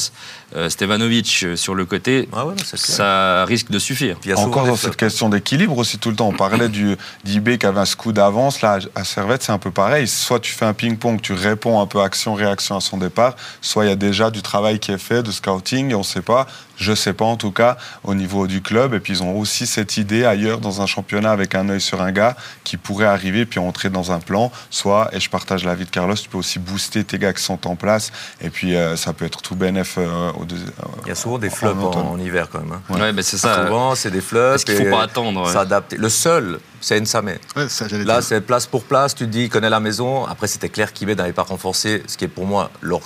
euh, 0.56 0.70
Stevanovic 0.70 1.46
sur 1.56 1.76
le 1.76 1.86
côté, 1.86 2.28
ah 2.34 2.46
ça 2.64 3.46
risque 3.46 3.72
de 3.72 3.80
suffire. 3.80 4.18
Encore 4.36 4.66
dans 4.66 4.76
cette 4.76 4.98
question 4.98 5.30
d'équilibre 5.30 5.78
aussi 5.78 5.98
tout 5.98 6.10
le 6.10 6.16
temps. 6.16 6.28
On 6.28 6.34
parlait 6.34 6.70
du 6.70 6.98
d'IB 7.24 7.58
qui 7.58 7.66
avait 7.66 7.80
un 7.80 7.86
scout 7.86 8.14
d'avance. 8.14 8.62
Là, 8.62 8.80
à 8.96 9.04
Servette, 9.04 9.44
c'est 9.44 9.52
un 9.52 9.58
peu 9.58 9.72
pareil. 9.72 10.08
Soit 10.08 10.40
tu 10.40 10.52
fais 10.52 10.66
un 10.66 10.74
ping-pong, 10.74 11.22
tu 11.22 11.34
réponds 11.34 11.80
un 11.80 11.86
peu 11.86 12.02
action-réaction 12.02 12.76
à 12.76 12.82
son 12.82 12.98
départ, 12.98 13.36
soit 13.62 13.86
il 13.86 13.90
y 13.90 13.92
a 13.92 13.96
déjà 13.96 14.30
du 14.30 14.42
travail 14.42 14.80
qui 14.80 14.92
est 14.92 14.98
fait 14.98 15.24
de 15.24 15.32
scouting 15.32 15.92
et 15.92 15.96
on 15.96 16.04
sait 16.04 16.22
pas, 16.22 16.48
je 16.76 16.94
sais 16.94 17.14
pas 17.14 17.26
en 17.26 17.38
tout 17.38 17.52
cas, 17.52 17.78
au 18.04 18.14
niveau 18.14 18.48
du 18.48 18.62
club. 18.62 18.94
Et 18.94 19.00
puis 19.00 19.14
ils 19.14 19.24
ont 19.24 19.38
aussi 19.38 19.68
cette 19.68 19.98
idée 19.98 20.26
ailleurs 20.26 20.60
dans 20.60 20.82
un 20.82 20.86
championnat 20.86 21.32
avec 21.32 21.56
un 21.56 21.70
œil 21.70 21.82
sur 21.82 22.02
un 22.02 22.12
gars 22.12 22.36
qui 22.64 22.78
pourrait 22.78 23.06
arriver 23.06 23.46
puis 23.46 23.60
entrer 23.60 23.90
dans 23.90 24.12
un 24.12 24.20
plan. 24.20 24.52
Soit, 24.70 25.10
et 25.14 25.20
je 25.20 25.30
partage 25.30 25.64
l'avis 25.64 25.86
de 25.86 25.90
Carlos, 25.90 26.16
tu 26.16 26.28
peux 26.28 26.38
aussi 26.38 26.60
booster 26.60 27.04
tes 27.04 27.18
gars 27.18 27.34
qui 27.34 27.44
sont 27.44 27.68
en 27.68 27.76
place. 27.76 28.12
Et 28.42 28.50
puis 28.50 28.76
euh, 28.76 28.96
ça 28.96 29.14
peut 29.14 29.26
être 29.26 29.42
tout 29.42 29.56
bénéf. 29.56 29.96
Euh, 29.98 30.32
il 30.50 31.08
y 31.08 31.12
a 31.12 31.16
souvent 31.16 31.38
des 31.38 31.50
flops 31.50 31.96
en, 31.96 32.18
hiver 32.18 32.48
quand 32.52 32.60
même. 32.60 32.74
Hein. 32.74 32.94
Ouais. 32.94 33.14
mais 33.14 33.22
c'est 33.22 33.38
ça. 33.38 33.66
Souvent, 33.66 33.96
c'est 33.96 34.12
des 34.12 34.22
flops. 34.22 34.56
Est-ce 34.56 34.66
qu'il 34.66 34.76
faut 34.76 34.96
pas 34.96 35.04
attendre 35.04 35.50
S'adapter. 35.50 35.98
Le 35.98 36.10
seul, 36.10 36.60
c'est 36.80 37.00
Nsame. 37.00 37.34
Ouais, 37.56 37.68
Là, 38.06 38.22
c'est 38.22 38.42
place 38.42 38.66
pour 38.66 38.84
place. 38.84 39.16
Tu 39.16 39.26
te 39.26 39.30
dis, 39.30 39.44
il 39.44 39.50
connaît 39.50 39.70
la 39.70 39.80
maison. 39.80 40.26
Après, 40.26 40.48
c'était 40.48 40.70
clair 40.70 40.94
qu'il 40.94 41.08
n'avait 41.08 41.34
pas 41.34 41.44
renforcé, 41.44 42.04
ce 42.08 42.18
qui 42.18 42.26
est 42.26 42.30
pour 42.30 42.46
moi 42.46 42.72
leur 42.82 43.02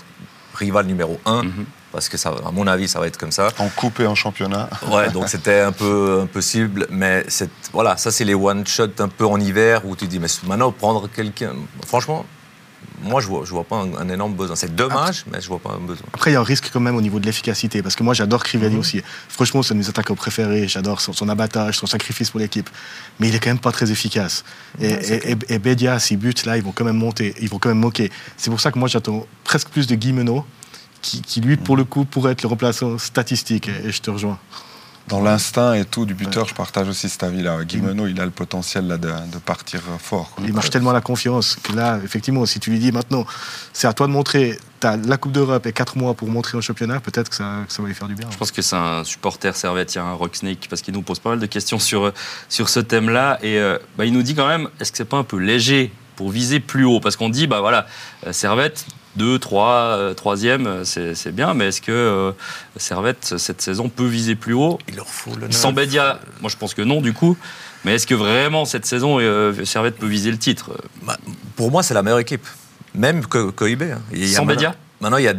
rival 0.56 0.86
numéro 0.86 1.19
1. 1.26 1.43
Parce 1.91 2.10
que, 2.10 2.17
ça, 2.17 2.34
à 2.45 2.52
mon 2.52 2.67
avis, 2.67 2.89
ça 2.89 3.00
va 3.00 3.08
être 3.08 3.17
comme 3.17 3.32
ça. 3.32 3.48
En 3.58 3.69
coupe 3.69 4.02
et 4.02 4.08
en 4.08 4.15
championnat. 4.15 4.69
Ouais, 4.91 5.10
donc 5.12 5.30
c'était 5.30 5.62
un 5.62 5.71
peu 5.71 6.21
impossible. 6.24 6.88
Mais 6.89 7.26
voilà, 7.71 7.95
ça, 7.95 8.12
c'est 8.12 8.26
les 8.26 8.36
one-shots 8.36 9.00
un 9.00 9.08
peu 9.08 9.26
en 9.26 9.39
hiver 9.39 9.86
où 9.86 9.95
tu 9.95 10.08
dis, 10.08 10.19
mais 10.19 10.28
maintenant, 10.45 10.71
prendre 10.71 11.08
quelqu'un. 11.08 11.54
Franchement, 11.88 12.26
moi, 13.02 13.22
je 13.22 13.28
ne 13.28 13.32
vois, 13.32 13.46
je 13.46 13.52
vois 13.52 13.64
pas 13.64 13.78
un, 13.78 14.10
énorme 14.10 14.34
besoin. 14.34 14.56
C'est 14.56 14.76
dommage, 14.76 15.26
mais 15.32 15.40
je 15.40 15.46
ne 15.46 15.50
vois 15.50 15.60
pas 15.60 15.72
un 15.72 15.80
besoin. 15.80 16.06
Après, 16.14 16.32
il 16.32 16.34
y 16.34 16.38
a 16.38 16.40
un 16.40 16.44
risque 16.44 16.70
quand 16.72 16.80
même 16.80 16.96
au 16.96 17.02
niveau 17.02 17.20
de 17.20 17.26
l'efficacité, 17.26 17.82
parce 17.82 17.96
que 17.96 18.04
moi, 18.04 18.14
j'adore 18.14 18.44
Crivelli 18.44 18.76
mhm. 18.76 18.80
aussi. 18.80 19.02
Franchement, 19.30 19.64
c'est 19.64 19.74
un 19.74 19.76
de 19.76 19.82
mes 19.82 19.90
attaquants 19.90 20.16
préférés. 20.16 20.68
J'adore 20.68 21.02
son, 21.02 21.30
abattage, 21.30 21.78
son 21.78 21.88
sacrifice 21.88 22.30
pour 22.30 22.40
l'équipe. 22.40 22.70
Mais 23.20 23.30
il 23.30 23.36
est 23.36 23.40
quand 23.40 23.50
même 23.50 23.60
pas 23.60 23.72
très 23.72 23.92
efficace. 23.92 24.44
Et, 24.82 25.36
et, 25.50 25.60
Bédia, 25.60 26.00
s'il 26.00 26.18
bute, 26.18 26.46
là, 26.46 26.58
ils 26.58 26.64
vont 26.64 26.72
quand 26.72 26.86
même 26.86 26.98
monter, 26.98 27.36
ils 27.40 27.50
vont 27.50 27.60
quand 27.60 27.70
même 27.70 27.80
moquer. 27.80 28.12
C'est 28.38 28.50
pour 28.50 28.60
ça 28.60 28.72
que 28.72 28.80
moi, 28.80 28.88
j'attends 28.88 29.26
presque 29.44 29.70
plus 29.70 29.88
de 29.88 29.96
Guimeno, 29.96 30.46
qui, 31.02 31.22
qui, 31.22 31.42
lui, 31.42 31.58
pour 31.58 31.78
le 31.78 31.84
coup, 31.84 32.06
pourrait 32.06 32.34
être 32.34 32.44
le 32.44 32.50
remplaçant 32.50 32.98
statistique. 32.98 33.70
et 33.70 33.92
je 33.92 34.02
te 34.02 34.10
rejoins 34.10 34.40
dans 35.08 35.22
l'instinct 35.22 35.74
et 35.74 35.86
tout 35.86 36.06
du 36.06 36.15
buteur, 36.15 36.48
je 36.48 36.56
partage 36.56 36.88
aussi 36.88 37.10
cet 37.10 37.22
avis-là. 37.24 37.63
Guimeno, 37.63 38.08
il 38.08 38.20
a 38.20 38.26
le 38.26 38.32
potentiel 38.32 38.88
là, 38.88 38.98
de, 38.98 39.38
partir 39.46 39.82
fort. 40.00 40.36
Il 40.44 40.54
marche 40.54 40.72
tellement 40.72 40.91
la 40.91 41.02
confiance 41.02 41.58
que 41.62 41.74
là, 41.74 42.00
effectivement, 42.04 42.46
si 42.46 42.60
tu 42.60 42.72
lui 42.72 42.80
dis 42.80 42.91
maintenant, 42.91 43.26
c'est 43.72 43.88
à 43.88 43.94
toi 43.94 44.08
de 44.08 44.12
montrer, 44.12 44.58
tu 44.82 44.88
as 44.88 44.98
la 44.98 45.18
Coupe 45.18 45.32
d'Europe 45.32 45.65
et 45.68 45.74
4 45.74 45.98
mois 45.98 46.15
pour 46.15 46.28
montrer 46.30 46.58
en 46.58 46.62
championnat, 46.62 47.00
peut-être 47.00 47.30
que 47.30 47.36
ça, 47.36 47.65
ça, 47.68 47.82
va 47.84 47.88
lui 47.88 47.94
faire 47.94 48.08
du 48.08 48.15
bien. 48.15 48.28
Je 48.32 48.38
pense 48.38 48.52
que 48.52 48.63
c'est 48.63 48.76
un 48.76 49.04
supporter 49.04 49.56
servette, 49.56 49.94
il 49.94 50.00
y 50.00 50.02
a 50.02 50.06
un 50.06 50.13
Rock 50.13 50.36
Snake, 50.36 50.65
parce 50.70 50.82
qu'il 50.82 50.94
nous 50.94 51.04
pose 51.04 51.20
pas 51.20 51.30
mal 51.30 51.39
de 51.39 51.46
questions 51.46 51.78
sur, 51.78 52.12
sur 52.50 52.70
ce 52.70 52.80
thème-là. 52.80 53.38
Et 53.44 53.60
euh, 53.60 53.78
bah, 53.98 54.06
il 54.06 54.13
nous 54.13 54.24
dit 54.24 54.34
quand 54.34 54.48
même, 54.48 54.70
est-ce 54.80 54.91
que 54.91 54.98
c'est 54.98 55.06
pas 55.06 55.18
un 55.18 55.24
peu 55.24 55.38
léger 55.38 55.91
pour 56.15 56.32
viser 56.32 56.60
plus 56.60 56.86
haut? 56.86 57.00
Parce 57.00 57.15
qu'on 57.15 57.30
dit, 57.30 57.46
bah 57.46 57.60
voilà, 57.60 57.86
euh, 58.26 58.34
Servette, 58.34 58.86
2, 59.15 59.39
3, 59.39 60.13
3e, 60.13 60.84
c'est 60.84 61.34
bien, 61.34 61.54
mais 61.54 61.67
est-ce 61.67 61.82
que 61.82 61.91
euh, 61.91 62.32
Servette, 62.78 63.38
cette 63.38 63.62
saison, 63.62 63.89
peut 63.89 64.06
viser 64.06 64.36
plus 64.36 64.54
haut? 64.54 64.80
Il 64.88 64.95
leur 64.95 65.08
faut 65.08 65.36
le 65.36 65.51
Sans 65.51 65.71
Bédia, 65.71 66.19
moi 66.41 66.49
je 66.49 66.58
pense 66.58 66.73
que 66.73 66.82
non, 66.82 67.01
du 67.01 67.13
coup. 67.13 67.38
Mais 67.84 67.95
est-ce 67.95 68.08
que 68.08 68.15
vraiment 68.15 68.65
cette 68.65 68.86
saison, 68.86 69.19
euh, 69.19 69.63
Servette 69.63 69.97
peut 69.97 70.08
viser 70.08 70.32
le 70.32 70.38
titre? 70.38 70.71
Bah, 71.04 71.17
Pour 71.56 71.71
moi, 71.71 71.84
c'est 71.84 71.93
la 71.93 72.01
meilleure 72.01 72.19
équipe. 72.19 72.45
Même 72.95 73.25
que, 73.25 73.51
que 73.51 73.65
IB. 73.65 73.84
Hein. 73.84 74.01
Sans 74.34 74.45
Bédia 74.45 74.75
Maintenant, 75.01 75.17
il 75.17 75.25
y 75.25 75.28
a. 75.28 75.34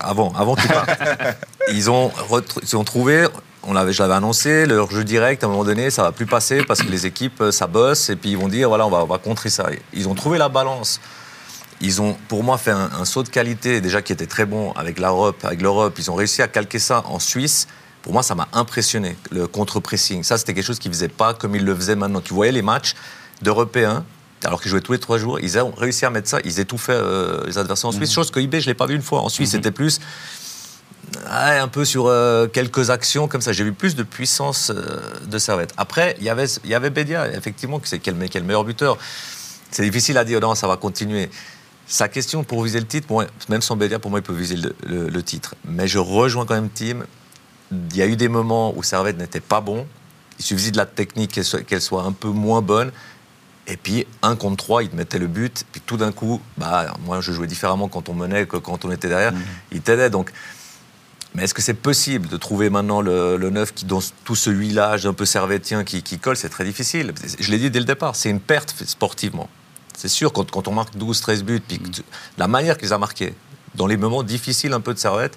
avant, 0.00 0.32
avant 0.34 0.54
qu'ils 0.54 0.68
partent, 0.70 0.90
ils, 1.72 1.90
ont 1.90 2.12
ils 2.62 2.76
ont 2.76 2.84
trouvé 2.84 3.26
on 3.62 3.72
l'avait, 3.72 3.92
je 3.92 4.02
l'avais 4.02 4.14
annoncé, 4.14 4.66
leur 4.66 4.90
jeu 4.90 5.04
direct, 5.04 5.44
à 5.44 5.46
un 5.46 5.50
moment 5.50 5.64
donné, 5.64 5.90
ça 5.90 6.02
va 6.02 6.12
plus 6.12 6.26
passer 6.26 6.62
parce 6.64 6.80
que 6.82 6.88
les 6.88 7.06
équipes, 7.06 7.44
ça 7.50 7.66
bosse, 7.66 8.08
et 8.08 8.16
puis 8.16 8.30
ils 8.30 8.38
vont 8.38 8.48
dire, 8.48 8.68
voilà, 8.68 8.86
on 8.86 8.90
va, 8.90 9.02
on 9.02 9.06
va 9.06 9.18
contrer 9.18 9.50
ça. 9.50 9.68
Ils 9.92 10.08
ont 10.08 10.14
trouvé 10.14 10.38
la 10.38 10.48
balance 10.48 11.00
ils 11.80 12.02
ont, 12.02 12.16
pour 12.28 12.44
moi, 12.44 12.58
fait 12.58 12.72
un, 12.72 13.04
saut 13.04 13.22
de 13.22 13.28
qualité, 13.28 13.80
déjà 13.80 14.02
qui 14.02 14.12
était 14.12 14.26
très 14.26 14.44
bon 14.44 14.72
avec 14.72 14.98
l'Europe. 14.98 15.44
Avec 15.44 15.62
l'Europe, 15.62 15.94
ils 15.98 16.10
ont 16.10 16.14
réussi 16.14 16.42
à 16.42 16.48
calquer 16.48 16.78
ça 16.78 17.02
en 17.06 17.18
Suisse. 17.18 17.68
Pour 18.02 18.12
moi, 18.12 18.22
ça 18.22 18.34
m'a 18.34 18.48
impressionné, 18.52 19.16
le 19.30 19.46
contre-pressing. 19.46 20.22
Ça, 20.22 20.38
c'était 20.38 20.54
quelque 20.54 20.64
chose 20.64 20.78
qu'ils 20.78 20.90
ne 20.90 20.96
faisaient 20.96 21.08
pas 21.08 21.34
comme 21.34 21.54
ils 21.54 21.64
le 21.64 21.74
faisaient 21.74 21.96
maintenant. 21.96 22.20
Tu 22.20 22.34
voyais 22.34 22.52
les 22.52 22.62
matchs 22.62 22.94
d'Européens, 23.42 24.04
alors 24.44 24.60
qu'ils 24.60 24.70
jouaient 24.70 24.80
tous 24.80 24.92
les 24.92 24.98
trois 24.98 25.18
jours, 25.18 25.40
ils 25.40 25.58
ont 25.58 25.70
réussi 25.70 26.04
à 26.04 26.10
mettre 26.10 26.28
ça, 26.28 26.38
ils 26.44 26.60
étouffaient 26.60 26.92
euh, 26.92 27.46
les 27.46 27.58
adversaires 27.58 27.88
en 27.88 27.92
Suisse, 27.92 28.10
mhm. 28.10 28.14
chose 28.14 28.30
que 28.30 28.40
IB, 28.40 28.54
je 28.54 28.58
ne 28.58 28.66
l'ai 28.66 28.74
pas 28.74 28.86
vu 28.86 28.94
une 28.94 29.02
fois. 29.02 29.20
En 29.20 29.28
Suisse, 29.28 29.52
mhm. 29.52 29.58
c'était 29.58 29.70
plus 29.70 30.00
un 31.28 31.68
peu 31.68 31.84
sur 31.84 32.06
euh, 32.06 32.46
quelques 32.46 32.90
actions 32.90 33.28
comme 33.28 33.40
ça. 33.40 33.52
J'ai 33.52 33.64
vu 33.64 33.72
plus 33.72 33.94
de 33.96 34.02
puissance 34.02 34.70
euh, 34.70 35.00
de 35.26 35.38
Servette. 35.38 35.72
Après, 35.76 36.16
il 36.18 36.24
y 36.24 36.30
avait, 36.30 36.46
il 36.64 36.70
y 36.70 36.74
avait 36.74 36.90
Bédia, 36.90 37.30
effectivement, 37.32 37.78
qui 37.78 37.94
est, 37.94 38.06
le, 38.06 38.12
le 38.12 38.40
meilleur 38.42 38.64
buteur. 38.64 38.96
C'est 39.70 39.82
difficile 39.82 40.18
à 40.18 40.24
dire, 40.24 40.40
non, 40.40 40.54
ça 40.54 40.66
va 40.66 40.76
continuer. 40.76 41.30
Sa 41.90 42.08
question 42.08 42.44
pour 42.44 42.62
viser 42.62 42.78
le 42.78 42.86
titre, 42.86 43.08
même 43.48 43.62
sans 43.62 43.74
Bédia, 43.74 43.98
pour 43.98 44.12
moi, 44.12 44.20
il 44.20 44.22
peut 44.22 44.32
viser 44.32 44.54
le, 44.86 45.22
titre. 45.24 45.56
Mais 45.64 45.88
je 45.88 45.98
rejoins 45.98 46.46
quand 46.46 46.54
même 46.54 46.70
Tim. 46.70 47.00
Il 47.72 47.96
y 47.96 48.00
a 48.00 48.06
eu 48.06 48.14
des 48.14 48.28
moments 48.28 48.72
où 48.76 48.84
Servette 48.84 49.18
n'était 49.18 49.40
pas 49.40 49.60
bon. 49.60 49.88
Il 50.38 50.44
suffisait 50.44 50.70
de 50.70 50.76
la 50.76 50.86
technique 50.86 51.32
qu'elle 51.32 51.82
soit, 51.82 52.04
un 52.04 52.12
peu 52.12 52.28
moins 52.28 52.62
bonne. 52.62 52.92
Et 53.66 53.76
puis, 53.76 54.06
un 54.22 54.36
contre 54.36 54.58
trois, 54.58 54.84
il 54.84 54.90
te 54.90 54.94
mettait 54.94 55.18
le 55.18 55.26
but. 55.26 55.64
Puis 55.72 55.80
tout 55.84 55.96
d'un 55.96 56.12
coup, 56.12 56.40
bah, 56.56 56.94
moi, 57.04 57.20
je 57.20 57.32
jouais 57.32 57.48
différemment 57.48 57.88
quand 57.88 58.08
on 58.08 58.14
menait 58.14 58.46
que 58.46 58.56
quand 58.56 58.84
on 58.84 58.92
était 58.92 59.08
derrière. 59.08 59.32
Mmh. 59.32 59.42
Il 59.72 59.80
t'aidait. 59.80 60.10
Donc, 60.10 60.30
mais 61.34 61.42
est-ce 61.42 61.54
que 61.54 61.62
c'est 61.62 61.74
possible 61.74 62.28
de 62.28 62.36
trouver 62.36 62.70
maintenant 62.70 63.00
le, 63.00 63.36
neuf 63.50 63.74
qui, 63.74 63.84
dans 63.84 64.00
tout 64.22 64.36
ce 64.36 64.50
huilage 64.50 65.06
un 65.06 65.12
peu 65.12 65.24
servetien 65.24 65.82
qui, 65.82 66.04
qui 66.04 66.20
colle? 66.20 66.36
C'est 66.36 66.50
très 66.50 66.64
difficile. 66.64 67.12
Je 67.40 67.50
l'ai 67.50 67.58
dit 67.58 67.68
dès 67.68 67.80
le 67.80 67.84
départ, 67.84 68.14
c'est 68.14 68.30
une 68.30 68.40
perte 68.40 68.74
sportivement. 68.86 69.48
C'est 69.96 70.08
sûr, 70.08 70.32
quand, 70.32 70.50
quand, 70.50 70.68
on 70.68 70.72
marque 70.72 70.96
12, 70.96 71.20
13 71.20 71.44
buts, 71.44 71.60
puis 71.60 71.80
la 72.38 72.48
manière 72.48 72.78
qu'ils 72.78 72.94
ont 72.94 72.98
marqué, 72.98 73.34
dans 73.74 73.86
les 73.86 73.96
moments 73.96 74.22
difficiles 74.22 74.72
un 74.72 74.80
peu 74.80 74.94
de 74.94 74.98
Servette, 74.98 75.36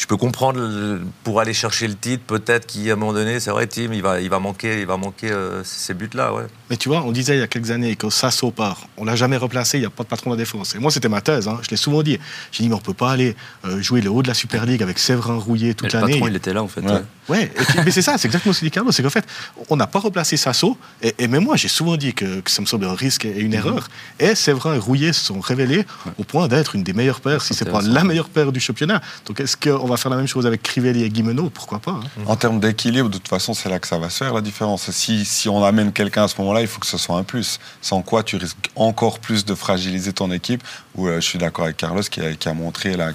je 0.00 0.06
peux 0.06 0.16
comprendre 0.16 0.98
pour 1.24 1.40
aller 1.40 1.52
chercher 1.52 1.86
le 1.86 1.94
titre, 1.94 2.24
peut-être 2.26 2.66
qu'à 2.66 2.92
un 2.92 2.96
moment 2.96 3.12
donné, 3.12 3.38
c'est 3.38 3.50
vrai, 3.50 3.66
Tim, 3.66 3.92
il 3.92 4.00
va, 4.00 4.18
il 4.22 4.30
va 4.30 4.38
manquer, 4.38 4.80
il 4.80 4.86
va 4.86 4.96
manquer 4.96 5.30
euh, 5.30 5.62
ces 5.62 5.92
buts-là. 5.92 6.32
Ouais. 6.32 6.46
Mais 6.70 6.78
tu 6.78 6.88
vois, 6.88 7.02
on 7.02 7.12
disait 7.12 7.36
il 7.36 7.40
y 7.40 7.42
a 7.42 7.46
quelques 7.46 7.70
années 7.70 7.96
que 7.96 8.08
Sasso 8.08 8.50
part. 8.50 8.86
On 8.96 9.04
l'a 9.04 9.14
jamais 9.14 9.36
replacé, 9.36 9.76
il 9.76 9.82
n'y 9.82 9.86
a 9.86 9.90
pas 9.90 10.04
de 10.04 10.08
patron 10.08 10.30
de 10.30 10.36
la 10.36 10.38
défense. 10.38 10.74
Et 10.74 10.78
moi, 10.78 10.90
c'était 10.90 11.10
ma 11.10 11.20
thèse, 11.20 11.48
hein. 11.48 11.58
je 11.60 11.68
l'ai 11.68 11.76
souvent 11.76 12.02
dit. 12.02 12.18
J'ai 12.50 12.62
dit, 12.62 12.70
mais 12.70 12.76
on 12.76 12.80
peut 12.80 12.94
pas 12.94 13.10
aller 13.10 13.36
euh, 13.66 13.82
jouer 13.82 14.00
le 14.00 14.08
haut 14.08 14.22
de 14.22 14.28
la 14.28 14.32
Super 14.32 14.64
League 14.64 14.82
avec 14.82 14.98
Séverin 14.98 15.36
Rouillé 15.36 15.74
toute 15.74 15.92
l'année. 15.92 16.06
Le 16.06 16.12
patron, 16.14 16.28
il 16.28 16.36
était 16.36 16.54
là, 16.54 16.62
en 16.62 16.68
fait. 16.68 16.80
Ouais, 17.28 17.52
mais 17.84 17.90
c'est 17.90 18.02
ça, 18.02 18.16
c'est 18.16 18.26
exactement 18.26 18.54
ce 18.54 18.60
que 18.60 18.64
dit 18.64 18.70
Carlos. 18.70 18.92
C'est 18.92 19.02
qu'en 19.02 19.10
fait, 19.10 19.26
on 19.68 19.76
n'a 19.76 19.86
pas 19.86 19.98
replacé 19.98 20.38
Sasso. 20.38 20.78
Et, 21.02 21.14
et, 21.18 21.28
même 21.28 21.44
moi, 21.44 21.56
j'ai 21.56 21.68
souvent 21.68 21.98
dit 21.98 22.14
que, 22.14 22.42
ça 22.46 22.62
me 22.62 22.66
semble 22.66 22.86
un 22.86 22.94
risque 22.94 23.26
et 23.26 23.38
une 23.38 23.48
mhm. 23.48 23.58
erreur. 23.58 23.88
Et 24.18 24.34
Séverin 24.34 24.76
et 24.76 24.78
Rouillé 24.78 25.12
se 25.12 25.26
sont 25.26 25.40
révélés 25.40 25.84
au 26.16 26.24
point 26.24 26.48
d'être 26.48 26.74
une 26.74 26.84
des 26.84 26.94
meilleures 26.94 27.20
paires, 27.20 27.42
si 27.42 27.52
c'est 27.52 27.70
pas 27.70 27.82
la 27.82 28.02
meilleure 28.02 28.30
paire 28.30 28.50
du 28.50 28.60
championnat. 28.60 29.02
Donc, 29.26 29.40
est-ce 29.40 29.56
qu'on 29.56 29.89
va 29.90 29.96
faire 29.96 30.10
la 30.10 30.16
même 30.16 30.26
chose 30.26 30.46
avec 30.46 30.62
Crivelli 30.62 31.04
et 31.04 31.10
Guimeno, 31.10 31.50
pourquoi 31.50 31.78
pas. 31.78 31.92
Hein. 31.92 32.22
En 32.26 32.36
termes 32.36 32.60
d'équilibre, 32.60 33.08
de 33.08 33.18
toute 33.18 33.28
façon, 33.28 33.54
c'est 33.54 33.68
là 33.68 33.78
que 33.78 33.86
ça 33.86 33.98
va 33.98 34.10
se 34.10 34.24
faire 34.24 34.34
la 34.34 34.40
différence. 34.40 34.90
Si, 34.90 35.24
si 35.24 35.48
on 35.48 35.62
amène 35.64 35.92
quelqu'un 35.92 36.24
à 36.24 36.28
ce 36.28 36.40
moment-là, 36.40 36.60
il 36.62 36.66
faut 36.66 36.80
que 36.80 36.86
ce 36.86 36.98
soit 36.98 37.16
un 37.16 37.22
plus. 37.22 37.58
Sans 37.82 38.02
quoi, 38.02 38.22
tu 38.22 38.36
risques 38.36 38.70
encore 38.76 39.18
plus 39.18 39.44
de 39.44 39.54
fragiliser 39.54 40.12
ton 40.12 40.30
équipe. 40.30 40.62
Où 40.94 41.06
euh, 41.06 41.16
je 41.16 41.26
suis 41.26 41.38
d'accord 41.38 41.64
avec 41.64 41.76
Carlos 41.76 42.02
qui 42.02 42.20
a, 42.20 42.34
qui 42.34 42.48
a 42.48 42.54
montré 42.54 42.96
là 42.96 43.12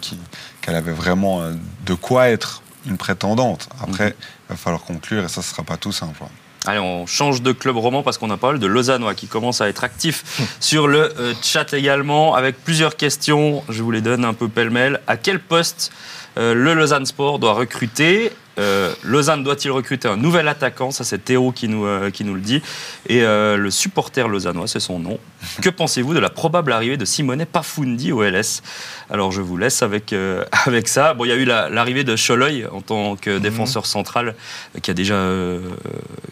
qu'elle 0.62 0.76
avait 0.76 0.94
vraiment 0.94 1.42
euh, 1.42 1.54
de 1.86 1.94
quoi 1.94 2.30
être 2.30 2.62
une 2.86 2.98
prétendante. 2.98 3.68
Après, 3.82 4.10
mhm. 4.10 4.16
il 4.20 4.50
va 4.50 4.56
falloir 4.56 4.84
conclure 4.84 5.24
et 5.24 5.30
ça 5.30 5.42
ne 5.42 5.46
sera 5.46 5.64
pas 5.64 5.78
tout 5.78 5.92
simple. 5.92 6.24
Hein. 6.24 6.30
Allez, 6.68 6.80
on 6.80 7.06
change 7.06 7.44
de 7.44 7.52
club 7.52 7.78
roman 7.78 8.02
parce 8.02 8.18
qu'on 8.18 8.32
a 8.32 8.38
parlé 8.38 8.58
de 8.58 8.66
Lausannois 8.66 9.14
qui 9.14 9.28
commence 9.28 9.62
à 9.62 9.70
être 9.70 9.84
actif 9.84 10.24
sur 10.60 10.88
le 10.88 11.14
euh, 11.20 11.34
chat 11.42 11.74
également 11.74 12.34
avec 12.34 12.64
plusieurs 12.64 12.96
questions. 12.96 13.64
Je 13.70 13.84
vous 13.84 13.92
les 13.92 14.02
donne 14.02 14.26
un 14.26 14.34
peu 14.34 14.48
pêle-mêle. 14.48 15.00
À 15.06 15.18
quel 15.18 15.40
poste 15.40 15.92
euh, 16.38 16.54
le 16.54 16.74
Lausanne 16.74 17.06
Sport 17.06 17.40
doit 17.40 17.54
recruter. 17.54 18.32
Euh, 18.58 18.94
Lausanne 19.04 19.44
doit-il 19.44 19.72
recruter 19.72 20.08
un 20.08 20.18
nouvel 20.18 20.48
attaquant? 20.48 20.92
Ça, 20.92 21.04
c'est 21.04 21.20
Théo 21.20 21.52
qui 21.52 21.68
nous, 21.68 21.86
euh, 21.86 22.10
qui 22.10 22.24
nous 22.24 22.34
le 22.34 22.42
dit. 22.42 22.62
Et 23.08 23.22
le 23.22 23.70
supporter 23.70 24.28
lausannois, 24.28 24.68
c'est 24.68 24.80
son 24.80 25.00
nom. 25.00 25.20
que 25.62 25.70
pensez-vous 25.70 26.14
de 26.14 26.20
la 26.20 26.30
probable 26.30 26.72
arrivée 26.72 26.98
de 26.98 27.06
Simone 27.06 27.46
Pafundi 27.46 28.12
au 28.12 28.24
LS 28.24 28.64
Alors, 29.10 29.32
je 29.32 29.42
vous 29.42 29.58
laisse 29.58 29.82
avec, 29.82 30.14
avec 30.66 30.88
ça. 30.88 31.14
Bon, 31.14 31.26
il 31.26 31.30
y 31.30 31.32
a 31.32 31.36
eu 31.36 31.46
l'arrivée 31.46 32.04
de 32.04 32.16
Choloy 32.16 32.66
en 32.72 32.82
tant 32.82 33.16
que 33.16 33.32
mhm. 33.32 33.40
défenseur 33.40 33.86
central 33.86 34.36
qui, 34.82 34.92
a 34.92 34.94
déjà, 34.94 35.30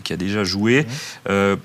qui 0.03 0.13
a 0.13 0.17
déjà 0.17 0.43
joué. 0.43 0.85
Mhm. 1.29 1.57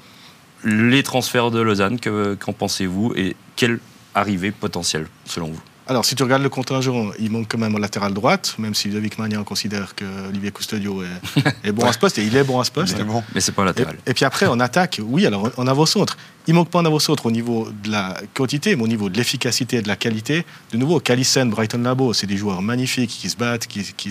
les 0.65 1.03
transferts 1.03 1.51
de 1.51 1.61
Lausanne, 1.61 1.99
qu'en 2.01 2.53
pensez-vous? 2.53 3.13
Et 3.17 3.37
quelle 3.57 3.79
arrivée 4.15 4.51
potentielle, 4.51 5.07
selon 5.25 5.49
vous? 5.49 5.61
Alors, 5.89 6.05
si 6.05 6.15
tu 6.15 6.23
regardes 6.23 6.43
le 6.43 6.51
contingent, 6.51 7.13
il 7.19 7.31
manque 7.31 7.47
quand 7.49 7.57
même 7.57 7.75
en 7.75 7.79
latéral 7.79 8.13
droite, 8.13 8.55
même 8.59 8.75
si 8.75 8.91
David 8.91 9.19
Magnan 9.19 9.43
considère 9.43 9.95
que 9.95 10.05
Olivier 10.29 10.51
Custodio 10.51 11.03
est, 11.65 11.73
bon 11.73 11.87
à 11.87 11.95
ce 11.95 11.99
poste, 11.99 12.19
et 12.19 12.27
il 12.27 12.37
est 12.37 12.45
bon 12.45 12.61
à 12.61 12.65
ce 12.65 12.71
poste. 12.71 13.03
Bon. 13.05 13.25
Mais 13.35 13.41
c'est 13.41 13.53
pas 13.53 13.65
latéral. 13.65 13.97
Et, 14.07 14.13
puis 14.13 14.27
après, 14.27 14.47
en 14.47 14.61
attaque, 14.61 15.01
oui, 15.03 15.25
alors 15.25 15.51
en 15.57 15.67
avant-centre. 15.67 16.19
Il 16.47 16.55
manque 16.55 16.69
pas 16.69 16.79
en 16.79 16.85
avant-centre 16.85 17.25
au 17.25 17.31
niveau 17.31 17.69
de 17.83 17.91
la 17.91 18.21
quantité, 18.35 18.77
mais 18.77 18.83
au 18.83 18.89
niveau 18.89 19.09
de 19.09 19.17
l'efficacité 19.17 19.79
et 19.79 19.83
de 19.83 19.89
la 19.89 19.97
qualité. 19.97 20.45
De 20.73 20.77
nouveau, 20.77 21.01
Calissen, 21.01 21.49
Brighton 21.49 21.79
Labo, 21.83 22.13
c'est 22.13 22.27
des 22.27 22.37
joueurs 22.37 22.61
magnifiques 22.61 23.11
qui 23.11 23.31
se 23.31 23.37
battent, 23.37 23.67
qui, 23.67 23.83
qui, 23.97 24.11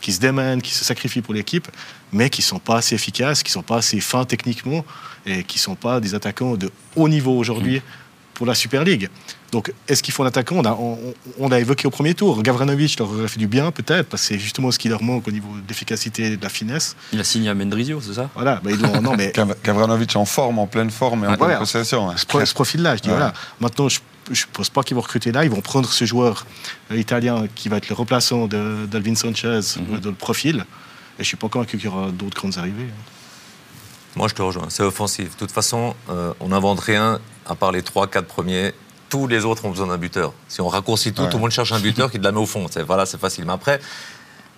qui 0.00 0.12
se 0.12 0.20
démènent, 0.20 0.60
qui 0.60 0.74
se 0.74 0.84
sacrifient 0.84 1.22
pour 1.22 1.34
l'équipe, 1.34 1.68
mais 2.12 2.30
qui 2.30 2.42
sont 2.42 2.58
pas 2.58 2.78
assez 2.78 2.96
efficaces, 2.96 3.44
qui 3.44 3.52
sont 3.52 3.62
pas 3.62 3.76
assez 3.76 4.00
fins 4.00 4.24
techniquement, 4.24 4.84
et 5.24 5.44
qui 5.44 5.60
sont 5.60 5.76
pas 5.76 6.00
des 6.00 6.16
attaquants 6.16 6.56
de 6.56 6.70
haut 6.96 7.08
niveau 7.08 7.36
aujourd'hui 7.36 7.78
mmh. 7.78 7.82
pour 8.34 8.46
la 8.46 8.56
Super 8.56 8.82
League. 8.82 9.08
Donc, 9.52 9.70
est-ce 9.86 10.02
qu'il 10.02 10.14
faut 10.14 10.22
un 10.22 10.26
attaquant 10.26 10.56
on 10.56 10.64
a, 10.64 10.78
on, 11.38 11.52
a, 11.52 11.60
évoqué 11.60 11.86
au 11.86 11.90
premier 11.90 12.14
tour. 12.14 12.42
Gavranovic 12.42 12.98
leur 12.98 13.10
aurait 13.10 13.28
fait 13.28 13.38
du 13.38 13.46
bien, 13.46 13.70
peut-être, 13.70 14.08
parce 14.08 14.22
que 14.22 14.28
c'est 14.28 14.38
justement 14.38 14.70
ce 14.70 14.78
qui 14.78 14.88
leur 14.88 15.02
manque 15.02 15.28
au 15.28 15.30
niveau 15.30 15.50
d'efficacité 15.68 16.24
et 16.24 16.36
de 16.38 16.42
la 16.42 16.48
finesse. 16.48 16.96
Il 17.12 17.20
a 17.20 17.24
signé 17.24 17.50
à 17.50 17.54
Mendrizio, 17.54 18.00
c'est 18.00 18.14
ça? 18.14 18.30
Voilà. 18.34 18.62
Bah, 18.64 18.70
non, 19.02 19.14
mais... 19.14 19.30
Gavranovic 19.64 20.16
en 20.16 20.24
forme, 20.24 20.58
en 20.58 20.66
pleine 20.66 20.90
forme 20.90 21.24
et 21.24 21.28
en 21.28 21.36
pleine 21.36 21.58
possession. 21.58 22.10
Ce, 22.16 22.54
profil-là, 22.54 22.96
je 22.96 23.02
dis 23.02 23.10
voilà. 23.10 23.34
Maintenant, 23.60 23.90
je 23.90 24.00
ne 24.30 24.36
pense 24.54 24.70
pas 24.70 24.82
qu'ils 24.82 24.94
vont 24.94 25.02
recruter 25.02 25.32
là. 25.32 25.44
Ils 25.44 25.50
vont 25.50 25.60
prendre 25.60 25.88
ce 25.88 26.06
joueur 26.06 26.46
euh, 26.90 26.96
italien 26.96 27.46
qui 27.54 27.68
va 27.68 27.76
être 27.76 27.90
le 27.90 27.94
remplaçant 27.94 28.46
d'Alvin 28.46 29.14
Sanchez 29.14 29.60
mhm. 29.76 30.00
dans 30.00 30.10
le 30.10 30.16
profil. 30.16 30.56
Et 30.56 30.60
je 31.18 31.20
ne 31.20 31.24
suis 31.24 31.36
pas 31.36 31.48
convaincu 31.48 31.76
qu'il 31.76 31.90
y 31.90 31.92
aura 31.92 32.10
d'autres 32.10 32.36
grandes 32.36 32.56
arrivées. 32.56 32.88
Moi, 34.16 34.28
je 34.28 34.34
te 34.34 34.40
rejoins. 34.40 34.66
C'est 34.70 34.82
offensif. 34.82 35.34
De 35.34 35.38
toute 35.38 35.52
façon, 35.52 35.94
euh, 36.08 36.32
on 36.40 36.48
n'invente 36.48 36.80
rien 36.80 37.20
à 37.46 37.54
part 37.54 37.72
les 37.72 37.82
3-4 37.82 38.22
premiers 38.22 38.72
tous 39.12 39.26
les 39.26 39.44
autres 39.44 39.66
ont 39.66 39.70
besoin 39.70 39.88
d'un 39.88 39.98
buteur. 39.98 40.32
Si 40.48 40.62
on 40.62 40.68
raccourcit 40.68 41.12
tout, 41.12 41.20
Ouais. 41.22 41.28
tout 41.28 41.36
le 41.36 41.42
monde 41.42 41.50
cherche 41.50 41.70
un 41.72 41.78
buteur 41.80 42.10
qui 42.10 42.18
te 42.18 42.24
la 42.24 42.32
met 42.32 42.38
au 42.40 42.46
fond. 42.46 42.66
C'est, 42.70 42.82
voilà, 42.82 43.04
c'est 43.04 43.20
facile. 43.20 43.44
Mais 43.44 43.52
après, 43.52 43.78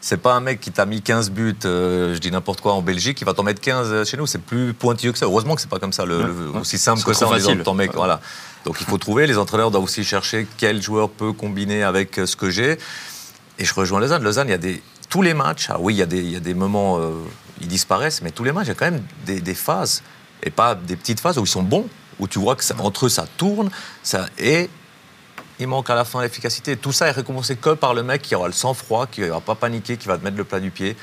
c'est 0.00 0.16
pas 0.18 0.34
un 0.34 0.40
mec 0.40 0.60
qui 0.60 0.70
t'a 0.70 0.86
mis 0.86 1.02
15 1.02 1.30
buts, 1.32 1.56
euh, 1.64 2.14
je 2.14 2.20
dis 2.20 2.30
n'importe 2.30 2.60
quoi, 2.60 2.74
en 2.74 2.80
Belgique, 2.80 3.16
qui 3.18 3.24
va 3.24 3.34
t'en 3.34 3.42
mettre 3.42 3.60
15 3.60 4.08
chez 4.08 4.16
nous. 4.16 4.28
C'est 4.28 4.38
plus 4.40 4.72
pointilleux 4.72 5.10
que 5.10 5.18
ça. 5.18 5.26
Heureusement 5.26 5.56
que 5.56 5.60
c'est 5.60 5.68
pas 5.70 5.80
comme 5.80 5.92
ça, 5.92 6.04
le, 6.04 6.22
le- 6.22 6.50
aussi 6.60 6.78
simple 6.78 7.02
que 7.02 7.12
ça 7.12 7.26
en 7.26 7.34
disant 7.34 7.56
ton 7.64 7.74
mec. 7.74 7.92
Voilà. 7.94 8.20
Donc 8.64 8.76
il 8.80 8.86
faut 8.86 8.96
trouver. 8.98 9.26
Les 9.26 9.38
entraîneurs 9.38 9.72
doivent 9.72 9.82
aussi 9.82 10.04
chercher 10.04 10.46
quel 10.56 10.80
joueur 10.80 11.10
peut 11.10 11.32
combiner 11.32 11.82
avec 11.82 12.20
euh, 12.20 12.26
ce 12.26 12.36
que 12.36 12.48
j'ai. 12.48 12.78
Et 13.58 13.64
je 13.64 13.74
rejoins 13.74 13.98
Lausanne. 13.98 14.22
Lausanne, 14.22 14.46
il 14.46 14.52
y 14.52 14.54
a 14.54 14.58
des 14.58 14.82
tous 15.10 15.22
les 15.22 15.34
matchs. 15.34 15.66
Ah 15.68 15.78
oui, 15.80 15.94
il 15.94 15.96
y 15.98 16.02
a 16.02 16.06
des, 16.06 16.20
il 16.20 16.30
y 16.30 16.36
a 16.36 16.40
des 16.40 16.54
moments, 16.54 16.98
euh, 17.00 17.10
ils 17.60 17.66
disparaissent, 17.68 18.22
mais 18.22 18.30
tous 18.30 18.44
les 18.44 18.52
matchs, 18.52 18.66
il 18.66 18.68
y 18.68 18.72
a 18.72 18.74
quand 18.76 18.90
même 18.90 19.02
des, 19.26 19.40
des 19.40 19.54
phases 19.54 20.02
et 20.44 20.50
pas 20.50 20.76
des 20.76 20.94
petites 20.96 21.18
phases 21.20 21.38
où 21.38 21.42
ils 21.44 21.46
sont 21.48 21.62
bons, 21.62 21.86
où 22.18 22.28
tu 22.28 22.38
vois 22.38 22.56
que 22.56 22.64
ça- 22.64 22.74
entre 22.78 23.06
eux 23.06 23.08
ça 23.08 23.26
tourne, 23.36 23.70
ça 24.02 24.26
et 24.38 24.68
il 25.60 25.68
manque 25.68 25.88
à 25.90 25.94
la 25.94 26.04
fin 26.04 26.20
l'efficacité. 26.22 26.76
Tout 26.76 26.92
ça 26.92 27.06
est 27.06 27.12
récompensé 27.12 27.56
que 27.56 27.70
par 27.70 27.94
le 27.94 28.02
mec 28.02 28.22
qui 28.22 28.34
aura 28.34 28.48
le 28.48 28.52
sang-froid, 28.52 29.06
qui 29.06 29.20
ne 29.20 29.30
va 29.30 29.40
pas 29.40 29.54
paniquer, 29.54 29.96
qui 29.96 30.08
va 30.08 30.18
te 30.18 30.24
mettre 30.24 30.36
le 30.36 30.44
plat 30.44 30.60
du 30.60 30.70
pied. 30.70 30.96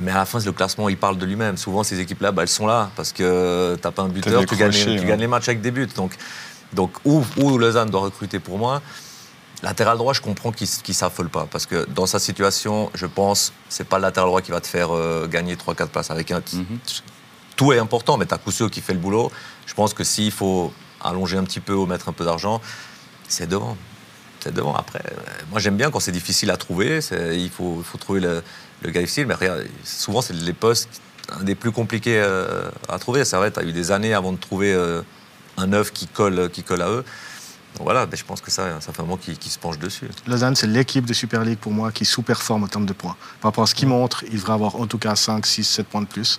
Mais 0.00 0.10
à 0.10 0.16
la 0.16 0.24
fin, 0.24 0.40
le 0.40 0.52
classement, 0.52 0.88
il 0.88 0.96
parle 0.96 1.18
de 1.18 1.26
lui-même. 1.26 1.56
Souvent, 1.56 1.84
ces 1.84 2.00
équipes-là, 2.00 2.32
bah, 2.32 2.42
elles 2.42 2.48
sont 2.48 2.66
là 2.66 2.90
parce 2.96 3.12
que 3.12 3.76
tu 3.80 3.90
pas 3.90 4.02
un 4.02 4.08
buteur, 4.08 4.44
tu 4.46 4.56
gagnes, 4.56 4.72
tu 4.72 4.88
hein. 4.88 5.04
gagnes 5.04 5.20
les 5.20 5.26
matchs 5.26 5.48
avec 5.48 5.60
des 5.60 5.70
buts. 5.70 5.88
Donc, 5.94 6.16
donc 6.72 6.92
où, 7.04 7.22
où 7.36 7.58
Lausanne 7.58 7.90
doit 7.90 8.00
recruter 8.00 8.40
pour 8.40 8.58
moi 8.58 8.82
Latéral 9.62 9.96
droit, 9.96 10.12
je 10.12 10.20
comprends 10.20 10.52
qu'il 10.52 10.68
ne 10.88 10.92
s'affole 10.92 11.28
pas. 11.28 11.46
Parce 11.50 11.64
que 11.64 11.86
dans 11.88 12.06
sa 12.06 12.18
situation, 12.18 12.90
je 12.94 13.06
pense, 13.06 13.52
c'est 13.68 13.86
pas 13.86 13.96
le 13.96 14.02
latéral 14.02 14.28
droit 14.28 14.42
qui 14.42 14.50
va 14.50 14.60
te 14.60 14.66
faire 14.66 14.94
euh, 14.94 15.26
gagner 15.26 15.54
3-4 15.54 15.88
places 15.88 16.10
avec 16.10 16.30
un. 16.32 16.42
Mhm. 16.52 16.64
Tout 17.56 17.72
est 17.72 17.78
important, 17.78 18.16
mais 18.18 18.26
tu 18.26 18.34
as 18.34 18.38
Cousseux 18.38 18.68
qui 18.68 18.80
fait 18.80 18.92
le 18.92 18.98
boulot. 18.98 19.30
Je 19.66 19.74
pense 19.74 19.94
que 19.94 20.04
s'il 20.04 20.30
faut 20.30 20.72
allonger 21.00 21.36
un 21.36 21.44
petit 21.44 21.60
peu 21.60 21.74
ou 21.74 21.86
mettre 21.86 22.08
un 22.08 22.12
peu 22.12 22.24
d'argent, 22.24 22.60
c'est 23.28 23.48
devant. 23.48 23.76
C'est 24.40 24.52
devant. 24.52 24.74
Après, 24.74 25.00
euh, 25.00 25.20
moi 25.50 25.58
j'aime 25.60 25.76
bien 25.76 25.90
quand 25.90 26.00
c'est 26.00 26.12
difficile 26.12 26.50
à 26.50 26.56
trouver. 26.56 27.00
Il 27.32 27.50
faut, 27.50 27.82
trouver 27.98 28.20
le, 28.20 28.42
le 28.82 28.90
gars 28.90 29.00
difficile. 29.00 29.26
Mais 29.26 29.34
regarde, 29.34 29.64
souvent, 29.84 30.20
c'est 30.20 30.34
les 30.34 30.52
postes 30.52 31.00
un 31.32 31.42
des 31.42 31.54
plus 31.54 31.72
compliqués 31.72 32.20
euh, 32.22 32.70
à 32.88 32.98
trouver. 32.98 33.24
C'est 33.24 33.36
vrai, 33.36 33.50
tu 33.50 33.60
as 33.60 33.64
eu 33.64 33.72
des 33.72 33.90
années 33.90 34.14
avant 34.14 34.32
de 34.32 34.36
trouver 34.36 34.72
euh, 34.74 35.02
un 35.56 35.66
neuf 35.66 35.92
qui 35.92 36.06
colle, 36.06 36.50
qui 36.50 36.62
colle 36.62 36.82
à 36.82 36.90
eux. 36.90 37.04
Donc 37.76 37.84
voilà, 37.84 38.06
mais 38.06 38.16
je 38.16 38.24
pense 38.24 38.40
que 38.40 38.50
ça, 38.50 38.80
ça 38.80 38.92
fait 38.92 39.00
un 39.00 39.04
moment 39.04 39.16
qu'ils 39.16 39.36
qu'ils 39.36 39.50
se 39.50 39.58
penchent 39.58 39.78
dessus. 39.78 40.08
Lausanne, 40.28 40.54
c'est 40.54 40.68
l'équipe 40.68 41.06
de 41.06 41.12
Super 41.12 41.42
League 41.44 41.58
pour 41.58 41.72
moi 41.72 41.90
qui 41.90 42.04
sous-performe 42.04 42.64
en 42.64 42.68
termes 42.68 42.86
de 42.86 42.92
points. 42.92 43.16
Par 43.40 43.50
rapport 43.50 43.64
à 43.64 43.66
ce 43.66 43.74
qu'ils 43.74 43.88
montrent, 43.88 44.22
ils 44.30 44.38
devraient 44.38 44.52
avoir 44.52 44.76
en 44.76 44.86
tout 44.86 44.98
cas 44.98 45.16
5, 45.16 45.44
6, 45.44 45.64
7 45.64 45.86
points 45.88 46.02
de 46.02 46.06
plus. 46.06 46.38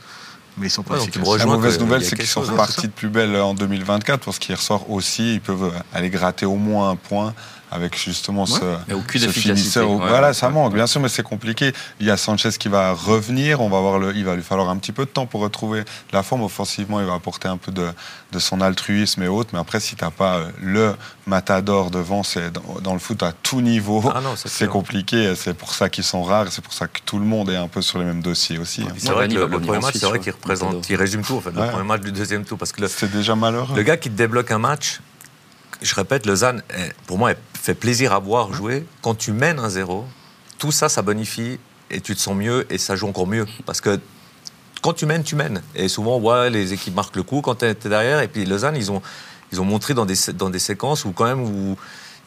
Mais 0.58 0.68
ils 0.68 0.70
sont 0.70 0.84
pas 0.84 0.96
Ouais, 0.96 1.02
efficaces. 1.02 1.38
La 1.38 1.46
mauvaise 1.46 1.80
nouvelle, 1.80 2.04
c'est 2.04 2.16
qu'ils 2.16 2.28
sont 2.28 2.42
repartis 2.42 2.88
de 2.88 2.92
plus 2.94 3.10
belle 3.10 3.36
en 3.36 3.54
2024 3.54 4.24
parce 4.24 4.40
qu'il 4.40 4.56
ressort 4.56 4.90
aussi, 4.90 5.36
ils 5.36 5.42
peuvent 5.42 5.72
aller 5.94 6.10
gratter 6.10 6.46
au 6.46 6.56
moins 6.56 6.92
un 6.92 6.96
point 6.96 7.34
avec 7.76 7.98
justement 7.98 8.46
ce, 8.46 8.60
aucune 8.94 9.22
ce 9.22 9.26
efficacité. 9.28 9.42
finisseur. 9.56 9.90
Ouais, 9.92 10.08
voilà, 10.08 10.28
ouais, 10.30 10.34
ça 10.34 10.48
ouais. 10.48 10.54
manque, 10.54 10.74
bien 10.74 10.88
sûr, 10.88 11.00
mais 11.02 11.10
c'est 11.10 11.24
compliqué. 11.24 11.74
Il 12.00 12.08
y 12.08 12.12
a 12.12 12.18
Sanchez 12.18 12.50
qui 12.58 12.68
va 12.70 12.94
revenir, 12.94 13.62
on 13.62 13.70
va 13.70 13.80
voir 13.80 14.00
le, 14.00 14.16
il 14.16 14.26
va 14.26 14.36
lui 14.36 14.42
falloir 14.44 14.70
un 14.70 14.78
petit 14.78 14.92
peu 14.92 15.06
de 15.06 15.10
temps 15.12 15.26
pour 15.28 15.42
retrouver 15.42 15.84
la 16.12 16.24
forme. 16.24 16.42
Offensivement, 16.44 17.00
il 17.00 17.06
va 17.06 17.14
apporter 17.14 17.48
un 17.48 17.58
peu 17.58 17.72
de, 17.72 17.88
de 18.32 18.40
son 18.40 18.62
altruisme 18.62 19.22
et 19.24 19.28
autres, 19.28 19.52
mais 19.54 19.60
après, 19.60 19.80
si 19.80 19.96
tu 19.96 20.04
n'as 20.04 20.12
pas 20.12 20.38
euh, 20.38 20.50
le 20.62 20.96
matador 21.28 21.92
devant, 21.92 22.24
c'est 22.24 22.52
dans, 22.52 22.80
dans 22.82 22.94
le 22.94 23.00
foot 23.00 23.22
à 23.24 23.32
tout 23.32 23.62
niveau, 23.62 24.04
Ah 24.14 24.22
non, 24.22 24.34
c'est 24.36 24.68
compliqué. 24.68 25.34
C'est 25.36 25.54
pour 25.54 25.74
ça 25.74 25.90
qu'ils 25.90 26.04
sont 26.04 26.24
rares, 26.24 26.48
c'est 26.52 26.64
pour 26.64 26.74
ça 26.74 26.88
que 26.88 27.00
tout 27.06 27.20
le 27.20 27.26
monde 27.26 27.50
est 27.50 27.56
un 27.58 27.68
peu 27.68 27.82
sur 27.82 28.00
les 28.00 28.06
mêmes 28.06 28.22
dossiers 28.22 28.58
aussi. 28.58 28.82
hein. 28.84 28.88
C'est 28.98 29.10
Ouais, 29.10 29.16
vrai 29.16 29.28
que 29.28 29.34
le, 29.36 29.50
premier 29.50 29.80
match, 29.80 29.94
c'est 29.96 30.06
vrai 30.06 30.14
ouais. 30.14 30.20
qu'il 30.20 30.32
représente, 30.32 30.90
il 30.90 30.96
résume 30.96 31.22
tout 31.24 31.36
en 31.38 31.42
fait. 31.42 31.52
Le 31.52 31.60
Ouais. 31.62 31.70
premier 31.70 31.84
match 31.88 32.02
du 32.02 32.12
deuxième 32.12 32.46
tour, 32.46 32.58
parce 32.58 32.72
que 32.72 32.82
le, 32.82 32.88
C'est 32.88 33.12
déjà 33.12 33.36
malheureux. 33.36 33.76
le 33.76 33.84
gars 33.84 33.98
qui 33.98 34.10
te 34.10 34.16
débloque 34.16 34.52
un 34.52 34.60
match, 34.60 35.00
je 35.82 35.94
répète, 35.96 36.26
Lausanne, 36.26 36.62
est- 36.78 36.94
pour 37.08 37.18
moi, 37.18 37.32
elle 37.32 37.38
fait 37.66 37.74
plaisir 37.74 38.14
à 38.14 38.20
voir 38.20 38.54
jouer. 38.54 38.86
Quand 39.02 39.16
tu 39.16 39.32
mènes 39.32 39.60
un 39.60 39.70
0 39.70 40.06
tout 40.58 40.72
ça, 40.72 40.88
ça 40.88 41.02
bonifie 41.02 41.60
et 41.92 42.00
tu 42.00 42.16
te 42.16 42.20
sens 42.20 42.36
mieux 42.36 42.66
et 42.70 42.78
ça 42.78 42.96
joue 42.96 43.08
encore 43.08 43.28
mieux. 43.28 43.46
Parce 43.66 43.82
que 43.82 44.00
quand 44.82 44.94
tu 44.94 45.06
mènes, 45.06 45.24
tu 45.24 45.36
mènes. 45.36 45.62
Et 45.76 45.88
souvent, 45.88 46.20
ouais, 46.20 46.50
les 46.50 46.74
équipes 46.74 46.96
marquent 46.96 47.16
le 47.16 47.24
coup 47.24 47.42
quand 47.42 47.56
tu 47.56 47.66
es, 47.66 47.74
derrière. 47.74 48.22
Et 48.22 48.28
puis 48.28 48.46
Lausanne, 48.46 48.76
ils 48.78 48.92
ont, 48.92 49.02
ils 49.52 49.60
ont 49.60 49.66
montré 49.66 49.94
dans 49.94 50.06
des, 50.06 50.16
dans 50.34 50.50
des 50.50 50.60
séquences 50.60 51.04
où 51.06 51.12
quand 51.12 51.26
même 51.26 51.42
où 51.42 51.76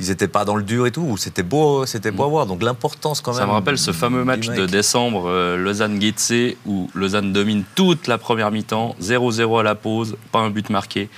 ils 0.01 0.09
n'étaient 0.09 0.29
pas 0.29 0.44
dans 0.44 0.55
le 0.57 0.62
dur 0.62 0.87
et 0.87 0.92
tout, 0.92 1.03
où 1.03 1.16
c'était 1.16 1.42
beau, 1.42 1.87
c'était 1.87 2.11
beau 2.11 2.24
à 2.24 2.29
voir. 2.29 2.46
Donc 2.46 2.62
l'importance 2.62 3.20
quand 3.20 3.33
même. 3.33 3.40
Ça 3.40 3.46
me 3.46 3.53
rappelle 3.53 3.79
ce 3.79 3.92
fameux 3.92 4.24
match 4.24 4.48
de 4.48 4.66
décembre, 4.66 5.29
euh, 5.29 5.57
Lausanne-Guetze, 5.57 6.57
où 6.66 6.90
Lausanne 6.94 7.33
domine 7.33 7.64
toute 7.74 8.07
la 8.07 8.18
première 8.18 8.51
mi-temps, 8.51 8.94
0-0 9.01 9.61
à 9.61 9.62
la 9.62 9.74
pause, 9.74 10.16
pas 10.31 10.40
un 10.40 10.51
but 10.51 10.70
marqué. 10.70 11.09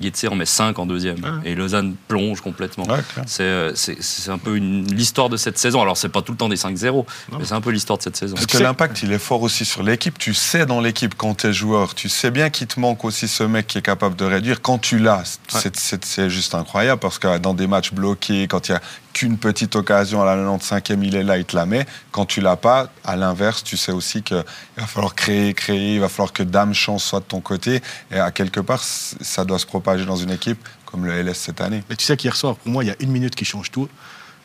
Guetze 0.00 0.26
en 0.30 0.34
met 0.34 0.46
5 0.46 0.78
en 0.78 0.86
deuxième. 0.86 1.18
Ah. 1.24 1.40
Et 1.44 1.54
Lausanne 1.54 1.94
plonge 2.08 2.40
complètement. 2.40 2.84
Ouais. 2.86 3.00
C'est, 3.26 3.42
euh, 3.42 3.74
c'est, 3.74 3.96
c'est 4.02 4.30
un 4.30 4.38
peu 4.38 4.54
l'histoire 4.56 5.28
de 5.28 5.36
cette 5.36 5.58
saison. 5.58 5.82
Alors, 5.82 5.96
c'est 5.96 6.08
pas 6.08 6.22
tout 6.22 6.32
le 6.32 6.38
temps 6.38 6.48
des 6.48 6.56
5-0, 6.56 7.04
mais 7.38 7.44
c'est 7.44 7.54
un 7.54 7.60
peu 7.60 7.70
l'histoire 7.70 7.98
de 7.98 8.02
cette 8.02 8.16
saison. 8.16 8.34
Parce 8.34 8.46
que 8.46 8.58
l'impact, 8.58 9.02
il 9.02 9.12
est 9.12 9.18
fort 9.18 9.42
aussi 9.42 9.64
sur 9.64 9.82
l'équipe. 9.82 10.18
Tu 10.18 10.34
sais 10.34 10.66
dans 10.66 10.80
l'équipe 10.80 11.14
quand 11.16 11.34
tu 11.38 11.46
es 11.48 11.52
joueur, 11.52 11.94
tu 11.94 12.08
sais 12.08 12.30
bien 12.30 12.50
qu'il 12.50 12.66
te 12.66 12.78
manque 12.80 13.04
aussi 13.04 13.28
ce 13.28 13.42
mec 13.44 13.66
qui 13.66 13.78
est 13.78 13.82
capable 13.82 14.16
de 14.16 14.24
réduire. 14.24 14.62
Quand 14.62 14.78
tu 14.78 14.98
l'as, 14.98 15.38
c'est- 15.48 15.76
c'est 15.76 16.04
c'est 16.04 16.30
juste 16.30 16.54
incroyable 16.54 17.00
parce 17.00 17.18
que 17.18 17.38
dans 17.38 17.54
des 17.54 17.66
matchs 17.66 17.92
bloqués, 17.92 18.46
quand 18.48 18.68
il 18.68 18.72
y 18.72 18.74
a 18.74 18.80
qu'une 19.12 19.38
petite 19.38 19.76
occasion 19.76 20.22
à 20.22 20.36
la 20.36 20.36
95e, 20.36 21.02
il 21.02 21.16
est 21.16 21.22
là, 21.22 21.38
il 21.38 21.44
te 21.44 21.56
la 21.56 21.66
met. 21.66 21.86
Quand 22.12 22.26
tu 22.26 22.40
l'as 22.40 22.56
pas, 22.56 22.90
à 23.04 23.16
l'inverse, 23.16 23.64
tu 23.64 23.76
sais 23.76 23.92
aussi 23.92 24.22
qu'il 24.22 24.44
va 24.76 24.86
falloir 24.86 25.14
créer, 25.14 25.54
créer, 25.54 25.94
il 25.94 26.00
va 26.00 26.08
falloir 26.08 26.32
que 26.32 26.42
Dame 26.42 26.74
Chance 26.74 27.04
soit 27.04 27.20
de 27.20 27.24
ton 27.24 27.40
côté. 27.40 27.82
Et 28.10 28.18
à 28.18 28.30
quelque 28.30 28.60
part, 28.60 28.82
ça 28.82 29.44
doit 29.44 29.58
se 29.58 29.66
propager 29.66 30.04
dans 30.04 30.16
une 30.16 30.30
équipe 30.30 30.66
comme 30.84 31.04
le 31.04 31.22
LS 31.22 31.36
cette 31.36 31.60
année. 31.60 31.82
Mais 31.90 31.96
tu 31.96 32.04
sais 32.04 32.16
qu'hier 32.16 32.36
soir, 32.36 32.56
pour 32.56 32.70
moi, 32.70 32.84
il 32.84 32.88
y 32.88 32.90
a 32.90 32.96
une 33.00 33.10
minute 33.10 33.34
qui 33.34 33.44
change 33.44 33.70
tout. 33.70 33.88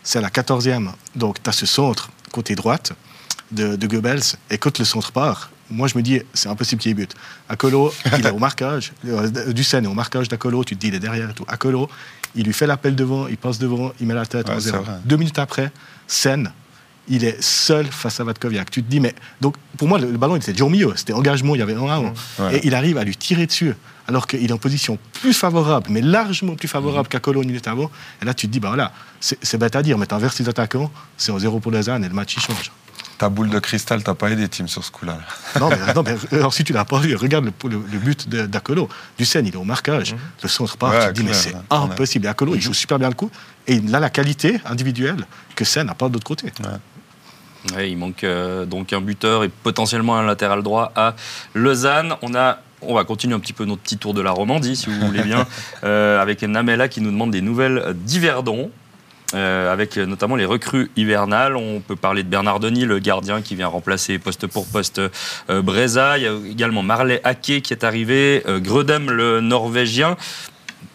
C'est 0.03 0.19
à 0.19 0.21
la 0.21 0.29
14e. 0.29 0.91
Donc, 1.15 1.41
tu 1.41 1.49
as 1.49 1.53
ce 1.53 1.65
centre 1.65 2.09
côté 2.31 2.55
droite 2.55 2.93
de, 3.51 3.75
de 3.75 3.87
Goebbels. 3.87 4.37
Et 4.49 4.57
quand 4.57 4.77
le 4.79 4.85
centre 4.85 5.11
part, 5.11 5.51
moi, 5.69 5.87
je 5.87 5.97
me 5.97 6.03
dis, 6.03 6.21
c'est 6.33 6.49
impossible 6.49 6.81
qu'il 6.81 6.89
y 6.89 6.91
ait 6.91 6.95
but. 6.95 7.13
Akolo, 7.49 7.93
il 8.17 8.25
est 8.25 8.29
au 8.31 8.37
marquage. 8.39 8.91
Euh, 9.07 9.51
Dussen 9.53 9.83
est 9.85 9.87
au 9.87 9.93
marquage 9.93 10.27
d'Akolo. 10.27 10.63
Tu 10.63 10.75
te 10.75 10.81
dis, 10.81 10.87
il 10.89 10.95
est 10.95 10.99
derrière 10.99 11.29
et 11.29 11.33
tout. 11.33 11.45
Akolo, 11.47 11.89
il 12.35 12.45
lui 12.45 12.53
fait 12.53 12.67
l'appel 12.67 12.95
devant, 12.95 13.27
il 13.27 13.37
passe 13.37 13.59
devant, 13.59 13.91
il 13.99 14.07
met 14.07 14.13
la 14.13 14.25
tête 14.25 14.49
Ouais, 14.49 14.55
en 14.55 14.59
zéro. 14.59 14.83
Deux 15.05 15.17
minutes 15.17 15.39
après, 15.39 15.71
Sen, 16.07 16.51
il 17.07 17.23
est 17.23 17.41
seul 17.41 17.85
face 17.87 18.19
à 18.19 18.23
Vatkoviak. 18.23 18.69
Tu 18.71 18.83
te 18.83 18.89
dis, 18.89 18.99
mais. 18.99 19.15
Donc, 19.41 19.55
pour 19.77 19.87
moi, 19.87 19.99
le, 19.99 20.11
le 20.11 20.17
ballon, 20.17 20.35
il 20.35 20.39
était 20.39 20.51
déjà 20.53 20.65
au 20.65 20.69
milieu. 20.69 20.93
C'était 20.95 21.13
engagement, 21.13 21.55
il 21.55 21.59
y 21.59 21.61
avait 21.61 21.73
un. 21.75 22.13
Ouais. 22.39 22.57
Et 22.57 22.67
il 22.67 22.75
arrive 22.75 22.97
à 22.97 23.03
lui 23.03 23.15
tirer 23.15 23.45
dessus, 23.45 23.73
alors 24.07 24.27
qu'il 24.27 24.49
est 24.49 24.53
en 24.53 24.57
position 24.57 24.97
plus 25.13 25.33
favorable, 25.33 25.87
mais 25.89 26.01
largement 26.01 26.55
plus 26.55 26.67
favorable 26.67 27.07
qu'à 27.07 27.19
Colo 27.19 27.41
une 27.41 27.47
minute 27.49 27.67
avant. 27.67 27.89
Et 28.21 28.25
là, 28.25 28.33
tu 28.33 28.47
te 28.47 28.51
dis, 28.51 28.59
bah 28.59 28.69
voilà, 28.69 28.91
c'est 29.19 29.57
bête 29.57 29.75
à 29.75 29.81
dire, 29.83 29.97
mais 29.97 30.05
t'inverses 30.05 30.39
les 30.39 30.49
attaquants, 30.49 30.91
c'est 31.17 31.31
en 31.31 31.39
zéro 31.39 31.59
pour 31.59 31.71
Lausanne 31.71 32.03
et 32.03 32.07
le 32.09 32.13
match, 32.13 32.35
il 32.37 32.41
change. 32.41 32.71
Ta 33.23 33.29
boule 33.29 33.49
de 33.49 33.59
cristal, 33.59 34.03
t'as 34.03 34.15
pas 34.15 34.29
aidé, 34.31 34.49
Tim, 34.49 34.67
sur 34.67 34.83
ce 34.83 34.91
coup-là. 34.91 35.17
Non, 35.57 35.69
mais, 35.69 35.93
non, 35.93 36.03
mais 36.03 36.17
alors 36.37 36.53
si 36.53 36.65
tu 36.65 36.73
l'as 36.73 36.83
pas 36.83 36.99
vu, 36.99 37.15
regarde 37.15 37.45
le, 37.45 37.53
le- 37.69 37.77
le 37.89 37.97
but 37.97 38.27
d'Akolo. 38.27 38.89
Dussen, 39.17 39.45
il 39.47 39.53
est 39.53 39.57
au 39.57 39.63
marquage. 39.63 40.13
Le 40.41 40.49
centre 40.49 40.75
part, 40.75 40.89
Mhm. 40.91 40.95
Ouais, 40.97 41.07
tu 41.07 41.13
te 41.13 41.19
dis, 41.21 41.25
mais 41.27 41.33
c'est 41.33 41.55
impossible. 41.69 42.25
Et 42.25 42.27
Akolo, 42.29 42.55
il 42.55 42.61
joue 42.61 42.73
super 42.73 42.99
bien 42.99 43.07
le 43.07 43.15
coup. 43.15 43.31
Et 43.65 43.75
il 43.75 43.95
a 43.95 44.01
la 44.01 44.09
qualité 44.09 44.59
individuelle 44.65 45.25
que 45.55 45.63
Sen 45.63 45.87
n'a 45.87 45.93
pas 45.95 46.09
de 46.09 46.13
l'autre 46.15 46.25
côté. 46.27 46.47
Ouais, 47.77 47.89
il 47.89 47.95
manque 47.97 48.25
euh, 48.25 48.65
donc 48.65 48.91
un 48.91 48.99
buteur 48.99 49.45
et 49.45 49.47
potentiellement 49.49 50.17
un 50.17 50.23
latéral 50.25 50.61
droit 50.61 50.91
à 50.97 51.15
Lausanne. 51.53 52.15
On 52.23 52.35
a 52.35 52.59
on 52.81 52.93
va 52.93 53.05
continuer 53.05 53.33
un 53.35 53.39
petit 53.39 53.53
peu 53.53 53.63
notre 53.63 53.81
petit 53.81 53.95
tour 53.97 54.13
de 54.13 54.19
la 54.21 54.31
Romandie, 54.31 54.75
si 54.75 54.87
vous 54.89 54.99
voulez 55.07 55.23
bien, 55.23 55.47
euh, 55.85 56.21
avec 56.21 56.41
Namela 56.41 56.89
qui 56.89 56.99
nous 56.99 57.11
demande 57.11 57.31
des 57.31 57.39
nouvelles 57.41 57.93
d'Yverdon. 57.95 58.69
Euh, 59.33 59.71
avec 59.71 59.97
euh, 59.97 60.05
notamment 60.05 60.35
les 60.35 60.45
recrues 60.45 60.89
hivernales. 60.95 61.55
On 61.55 61.79
peut 61.79 61.95
parler 61.95 62.23
de 62.23 62.27
Bernard 62.29 62.59
Denis, 62.59 62.85
le 62.85 62.99
gardien 62.99 63.41
qui 63.41 63.55
vient 63.55 63.67
remplacer 63.67 64.19
poste 64.19 64.47
pour 64.47 64.65
poste 64.67 64.99
euh, 65.49 65.61
Breza. 65.61 66.17
Il 66.17 66.23
y 66.23 66.27
a 66.27 66.33
également 66.49 66.83
Marley 66.83 67.21
Hake 67.23 67.61
qui 67.61 67.73
est 67.73 67.83
arrivé, 67.83 68.43
euh, 68.47 68.59
Gredem 68.59 69.09
le 69.11 69.41
Norvégien. 69.41 70.17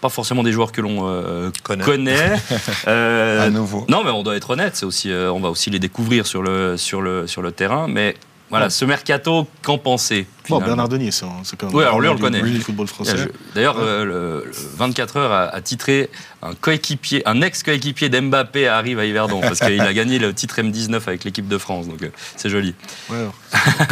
Pas 0.01 0.09
forcément 0.11 0.43
des 0.45 0.53
joueurs 0.53 0.71
que 0.71 0.81
l'on 0.81 1.09
euh, 1.09 1.51
Connaît. 1.65 1.85
connaît. 1.85 2.37
Euh, 2.87 3.47
à 3.47 3.51
nouveau. 3.51 3.85
non, 3.89 4.05
mais 4.05 4.11
on 4.11 4.23
doit 4.23 4.37
être 4.37 4.51
honnête. 4.51 4.77
C'est 4.77 4.87
aussi, 4.87 5.11
euh, 5.11 5.33
on 5.33 5.41
va 5.41 5.49
aussi 5.51 5.71
les 5.71 5.79
découvrir 5.81 6.27
sur 6.27 6.43
le 6.43 6.77
sur 6.77 7.03
le 7.03 7.27
sur 7.27 7.43
le 7.43 7.51
terrain. 7.53 7.87
Mais 7.89 8.15
voilà, 8.51 8.67
Ouais. 8.67 8.71
ce 8.71 8.85
mercato, 8.85 9.47
qu'en 9.63 9.79
penser 9.79 10.27
Bon, 10.49 10.59
Bernard 10.61 10.89
Denis, 10.89 11.13
c'est 11.13 11.57
quand 11.59 11.67
même 11.67 11.75
Oui, 11.75 11.83
alors 11.85 12.01
lui, 12.01 12.09
on 12.09 12.15
le 12.15 12.19
connaît. 12.19 12.41
du 12.41 12.61
football 12.61 12.87
français. 12.87 13.29
D'ailleurs, 13.55 13.77
euh, 13.79 14.05
le, 14.05 14.45
le 14.47 14.53
24 14.79 15.17
heures 15.19 15.33
a, 15.33 15.43
a 15.49 15.61
titré 15.61 16.09
un 16.41 16.55
coéquipier, 16.55 17.23
un 17.29 17.43
ex-coéquipier 17.43 18.09
d'Mbappé 18.09 18.67
arrive 18.67 18.99
à 18.99 19.05
Yverdon 19.05 19.41
parce 19.43 19.61
qu'il 19.61 19.79
a 19.81 19.93
gagné 19.93 20.19
le 20.19 20.33
titre 20.33 20.59
M19 20.63 20.95
avec 21.07 21.25
l'équipe 21.25 21.47
de 21.49 21.59
France. 21.59 21.87
Donc 21.89 22.03
euh, 22.03 22.09
c'est 22.37 22.49
joli. 22.49 22.75
Ouais, 23.11 23.19
alors, 23.19 23.35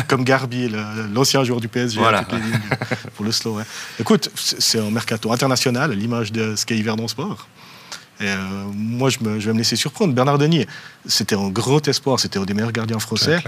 comme 0.08 0.24
Garbi, 0.24 0.72
l'ancien 1.12 1.44
joueur 1.44 1.60
du 1.60 1.68
PSG, 1.68 1.98
Voilà. 2.00 2.24
pour 3.16 3.24
le 3.26 3.32
slow. 3.32 3.58
Écoute, 4.00 4.30
c'est 4.34 4.78
un 4.78 4.90
mercato 4.90 5.30
international, 5.32 5.92
à 5.92 5.94
l'image 5.94 6.32
de 6.32 6.56
ce 6.56 6.64
qu'est 6.64 6.76
Yverdon 6.78 7.08
Sport. 7.08 7.46
Et 8.18 8.24
euh, 8.28 8.36
moi, 8.74 9.10
je, 9.10 9.18
me- 9.20 9.38
je 9.38 9.46
vais 9.48 9.52
me 9.52 9.58
laisser 9.58 9.76
surprendre. 9.76 10.14
Bernard 10.14 10.38
Denis, 10.38 10.64
c'était 11.04 11.34
un 11.36 11.50
grand 11.50 11.86
espoir, 11.86 12.18
c'était 12.18 12.38
un 12.38 12.44
des 12.44 12.54
meilleurs 12.54 12.72
gardiens 12.72 12.98
français. 12.98 13.42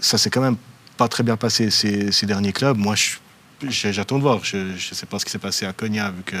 Ça 0.00 0.18
s'est 0.18 0.30
quand 0.30 0.40
même 0.40 0.56
pas 0.96 1.08
très 1.08 1.22
bien 1.22 1.36
passé 1.36 1.70
ces, 1.70 2.12
ces 2.12 2.26
derniers 2.26 2.52
clubs. 2.52 2.76
Moi, 2.76 2.94
j'attends 3.68 4.16
de 4.18 4.22
voir. 4.22 4.40
Je 4.44 4.56
ne 4.56 4.76
sais 4.78 5.06
pas 5.06 5.18
ce 5.18 5.24
qui 5.24 5.30
s'est 5.30 5.38
passé 5.38 5.66
à 5.66 5.72
Cognac, 5.72 6.14
vu 6.14 6.22
que 6.24 6.36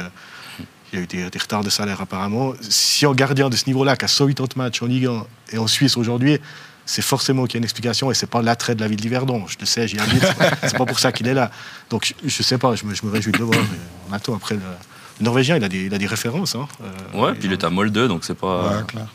Il 0.92 0.98
y 0.98 0.98
a 0.98 1.04
eu 1.04 1.06
des, 1.06 1.30
des 1.30 1.38
retards 1.38 1.62
de 1.64 1.70
salaire 1.70 2.00
apparemment. 2.00 2.54
Si 2.60 3.06
un 3.06 3.12
gardien 3.12 3.48
de 3.48 3.56
ce 3.56 3.66
niveau-là, 3.66 3.96
qui 3.96 4.04
a 4.04 4.08
180 4.08 4.48
matchs 4.56 4.82
en 4.82 4.86
Ligue 4.86 5.06
1 5.06 5.26
et 5.52 5.58
en 5.58 5.66
Suisse 5.66 5.96
aujourd'hui, 5.96 6.38
c'est 6.86 7.02
forcément 7.02 7.44
qu'il 7.44 7.54
y 7.54 7.56
a 7.58 7.60
une 7.60 7.64
explication 7.64 8.10
et 8.10 8.14
c'est 8.14 8.26
pas 8.26 8.42
l'attrait 8.42 8.74
de 8.74 8.80
la 8.80 8.88
ville 8.88 9.00
d'Yverdon. 9.00 9.46
Je 9.46 9.56
le 9.60 9.66
sais, 9.66 9.86
j'y 9.86 9.98
habite. 9.98 10.24
c'est 10.62 10.76
pas 10.76 10.86
pour 10.86 10.98
ça 10.98 11.12
qu'il 11.12 11.28
est 11.28 11.34
là. 11.34 11.50
Donc 11.88 12.12
je, 12.22 12.28
je 12.28 12.42
sais 12.42 12.58
pas, 12.58 12.74
je 12.74 12.84
me, 12.84 12.94
je 12.94 13.06
me 13.06 13.10
réjouis 13.12 13.32
de 13.32 13.38
le 13.38 13.44
voir. 13.44 13.60
On 14.08 14.12
attend 14.12 14.34
après 14.34 14.56
le, 14.56 14.62
le 15.20 15.24
Norvégien, 15.24 15.56
il 15.56 15.62
a 15.64 15.68
des, 15.68 15.84
il 15.84 15.94
a 15.94 15.98
des 15.98 16.06
références. 16.06 16.56
Hein. 16.56 16.66
Euh, 16.82 17.20
Ouais, 17.20 17.34
puis 17.34 17.44
il 17.46 17.52
est 17.52 17.62
à 17.62 17.70
Molde, 17.70 17.96
donc 18.08 18.24
c'est 18.24 18.34
pas. 18.34 18.78
Ouais, 18.78 18.84
clair. 18.88 19.06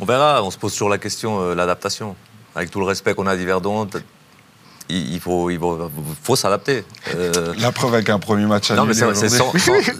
On 0.00 0.06
verra, 0.06 0.42
on 0.42 0.50
se 0.50 0.56
pose 0.58 0.72
toujours 0.72 0.88
la 0.88 0.98
question, 0.98 1.40
euh, 1.40 1.54
l'adaptation. 1.54 2.16
Avec 2.54 2.70
tout 2.70 2.78
le 2.80 2.86
respect 2.86 3.14
qu'on 3.14 3.26
a 3.26 3.36
d'Yverdon, 3.36 3.86
peut- 3.86 4.02
il, 4.90 5.14
il 5.14 5.20
faut, 5.20 5.48
il 5.50 5.58
faut, 5.58 5.90
faut 6.22 6.36
s'adapter. 6.36 6.84
Euh, 7.14 7.54
La 7.58 7.72
preuve 7.72 7.94
avec 7.94 8.10
un 8.10 8.18
premier 8.18 8.44
match 8.46 8.70
à 8.70 8.74
non, 8.74 8.84
mais 8.84 8.94
sans- 8.94 9.14
sans- 9.14 9.52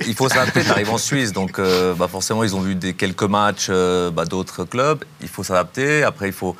il 0.06 0.14
faut 0.14 0.28
s'adapter. 0.28 0.62
Tu 0.62 0.70
arrives 0.70 0.90
en 0.90 0.98
Suisse, 0.98 1.32
donc 1.32 1.58
euh, 1.58 1.94
bah, 1.94 2.06
forcément, 2.06 2.44
ils 2.44 2.54
ont 2.54 2.60
vu 2.60 2.74
des, 2.74 2.92
quelques 2.94 3.22
matchs 3.24 3.68
euh, 3.70 4.10
bah, 4.10 4.24
d'autres 4.26 4.64
clubs. 4.64 5.02
Il 5.22 5.28
faut 5.28 5.42
s'adapter. 5.42 6.02
Après, 6.04 6.26
il 6.28 6.32
faut. 6.34 6.54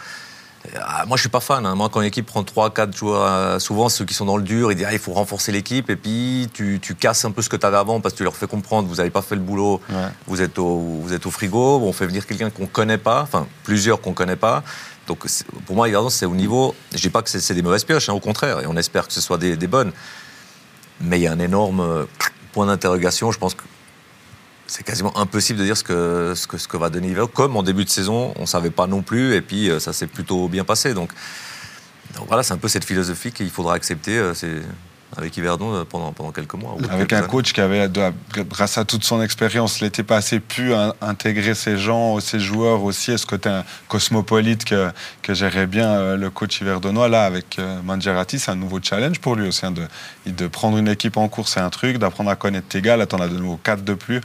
Ah, 0.81 1.05
moi, 1.07 1.19
je 1.19 1.21
suis 1.21 1.29
pas 1.29 1.41
fan. 1.41 1.67
hein. 1.67 1.75
Moi, 1.75 1.91
quand 1.93 2.01
une 2.01 2.07
équipe 2.07 2.25
prend 2.25 2.43
3-4 2.43 2.97
joueurs, 2.97 3.61
souvent 3.61 3.91
ceux 3.91 4.07
qui 4.07 4.15
sont 4.15 4.25
dans 4.25 4.39
le 4.39 4.43
dur, 4.43 4.73
ils 4.73 4.77
disent 4.77 4.87
ah, 4.89 4.95
il 4.95 4.99
faut 4.99 5.13
renforcer 5.13 5.53
l'équipe. 5.53 5.91
Et 5.91 5.97
puis, 5.97 6.49
tu, 6.55 6.79
tu 6.81 6.95
casses 6.95 7.27
un 7.27 7.31
peu 7.33 7.43
ce 7.43 7.51
que 7.51 7.57
tu 7.57 7.67
avais 7.67 7.77
avant 7.77 8.01
parce 8.01 8.15
que 8.15 8.19
tu 8.19 8.25
leur 8.25 8.35
fais 8.35 8.47
comprendre 8.47 8.89
vous 8.89 8.95
n'avez 8.97 9.11
pas 9.11 9.21
fait 9.21 9.35
le 9.35 9.43
boulot, 9.43 9.83
Ouais. 9.91 9.97
vous, 10.27 10.41
êtes 10.41 10.59
au, 10.59 10.79
vous 11.03 11.13
êtes 11.13 11.27
au 11.27 11.31
frigo. 11.31 11.81
On 11.83 11.93
fait 11.93 12.07
venir 12.07 12.27
quelqu'un 12.27 12.49
qu'on 12.49 12.65
connaît 12.65 12.97
pas, 12.97 13.21
enfin, 13.21 13.47
plusieurs 13.65 14.01
qu'on 14.01 14.15
connaît 14.15 14.37
pas. 14.37 14.63
Donc, 15.07 15.27
pour 15.67 15.77
moi, 15.77 15.89
Yverdon, 15.89 16.11
c'est 16.11 16.27
au 16.27 16.35
niveau. 16.35 16.75
Je 16.93 17.01
dis 17.01 17.11
pas 17.11 17.23
que 17.23 17.29
c'est 17.31 17.55
des 17.55 17.63
mauvaises 17.63 17.85
pioches, 17.85 18.09
hein, 18.09 18.15
au 18.15 18.21
contraire. 18.21 18.61
Et 18.61 18.67
on 18.67 18.77
espère 18.77 19.07
que 19.07 19.13
ce 19.13 19.21
soit 19.21 19.39
des, 19.39 19.57
bonnes. 19.67 19.93
Mais 21.01 21.19
il 21.19 21.23
y 21.23 21.27
a 21.27 21.33
un 21.33 21.39
énorme 21.39 22.07
point 22.53 22.67
d'interrogation. 22.67 23.31
Je 23.33 23.39
pense 23.39 23.55
que 23.55 23.65
c'est 24.67 24.83
quasiment 24.83 25.17
impossible 25.19 25.59
de 25.59 25.65
dire 25.65 25.77
ce 25.77 25.85
que, 25.85 26.33
ce 26.35 26.47
que, 26.47 26.57
ce 26.57 26.69
que 26.69 26.77
va 26.77 26.89
donner 26.91 27.09
Yverdon. 27.09 27.31
Comme 27.33 27.57
en 27.57 27.63
début 27.63 27.85
de 27.85 27.91
saison, 27.91 28.33
on 28.37 28.43
ne 28.43 28.47
savait 28.47 28.71
pas 28.71 28.87
non 28.87 29.03
plus, 29.03 29.35
et 29.35 29.43
puis 29.43 29.71
euh, 29.71 29.79
ça 29.79 29.93
s'est 29.93 30.07
plutôt 30.07 30.49
bien 30.49 30.65
passé. 30.65 30.95
Donc, 30.95 31.13
donc 32.17 32.29
voilà, 32.29 32.43
c'est 32.43 32.55
un 32.55 32.59
peu 32.59 32.69
cette 32.69 32.85
philosophie 32.85 33.33
qu'il 33.33 33.51
faudra 33.51 33.75
accepter 33.75 34.19
euh, 34.19 34.35
c'est- 34.35 34.63
avec 35.17 35.37
Yverdon 35.37 35.75
euh, 35.75 35.85
pendant, 35.85 36.13
pendant 36.13 36.33
quelques 36.33 36.55
mois. 36.55 36.73
ou 36.75 36.79
Avec 36.85 37.09
quelques 37.09 37.13
un 37.13 37.17
années. 37.19 37.27
coach 37.29 37.53
qui 37.53 37.61
avait, 37.61 37.91
grâce 38.51 38.79
à 38.79 38.85
toute 38.85 39.05
son 39.05 39.23
expérience, 39.23 39.81
l'été 39.81 40.03
passé, 40.03 40.41
pu 40.41 40.75
in- 40.75 40.95
intégrer 41.01 41.55
ces 41.55 41.77
gens, 41.79 42.21
ces 42.21 42.41
joueurs 42.41 42.83
aussi, 42.83 43.13
et 43.13 43.19
ce 43.19 43.27
côté 43.27 43.49
un 43.49 43.65
cosmopolite 43.89 44.65
que, 44.65 44.91
que 45.23 45.35
gérait 45.35 45.67
bien 45.67 45.89
euh, 45.91 46.17
le 46.17 46.31
coach 46.31 46.61
hiverdonois. 46.61 47.09
Là, 47.09 47.25
avec 47.25 47.59
euh, 47.59 47.81
Mangiarati, 47.83 48.39
c'est 48.39 48.51
un 48.51 48.57
nouveau 48.57 48.81
challenge 48.83 49.19
pour 49.21 49.37
lui 49.37 49.49
aussi. 49.49 49.65
hein, 49.67 49.71
de, 49.73 49.87
de 50.27 50.47
prendre 50.49 50.79
une 50.79 50.89
équipe 50.89 51.17
en 51.17 51.29
cours, 51.29 51.49
c'est 51.49 51.61
un 51.61 51.71
truc, 51.71 51.99
d'apprendre 51.99 52.31
à 52.31 52.37
connaître 52.37 52.69
tes 52.69 52.81
gars. 52.83 52.97
Là, 52.97 53.07
t'en 53.07 53.19
as 53.19 53.29
de 53.29 53.37
nouveau 53.39 53.57
quatre 53.63 53.85
de 53.85 53.95
plus. 53.95 54.21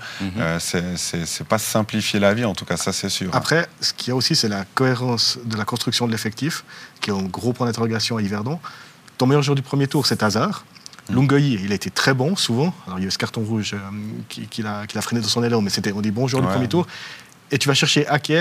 C'est- 0.59 0.97
c'est 0.97 1.25
c'est 1.25 1.45
pas 1.47 1.57
simplifier 1.57 2.19
la 2.19 2.33
vie, 2.33 2.45
en 2.45 2.53
tout 2.55 2.65
cas, 2.65 2.77
ça, 2.77 2.91
c'est 2.93 3.09
sûr. 3.09 3.29
Après, 3.33 3.67
ce 3.81 3.93
qu'il 3.93 4.09
y 4.09 4.11
a 4.11 4.15
aussi, 4.15 4.35
c'est 4.35 4.47
la 4.49 4.65
cohérence 4.73 5.37
de 5.45 5.57
la 5.57 5.65
construction 5.65 6.07
de 6.07 6.11
l'effectif, 6.11 6.63
qui 7.01 7.09
est 7.09 7.13
un 7.13 7.23
gros 7.23 7.53
point 7.53 7.67
d'interrogation 7.67 8.17
à 8.17 8.21
Yverdon. 8.21 8.59
Ton 9.17 9.27
meilleur 9.27 9.41
joueur 9.43 9.55
du 9.55 9.61
premier 9.61 9.87
tour, 9.87 10.05
c'est 10.05 10.23
Hazard. 10.23 10.63
Lungoyi, 11.09 11.59
il 11.63 11.71
a 11.71 11.75
été 11.75 11.89
très 11.89 12.13
bon, 12.13 12.35
souvent. 12.35 12.73
Alors, 12.87 12.99
il 12.99 13.01
y 13.01 13.05
a 13.05 13.07
eu 13.07 13.11
ce 13.11 13.17
carton 13.17 13.41
rouge 13.41 13.73
euh, 13.73 13.77
qui, 14.29 14.47
qui 14.47 14.61
l'a, 14.61 14.85
freiné 15.01 15.21
dans 15.21 15.27
son 15.27 15.43
élan, 15.43 15.61
mais 15.61 15.69
c'était 15.69 15.91
un 15.91 16.01
des 16.01 16.11
bons 16.11 16.27
joueurs 16.27 16.43
Ouais. 16.43 16.49
du 16.49 16.53
premier 16.53 16.67
tour. 16.67 16.85
Et 17.51 17.57
tu 17.57 17.67
vas 17.67 17.73
chercher 17.73 18.05
Ake, 18.07 18.31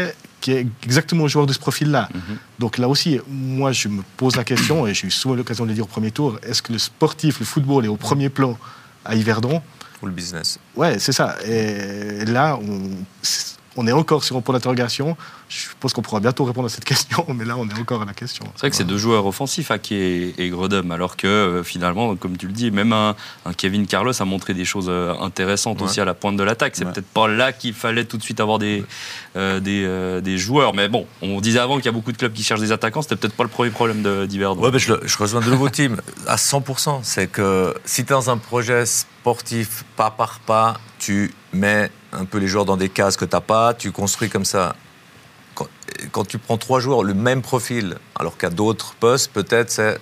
qui 0.40 0.52
est 0.52 0.66
exactement 0.82 1.22
le 1.22 1.28
joueur 1.30 1.46
de 1.46 1.52
ce 1.54 1.58
profil-là. 1.58 2.10
Donc 2.58 2.76
là 2.76 2.88
aussi, 2.88 3.18
moi, 3.26 3.72
je 3.72 3.88
me 3.88 4.02
pose 4.18 4.36
la 4.36 4.44
question, 4.44 4.86
et 4.86 4.92
j'ai 4.92 5.06
eu 5.06 5.10
souvent 5.10 5.34
l'occasion 5.34 5.64
de 5.64 5.70
le 5.70 5.74
dire 5.74 5.84
au 5.84 5.88
premier 5.88 6.10
tour, 6.10 6.38
est-ce 6.42 6.60
que 6.60 6.72
le 6.74 6.78
sportif, 6.78 7.40
le 7.40 7.46
football 7.46 7.86
est 7.86 7.88
au 7.88 7.96
premier 7.96 8.28
plan 8.28 8.58
à 9.06 9.14
Yverdon? 9.14 9.62
Ou 10.02 10.06
le 10.06 10.12
business. 10.12 10.58
Ouais, 10.76 10.98
c'est 10.98 11.12
ça. 11.12 11.36
Et 11.46 12.24
là, 12.26 12.58
on, 12.60 12.90
on 13.80 13.86
est 13.86 13.92
encore 13.92 14.24
sur 14.24 14.36
un 14.36 14.40
point 14.40 14.54
d'interrogation. 14.54 15.16
Je 15.48 15.66
pense 15.78 15.92
qu'on 15.92 16.02
pourra 16.02 16.18
bientôt 16.20 16.44
répondre 16.44 16.66
à 16.66 16.68
cette 16.68 16.84
question, 16.92 17.24
mais 17.34 17.44
là, 17.44 17.56
on 17.56 17.68
est 17.68 17.78
encore 17.78 18.02
à 18.02 18.04
la 18.04 18.12
question. 18.12 18.44
C'est 18.56 18.60
vrai 18.62 18.70
que 18.70 18.76
c'est 18.76 18.84
deux 18.84 18.98
joueurs 18.98 19.24
offensifs, 19.24 19.70
Ake 19.70 19.92
et, 19.92 20.34
et 20.36 20.48
Gredum, 20.50 20.90
alors 20.90 21.16
que 21.16 21.26
euh, 21.28 21.62
finalement, 21.62 22.16
comme 22.16 22.36
tu 22.36 22.46
le 22.48 22.52
dis, 22.52 22.70
même 22.72 22.92
un, 22.92 23.14
un 23.46 23.52
Kevin 23.52 23.86
Carlos 23.86 24.12
a 24.20 24.24
montré 24.24 24.52
des 24.52 24.64
choses 24.64 24.86
euh, 24.88 25.14
intéressantes 25.20 25.78
Ouais. 25.80 25.84
aussi 25.86 26.00
à 26.00 26.04
la 26.04 26.14
pointe 26.14 26.36
de 26.36 26.42
l'attaque. 26.42 26.74
C'est 26.74 26.84
Ouais. 26.84 26.92
peut-être 26.92 27.06
pas 27.06 27.28
là 27.28 27.52
qu'il 27.52 27.72
fallait 27.72 28.04
tout 28.04 28.16
de 28.16 28.22
suite 28.22 28.40
avoir 28.40 28.58
des, 28.58 28.84
euh, 29.36 29.60
des, 29.60 29.84
euh, 29.86 30.20
des 30.20 30.38
joueurs. 30.38 30.74
Mais 30.74 30.88
bon, 30.88 31.06
on 31.22 31.40
disait 31.40 31.60
avant 31.60 31.76
qu'il 31.76 31.84
y 31.86 31.88
a 31.88 31.92
beaucoup 31.92 32.10
de 32.12 32.16
clubs 32.18 32.32
qui 32.32 32.42
cherchent 32.42 32.60
des 32.60 32.72
attaquants. 32.72 33.02
C'était 33.02 33.16
peut-être 33.16 33.34
pas 33.36 33.44
le 33.44 33.48
premier 33.48 33.70
problème 33.70 34.02
de- 34.02 34.26
d'Yverdon. 34.26 34.60
Ouais, 34.62 34.70
mais 34.72 34.78
je, 34.80 34.92
le- 34.94 35.00
je 35.04 35.16
rejoins 35.18 35.40
de 35.40 35.50
nouveau 35.50 35.68
Tim 35.68 35.96
à 36.26 36.36
100%. 36.36 37.00
C'est 37.02 37.28
que 37.28 37.74
si 37.84 38.04
tu 38.04 38.12
es 38.12 38.16
dans 38.16 38.28
un 38.30 38.38
projet 38.38 38.84
sportif, 38.86 39.84
pas 39.96 40.10
par 40.10 40.40
pas, 40.40 40.80
tu 40.98 41.32
mets 41.52 41.90
un 42.12 42.24
peu 42.24 42.38
les 42.38 42.48
joueurs 42.48 42.64
dans 42.64 42.76
des 42.76 42.88
cases 42.88 43.16
que 43.16 43.24
tu 43.24 43.40
pas, 43.40 43.74
tu 43.74 43.92
construis 43.92 44.28
comme 44.28 44.44
ça. 44.44 44.74
Quand, 46.12 46.24
tu 46.24 46.38
prends 46.38 46.56
trois 46.56 46.78
joueurs, 46.78 47.02
le 47.02 47.14
même 47.14 47.42
profil, 47.42 47.96
alors 48.18 48.36
qu'à 48.36 48.50
d'autres 48.50 48.94
postes, 48.94 49.32
peut-être 49.32 49.70
c'est 49.70 49.98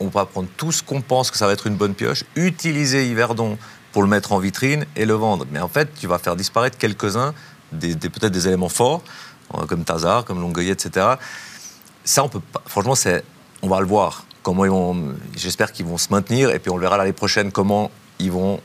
on 0.00 0.08
va 0.08 0.26
prendre 0.26 0.48
tout 0.56 0.72
ce 0.72 0.82
qu'on 0.82 1.00
pense 1.00 1.30
que 1.30 1.38
ça 1.38 1.46
va 1.46 1.52
être 1.52 1.66
une 1.66 1.76
bonne 1.76 1.94
pioche, 1.94 2.24
utiliser 2.34 3.08
Yverdon 3.08 3.56
pour 3.92 4.02
le 4.02 4.08
mettre 4.08 4.32
en 4.32 4.38
vitrine 4.38 4.84
et 4.94 5.06
le 5.06 5.14
vendre. 5.14 5.46
Mais 5.50 5.60
en 5.60 5.68
fait, 5.68 5.88
tu 5.98 6.06
vas 6.06 6.18
faire 6.18 6.36
disparaître 6.36 6.76
quelques-uns, 6.76 7.32
des, 7.72 7.94
peut-être 7.96 8.32
des 8.32 8.46
éléments 8.46 8.68
forts, 8.68 9.02
euh, 9.54 9.64
comme 9.64 9.84
Tazar, 9.84 10.24
comme 10.24 10.40
Longoyer, 10.40 10.72
etc. 10.72 11.14
Ça, 12.04 12.22
on 12.22 12.28
peut 12.28 12.40
pas. 12.40 12.62
Franchement, 12.66 12.94
on 13.62 13.68
va 13.68 13.80
le 13.80 13.86
voir. 13.86 14.26
J'espère 15.34 15.72
qu'ils 15.72 15.86
vont 15.86 15.98
se 15.98 16.08
maintenir. 16.10 16.50
Et 16.50 16.58
puis 16.58 16.70
on 16.70 16.76
le 16.76 16.82
verra 16.82 16.96
l'année 16.96 17.12
prochaine 17.12 17.50
comment 17.50 17.90
ils 18.18 18.30
vont. 18.30 18.60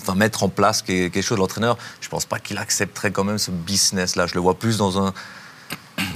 Enfin, 0.00 0.14
mettre 0.14 0.42
en 0.44 0.48
place 0.48 0.82
quelque 0.82 1.20
chose. 1.22 1.38
L'entraîneur, 1.38 1.76
je 2.00 2.08
pense 2.08 2.24
pas 2.26 2.38
qu'il 2.38 2.58
accepterait 2.58 3.10
quand 3.10 3.24
même 3.24 3.38
ce 3.38 3.50
business-là. 3.50 4.26
Je 4.26 4.34
le 4.34 4.40
vois 4.40 4.54
plus 4.58 4.76
dans 4.78 5.04
un. 5.04 5.12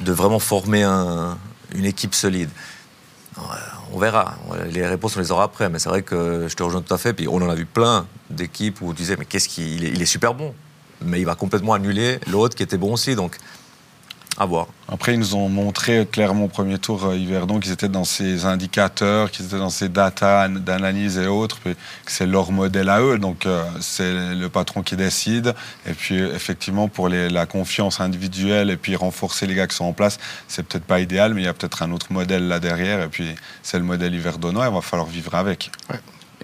de 0.05 0.12
vraiment 0.12 0.39
former 0.39 0.83
un- 0.85 1.37
une 1.74 1.85
équipe 1.85 2.14
solide. 2.14 2.51
On 3.93 3.99
verra. 3.99 4.37
Les 4.70 4.87
réponses, 4.87 5.16
on 5.16 5.20
les 5.20 5.33
aura 5.33 5.45
après. 5.45 5.68
Mais 5.68 5.78
c'est 5.78 5.89
vrai 5.89 6.03
que 6.03 6.47
je 6.49 6.55
te 6.55 6.62
rejoins 6.62 6.83
tout 6.83 6.95
à 6.95 6.99
fait. 6.99 7.12
Puis 7.12 7.26
on 7.28 7.37
en 7.37 7.49
a 7.49 7.55
vu 7.55 7.66
plein 7.66 8.07
d'équipes 8.30 8.80
où 8.80 8.91
on 8.91 8.93
disait, 8.93 9.16
mais 9.18 9.24
qu'est-ce 9.24 9.49
qu'il 9.49 9.68
il 9.74 9.85
est, 9.85 9.89
il 9.89 10.03
est 10.03 10.07
super 10.07 10.35
bon. 10.35 10.55
Mais 11.05 11.20
il 11.20 11.24
va 11.26 11.35
complètement 11.35 11.74
annuler 11.74 12.20
l'autre 12.30 12.55
qui 12.57 12.62
était 12.62 12.76
bon 12.78 12.93
aussi. 12.93 13.16
Donc, 13.16 13.37
à 14.39 14.47
voir. 14.47 14.66
Après, 14.89 15.14
ils 15.14 15.18
nous 15.18 15.35
ont 15.35 15.49
montré 15.49 16.07
clairement 16.11 16.45
au 16.45 16.49
premier 16.49 16.78
tour, 16.78 17.05
euh, 17.05 17.16
Yverdon, 17.16 17.61
qu'ils 17.61 17.72
étaient 17.72 17.89
dans 17.89 18.05
ces 18.05 18.45
indicateurs, 18.47 19.30
qu'ils 19.30 19.47
étaient 19.47 19.59
dans 19.59 19.70
ces 19.70 19.89
data 19.89 20.47
an- 20.47 20.59
d'analyse 20.59 21.18
et 21.18 21.26
autres, 21.26 21.59
puis 21.61 21.74
que 21.74 22.11
c'est 22.12 22.26
leur 22.26 22.51
modèle 22.51 22.89
à 22.89 23.01
eux. 23.01 23.18
Donc, 23.18 23.47
euh, 23.47 23.62
c'est 23.80 24.35
le 24.35 24.49
patron 24.49 24.83
qui 24.83 24.97
décide. 24.97 25.55
Et 25.87 25.93
puis, 25.93 26.18
effectivement, 26.18 26.89
pour 26.89 27.09
les- 27.09 27.28
la 27.28 27.47
confiance 27.47 28.01
individuelle 28.01 28.70
et 28.70 28.76
puis 28.76 28.97
renforcer 28.97 29.47
les 29.47 29.55
gars 29.55 29.66
qui 29.66 29.76
sont 29.76 29.85
en 29.85 29.93
place, 29.93 30.18
c'est 30.49 30.62
peut-être 30.66 30.85
pas 30.85 31.01
idéal, 31.01 31.35
mais 31.35 31.43
il 31.43 31.45
y 31.45 31.49
a 31.49 31.55
peut-être 31.55 31.83
un 31.83 31.93
autre 31.93 32.12
modèle 32.12 32.49
là 32.49 32.59
derrière. 32.59 33.03
Et 33.03 33.09
puis, 33.09 33.35
c'est 33.62 33.78
le 33.78 33.85
modèle 33.85 34.14
Yverdonois, 34.14 34.66
il 34.68 34.74
va 34.74 34.80
falloir 34.80 35.09
vivre 35.09 35.35
avec. 35.35 35.70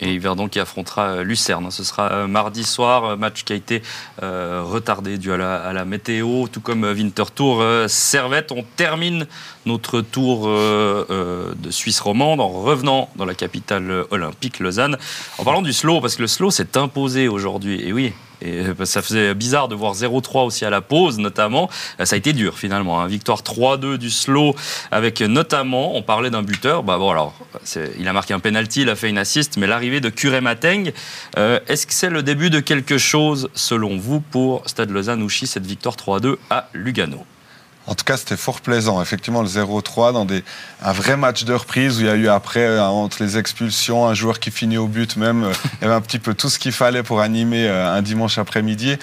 Et 0.01 0.15
Yverdon 0.15 0.49
qui 0.49 0.61
affrontera 0.61 1.09
euh, 1.09 1.23
Lucerne. 1.25 1.67
hein. 1.67 1.71
Ce 1.71 1.85
sera 1.85 2.13
euh, 2.13 2.27
mardi 2.27 2.65
soir, 2.65 3.05
euh, 3.05 3.17
match 3.17 3.45
qui 3.45 3.53
a 3.53 3.57
été 3.57 3.83
retardé 4.21 5.19
dû 5.19 5.33
à 5.33 5.37
la, 5.73 5.85
météo, 5.85 6.47
tout 6.49 6.61
comme 6.61 6.85
Winter 6.85 7.25
Tour 7.35 7.61
euh, 7.61 7.89
Servette. 7.89 8.53
On 8.53 8.65
termine 8.77 9.27
notre 9.67 10.01
tour 10.01 10.49
de 10.49 11.71
Suisse 11.71 12.01
romande 12.01 12.41
en 12.41 12.49
revenant 12.49 13.11
dans 13.17 13.25
la 13.25 13.35
capitale 13.35 14.05
olympique, 14.11 14.61
Lausanne. 14.61 14.97
En 15.39 15.45
parlant 15.45 15.63
du 15.63 15.73
slow, 15.73 16.01
parce 16.01 16.17
que 16.17 16.23
le 16.23 16.29
slow 16.29 16.51
s'est 16.51 16.77
imposé 16.77 17.29
aujourd'hui. 17.29 17.87
Et 17.87 17.93
oui. 17.93 18.13
Et 18.43 18.61
euh, 18.61 18.85
ça 18.85 19.03
faisait 19.03 19.35
bizarre 19.35 19.69
de 19.69 19.75
voir 19.75 19.95
0-3 19.95 20.45
aussi 20.47 20.65
à 20.65 20.71
la 20.71 20.81
pause, 20.81 21.19
notamment. 21.19 21.69
Euh, 22.01 22.05
Ça 22.05 22.15
a 22.15 22.19
été 22.19 22.33
dur 22.33 22.59
finalement. 22.59 23.01
hein. 23.01 23.07
Victoire 23.07 23.41
3-2 23.43 23.97
du 23.97 24.11
slow, 24.11 24.55
avec 24.91 25.21
notamment, 25.21 25.97
on 25.97 26.03
parlait 26.03 26.31
d'un 26.31 26.43
buteur. 26.43 26.83
Bah 26.83 26.99
bon, 26.99 27.11
alors, 27.11 27.35
il 27.99 28.07
a 28.09 28.13
marqué 28.13 28.35
un 28.35 28.41
penalty, 28.41 28.83
il 28.83 28.91
a 28.91 28.97
fait 28.97 29.09
une 29.09 29.19
assist, 29.19 29.57
mais 29.57 29.67
l'arrivée 29.67 30.01
de 30.01 30.09
Curé 30.09 30.41
Mateng, 30.41 30.93
euh, 31.37 31.59
est-ce 31.69 31.87
que 31.87 31.93
c'est 31.95 32.11
le 32.11 32.23
début 32.23 32.51
de 32.51 32.61
quelque 32.61 32.99
chose, 32.99 33.49
selon 33.55 33.97
vous, 33.97 34.21
pour 34.21 34.63
Stade 34.69 34.91
Lausanne-Ouchy, 34.91 35.47
cette 35.47 35.67
victoire 35.67 35.97
3-2 35.97 36.37
à 36.51 36.69
Lugano? 36.75 37.25
En 37.89 37.95
tout 37.95 38.05
cas, 38.05 38.19
c'était 38.19 38.37
fort 38.37 38.61
plaisant. 38.61 39.01
Effectivement, 39.01 39.41
le 39.41 39.49
0-3 39.49 40.13
dans 40.13 40.27
des, 40.27 40.45
un 40.83 40.93
vrai 40.93 41.17
match 41.17 41.45
de 41.45 41.55
reprise 41.55 41.97
où 41.97 42.01
il 42.01 42.07
y 42.07 42.11
a 42.11 42.17
eu 42.17 42.29
après, 42.29 42.61
euh, 42.61 42.83
entre 42.83 43.23
les 43.23 43.39
expulsions, 43.39 44.07
un 44.07 44.13
joueur 44.13 44.41
qui 44.41 44.51
finit 44.51 44.77
au 44.77 44.87
but 44.87 45.17
même. 45.17 45.45
euh, 45.45 45.53
il 45.81 45.89
un 45.89 46.03
petit 46.03 46.19
peu 46.19 46.35
tout 46.35 46.51
ce 46.51 46.59
qu'il 46.59 46.73
fallait 46.73 47.03
pour 47.03 47.23
animer 47.23 47.67
euh, 47.67 47.91
un 47.91 48.03
dimanche 48.03 48.37
après-midi. 48.37 48.97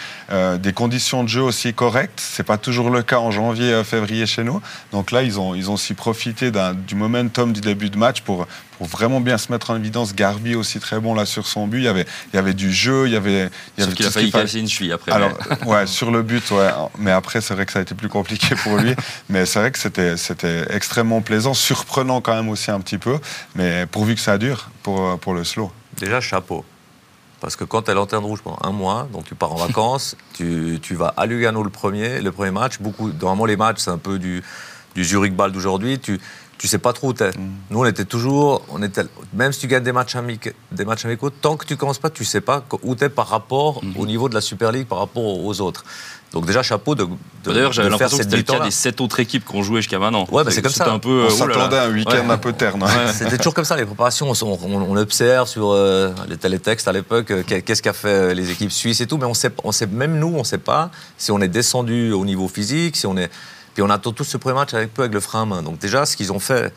Des 0.60 0.74
conditions 0.74 1.24
de 1.24 1.30
jeu 1.30 1.42
aussi 1.42 1.74
correctes. 1.74 2.22
C'est 2.22 2.44
pas 2.44 2.58
toujours 2.58 2.92
le 2.92 3.02
cas 3.02 3.18
en 3.18 3.32
janvier, 3.32 3.84
février 3.84 4.28
chez 4.28 4.44
nous. 4.44 4.62
Donc 4.92 5.12
là, 5.12 5.24
ils 5.24 5.40
ont, 5.40 5.56
ils 5.56 5.72
ont 5.72 5.74
aussi 5.74 5.96
profité 5.96 6.52
du 6.88 6.96
momentum 6.96 7.54
du 7.54 7.62
début 7.62 7.90
de 7.90 7.98
match 7.98 8.22
pour, 8.22 8.46
pour 8.78 8.88
vraiment 8.88 9.20
bien 9.22 9.38
se 9.38 9.52
mettre 9.52 9.70
en 9.72 9.76
évidence. 9.76 10.16
Garbi 10.16 10.56
aussi 10.56 10.80
très 10.80 11.00
bon 11.00 11.14
là 11.14 11.26
sur 11.26 11.48
son 11.48 11.68
but. 11.68 11.80
Il 11.80 11.84
y 11.84 11.88
avait, 11.88 12.06
il 12.34 12.36
y 12.36 12.40
avait 12.40 12.54
du 12.54 12.72
jeu, 12.72 13.08
il 13.08 13.14
y 13.14 13.16
avait, 13.16 13.50
il 13.78 13.82
y 13.82 13.82
Sauf 13.82 13.88
avait 13.88 13.96
qu'il 13.96 14.06
a 14.06 14.12
failli 14.12 14.32
casser 14.32 14.60
une 14.60 14.68
cheville 14.70 14.92
après. 14.92 15.12
Alors, 15.12 15.32
mais- 15.62 15.68
ouais, 15.68 15.88
sur 15.88 16.12
le 16.12 16.22
but, 16.24 16.50
ouais. 16.52 16.70
Mais 16.98 17.12
après, 17.12 17.42
c'est 17.42 17.54
vrai 17.54 17.66
que 17.66 17.72
ça 17.72 17.80
a 17.80 17.82
été 17.82 17.96
plus 17.96 18.10
compliqué 18.10 18.56
pour 18.56 18.78
lui. 18.78 18.96
Mais 19.30 19.46
c'est 19.46 19.60
vrai 19.60 19.72
que 19.72 19.80
c'était, 19.80 20.18
c'était 20.18 20.66
extrêmement 20.70 21.22
plaisant, 21.22 21.54
surprenant 21.54 22.22
quand 22.22 22.36
même 22.36 22.50
aussi 22.50 22.72
un 22.72 22.80
petit 22.80 22.98
peu. 22.98 23.18
Mais 23.56 23.86
pourvu 23.86 24.16
que 24.16 24.22
ça 24.22 24.38
dure 24.38 24.70
pour, 24.84 25.18
pour 25.20 25.34
le 25.34 25.44
slow. 25.44 25.72
Déjà, 25.98 26.20
chapeau. 26.22 26.64
Parce 27.42 27.56
que 27.56 27.64
quand 27.64 27.84
tu 27.84 27.92
es 27.92 27.94
lanterne 27.94 28.24
rouge 28.24 28.40
pendant 28.44 28.58
un 28.64 28.72
mois, 28.72 29.08
donc 29.12 29.26
tu 29.26 29.36
pars 29.36 29.52
en 29.52 29.56
vacances, 29.58 30.16
tu, 30.34 30.80
tu 30.82 30.96
vas 30.96 31.14
à 31.18 31.26
Lugano 31.26 31.64
le 31.64 31.70
premier, 31.70 32.22
le 32.22 32.32
premier 32.32 32.52
match. 32.52 32.80
Beaucoup, 32.80 33.12
normalement, 33.12 33.46
les 33.46 33.58
matchs, 33.58 33.80
c'est 33.80 33.92
un 33.92 33.98
peu 33.98 34.18
du, 34.20 34.42
du 34.96 35.04
Zurich 35.04 35.36
Ball 35.36 35.52
d'aujourd'hui. 35.52 36.00
Tu, 36.00 36.20
tu 36.58 36.68
sais 36.68 36.78
pas 36.78 36.94
trop 36.94 37.10
où 37.10 37.14
t'es. 37.14 37.32
Nous, 37.70 37.80
on 37.80 37.86
était 37.86 38.06
toujours, 38.06 38.62
on 38.70 38.82
était, 38.82 39.04
même 39.34 39.52
si 39.52 39.60
tu 39.60 39.68
gagnes 39.68 39.84
des 39.84 39.92
matchs, 39.92 40.16
amic- 40.16 40.54
des 40.72 40.86
matchs 40.86 41.06
amicaux, 41.06 41.30
tant 41.30 41.58
que 41.58 41.66
tu 41.66 41.76
commences 41.76 42.00
pas, 42.00 42.10
tu 42.10 42.24
sais 42.26 42.42
pas 42.42 42.64
où 42.84 42.96
t'es 42.96 43.10
par 43.10 43.28
rapport 43.28 43.82
au 43.98 44.06
niveau 44.06 44.30
de 44.30 44.36
la 44.36 44.42
Super 44.42 44.72
League, 44.72 44.88
par 44.88 45.00
rapport 45.00 45.24
aux 45.24 45.62
autres. 45.62 45.84
Donc 46.32 46.46
déjà, 46.46 46.64
chapeau 46.64 46.96
de, 46.96 47.04
de 47.06 47.10
D'ailleurs, 47.54 47.72
j'avais 47.72 47.90
de 47.90 47.96
faire 47.96 48.08
l'impression 48.10 48.18
que 48.18 48.24
cette 48.24 48.32
c'était 48.40 48.54
le 48.54 48.60
cas 48.60 48.66
des 48.66 48.72
sept 48.72 49.00
autres 49.00 49.20
équipes 49.22 49.46
qui 49.46 49.56
ont 49.56 49.64
joué 49.64 49.82
jusqu'à 49.82 50.00
maintenant. 50.00 50.28
Ouais, 50.32 50.44
bah, 50.44 50.52
c'est 50.52 50.62
comme 50.62 50.72
C'était 50.72 50.86
ça. 50.86 50.92
un 50.94 51.00
peu. 51.00 51.10
On 51.10 51.26
euh, 51.26 51.28
oh 51.30 51.30
s'attendait 51.30 51.78
à 51.78 51.84
un 51.86 51.92
week-end 51.94 52.12
Ouais. 52.26 52.32
un 52.34 52.38
peu 52.38 52.52
terne. 52.52 52.84
hein. 52.84 52.88
Ouais. 52.88 53.14
C'était 53.14 53.38
toujours 53.38 53.54
comme 53.54 53.64
ça, 53.64 53.78
les 53.78 53.86
préparations. 53.86 54.30
On, 54.32 54.44
on- 54.44 54.82
on 54.92 54.96
observe 54.98 55.48
sur 55.48 55.72
euh, 55.72 56.12
les 56.28 56.36
télétextes 56.38 56.88
à 56.90 56.92
l'époque, 56.92 57.32
euh, 57.32 57.44
qu'est- 57.46 57.62
qu'est-ce 57.62 57.82
qu'a 57.82 57.94
fait 57.94 58.08
euh, 58.10 58.34
les 58.34 58.50
équipes 58.52 58.72
suisses 58.72 59.00
et 59.02 59.08
tout, 59.08 59.18
mais 59.18 59.26
on 59.26 59.34
sait, 59.34 59.52
on 59.64 59.72
sait, 59.72 59.88
même 59.88 60.18
nous, 60.20 60.34
on 60.36 60.40
ne 60.40 60.44
sait 60.44 60.58
pas 60.58 60.90
si 61.18 61.32
on 61.32 61.40
est 61.40 61.48
descendu 61.48 62.12
au 62.12 62.26
niveau 62.26 62.48
physique, 62.50 62.98
si 62.98 63.06
on 63.08 63.16
est. 63.18 63.30
Puis 63.76 63.84
on 63.84 63.90
attend 63.90 64.14
tous 64.14 64.24
ce 64.24 64.38
premier 64.38 64.56
match 64.56 64.74
avec 64.74 64.98
le 64.98 65.20
frein 65.20 65.42
à 65.42 65.46
main. 65.46 65.62
Donc 65.62 65.80
déjà, 65.80 66.06
ce 66.06 66.16
qu'ils 66.16 66.32
ont 66.32 66.40
fait, 66.40 66.74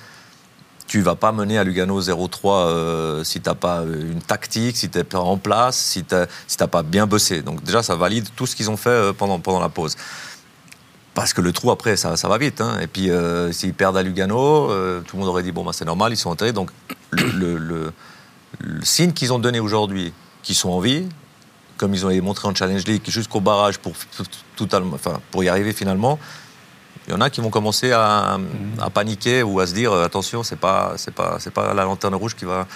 tu 0.89 1.01
vas 1.01 1.15
pas 1.15 1.31
mener 1.31 1.57
à 1.57 1.63
Lugano 1.63 2.01
0-3 2.01 2.29
euh, 2.45 3.25
si 3.25 3.41
tu 3.41 3.49
n'as 3.49 3.55
pas 3.55 3.83
euh, 3.83 4.11
une 4.13 4.21
tactique, 4.21 4.77
si 4.77 4.91
tu 4.91 4.99
n'es 4.99 5.05
pas 5.05 5.21
en 5.21 5.37
place, 5.37 5.77
si 5.77 6.03
tu 6.03 6.17
si 6.49 6.57
t'as 6.57 6.67
pas 6.67 6.83
bien 6.83 7.07
bossé. 7.07 7.43
Donc 7.43 7.63
déjà, 7.63 7.85
ça 7.85 7.95
valide 7.95 8.27
tout 8.35 8.47
ce 8.47 8.57
qu'ils 8.57 8.69
ont 8.69 8.77
fait 8.77 8.91
euh, 8.91 9.13
pendant, 9.13 9.61
la 9.61 9.69
pause. 9.69 9.97
Parce 11.15 11.33
que 11.33 11.41
le 11.41 11.53
trou, 11.53 11.71
après, 11.71 11.95
ça, 11.97 12.17
va 12.17 12.39
vite. 12.39 12.61
hein. 12.61 12.79
Et 12.81 12.89
puis, 12.89 13.11
euh, 13.11 13.53
s'ils 13.53 13.75
perdent 13.75 13.97
à 13.97 14.03
Lugano, 14.03 14.69
tout 15.03 15.17
le 15.17 15.21
monde 15.21 15.29
aurait 15.29 15.45
dit, 15.45 15.53
bon, 15.53 15.65
bah, 15.65 15.73
c'est 15.73 15.85
normal, 15.85 16.13
ils 16.13 16.17
sont 16.17 16.31
enterrés. 16.31 16.53
Donc, 16.53 16.71
le, 17.13 17.93
signe 18.83 19.13
qu'ils 19.13 19.33
ont 19.33 19.39
donné 19.39 19.61
aujourd'hui, 19.61 20.13
qu'ils 20.43 20.57
sont 20.57 20.71
en 20.71 20.81
vie, 20.81 21.07
comme 21.77 21.95
ils 21.95 22.05
ont 22.05 22.23
montré 22.23 22.49
en 22.49 22.55
Challenge 22.55 22.85
League, 22.87 23.03
jusqu'au 23.07 23.41
barrage 23.41 23.79
pour 23.79 25.45
y 25.45 25.49
arriver 25.49 25.73
finalement, 25.73 26.19
il 27.09 27.13
y 27.13 27.15
en 27.15 27.23
a 27.23 27.31
qui 27.31 27.41
vont 27.41 27.49
commencer 27.49 27.91
à, 27.91 28.39
à 28.81 28.91
paniquer 28.91 29.43
ou 29.43 29.61
à 29.61 29.67
se 29.67 29.73
dire, 29.73 29.93
euh, 29.93 30.05
attention, 30.05 30.43
c'est 30.43 30.57
pas, 30.57 30.93
c'est 30.99 31.15
pas, 31.15 31.39
c'est 31.41 31.51
pas 31.51 31.73
la 31.73 31.85
lanterne 31.85 32.15
rouge 32.15 32.35
qui 32.35 32.45
va, 32.45 32.67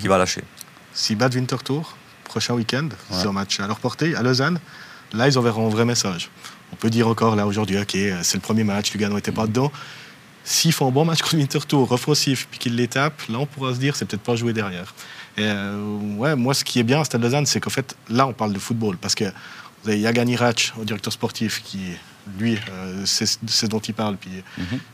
qui 0.00 0.08
va 0.08 0.16
lâcher. 0.16 0.42
Si 0.94 1.14
battent 1.14 1.34
Winter 1.34 1.58
Tour, 1.62 1.94
prochain 2.24 2.54
week-end, 2.54 2.88
c'est 3.10 3.26
un 3.26 3.32
match 3.32 3.60
à 3.60 3.66
leur 3.66 3.78
portée, 3.78 4.16
à 4.16 4.22
Lausanne, 4.22 4.58
là, 5.12 5.28
ils 5.28 5.38
enverront 5.38 5.66
un 5.66 5.70
vrai 5.70 5.84
message. 5.84 6.30
On 6.72 6.76
peut 6.76 6.88
dire 6.88 7.06
encore, 7.06 7.36
là, 7.36 7.46
aujourd'hui, 7.46 7.78
OK, 7.78 7.94
euh, 7.94 8.20
c'est 8.22 8.38
le 8.38 8.40
premier 8.40 8.64
match, 8.64 8.92
Lugano 8.92 9.14
n'était 9.14 9.30
pas 9.30 9.46
dedans. 9.46 9.70
S'ils 10.42 10.72
font 10.72 10.88
un 10.88 10.90
bon 10.90 11.04
match 11.04 11.20
contre 11.20 11.36
Winter 11.36 11.60
Tour, 11.68 11.92
offensif, 11.92 12.48
puis 12.50 12.58
qu'ils 12.58 12.74
les 12.74 12.88
tapent, 12.88 13.22
là, 13.28 13.38
on 13.40 13.46
pourra 13.46 13.74
se 13.74 13.78
dire, 13.78 13.94
c'est 13.94 14.06
peut-être 14.06 14.22
pas 14.22 14.36
joué 14.36 14.54
derrière. 14.54 14.94
Et 15.36 15.44
euh, 15.44 15.98
ouais, 16.16 16.34
moi, 16.34 16.54
ce 16.54 16.64
qui 16.64 16.78
est 16.78 16.82
bien 16.82 17.00
à 17.00 17.04
Stade 17.04 17.22
Lausanne, 17.22 17.44
c'est 17.44 17.60
qu'en 17.60 17.70
fait, 17.70 17.94
là, 18.08 18.26
on 18.26 18.32
parle 18.32 18.54
de 18.54 18.58
football. 18.58 18.96
Parce 18.96 19.14
que 19.14 19.24
vous 19.82 19.90
avez 19.90 20.00
Yagan 20.00 20.26
Irac, 20.26 20.72
au 20.80 20.84
directeur 20.84 21.12
sportif, 21.12 21.62
qui, 21.62 21.78
lui, 22.38 22.58
euh, 22.70 23.02
c'est 23.06 23.26
c'est 23.26 23.38
ce 23.48 23.66
dont 23.66 23.80
il 23.80 23.94
parle. 23.94 24.16
Puis, 24.16 24.30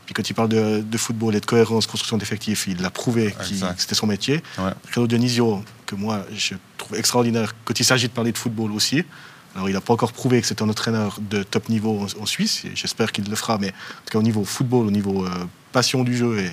puis 0.06 0.14
quand 0.14 0.28
il 0.28 0.34
parle 0.34 0.48
de, 0.48 0.80
de 0.80 0.98
football 0.98 1.34
et 1.34 1.40
de 1.40 1.46
cohérence, 1.46 1.86
construction 1.86 2.16
d'effectifs, 2.18 2.66
il 2.66 2.80
l'a 2.80 2.90
prouvé 2.90 3.32
que 3.32 3.44
c'était 3.80 3.94
son 3.94 4.06
métier. 4.06 4.42
Ouais. 4.58 4.70
Credo 4.90 5.06
Dionisio, 5.06 5.62
que 5.86 5.94
moi, 5.94 6.24
je 6.34 6.54
trouve 6.76 6.96
extraordinaire 6.98 7.54
quand 7.64 7.78
il 7.78 7.84
s'agit 7.84 8.08
de 8.08 8.12
parler 8.12 8.32
de 8.32 8.38
football 8.38 8.72
aussi. 8.72 9.04
Alors, 9.54 9.68
il 9.68 9.72
n'a 9.72 9.80
pas 9.80 9.92
encore 9.94 10.12
prouvé 10.12 10.40
que 10.40 10.46
c'est 10.46 10.62
un 10.62 10.68
entraîneur 10.68 11.18
de 11.20 11.42
top 11.42 11.68
niveau 11.68 12.00
en, 12.18 12.22
en 12.22 12.26
Suisse. 12.26 12.64
J'espère 12.74 13.10
qu'il 13.12 13.28
le 13.28 13.34
fera, 13.34 13.58
mais 13.58 13.68
en 13.68 13.70
tout 14.04 14.10
cas, 14.12 14.18
au 14.18 14.22
niveau 14.22 14.44
football, 14.44 14.86
au 14.86 14.90
niveau 14.90 15.24
euh, 15.26 15.30
passion 15.72 16.04
du 16.04 16.16
jeu 16.16 16.38
et, 16.38 16.50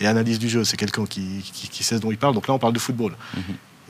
et 0.00 0.06
analyse 0.06 0.38
du 0.38 0.48
jeu, 0.48 0.64
c'est 0.64 0.76
quelqu'un 0.76 1.06
qui, 1.06 1.42
qui- 1.52 1.68
qui 1.68 1.84
sait 1.84 1.96
ce 1.96 2.00
dont 2.00 2.10
il 2.10 2.18
parle. 2.18 2.34
Donc 2.34 2.48
là, 2.48 2.54
on 2.54 2.58
parle 2.58 2.72
de 2.72 2.78
football. 2.78 3.14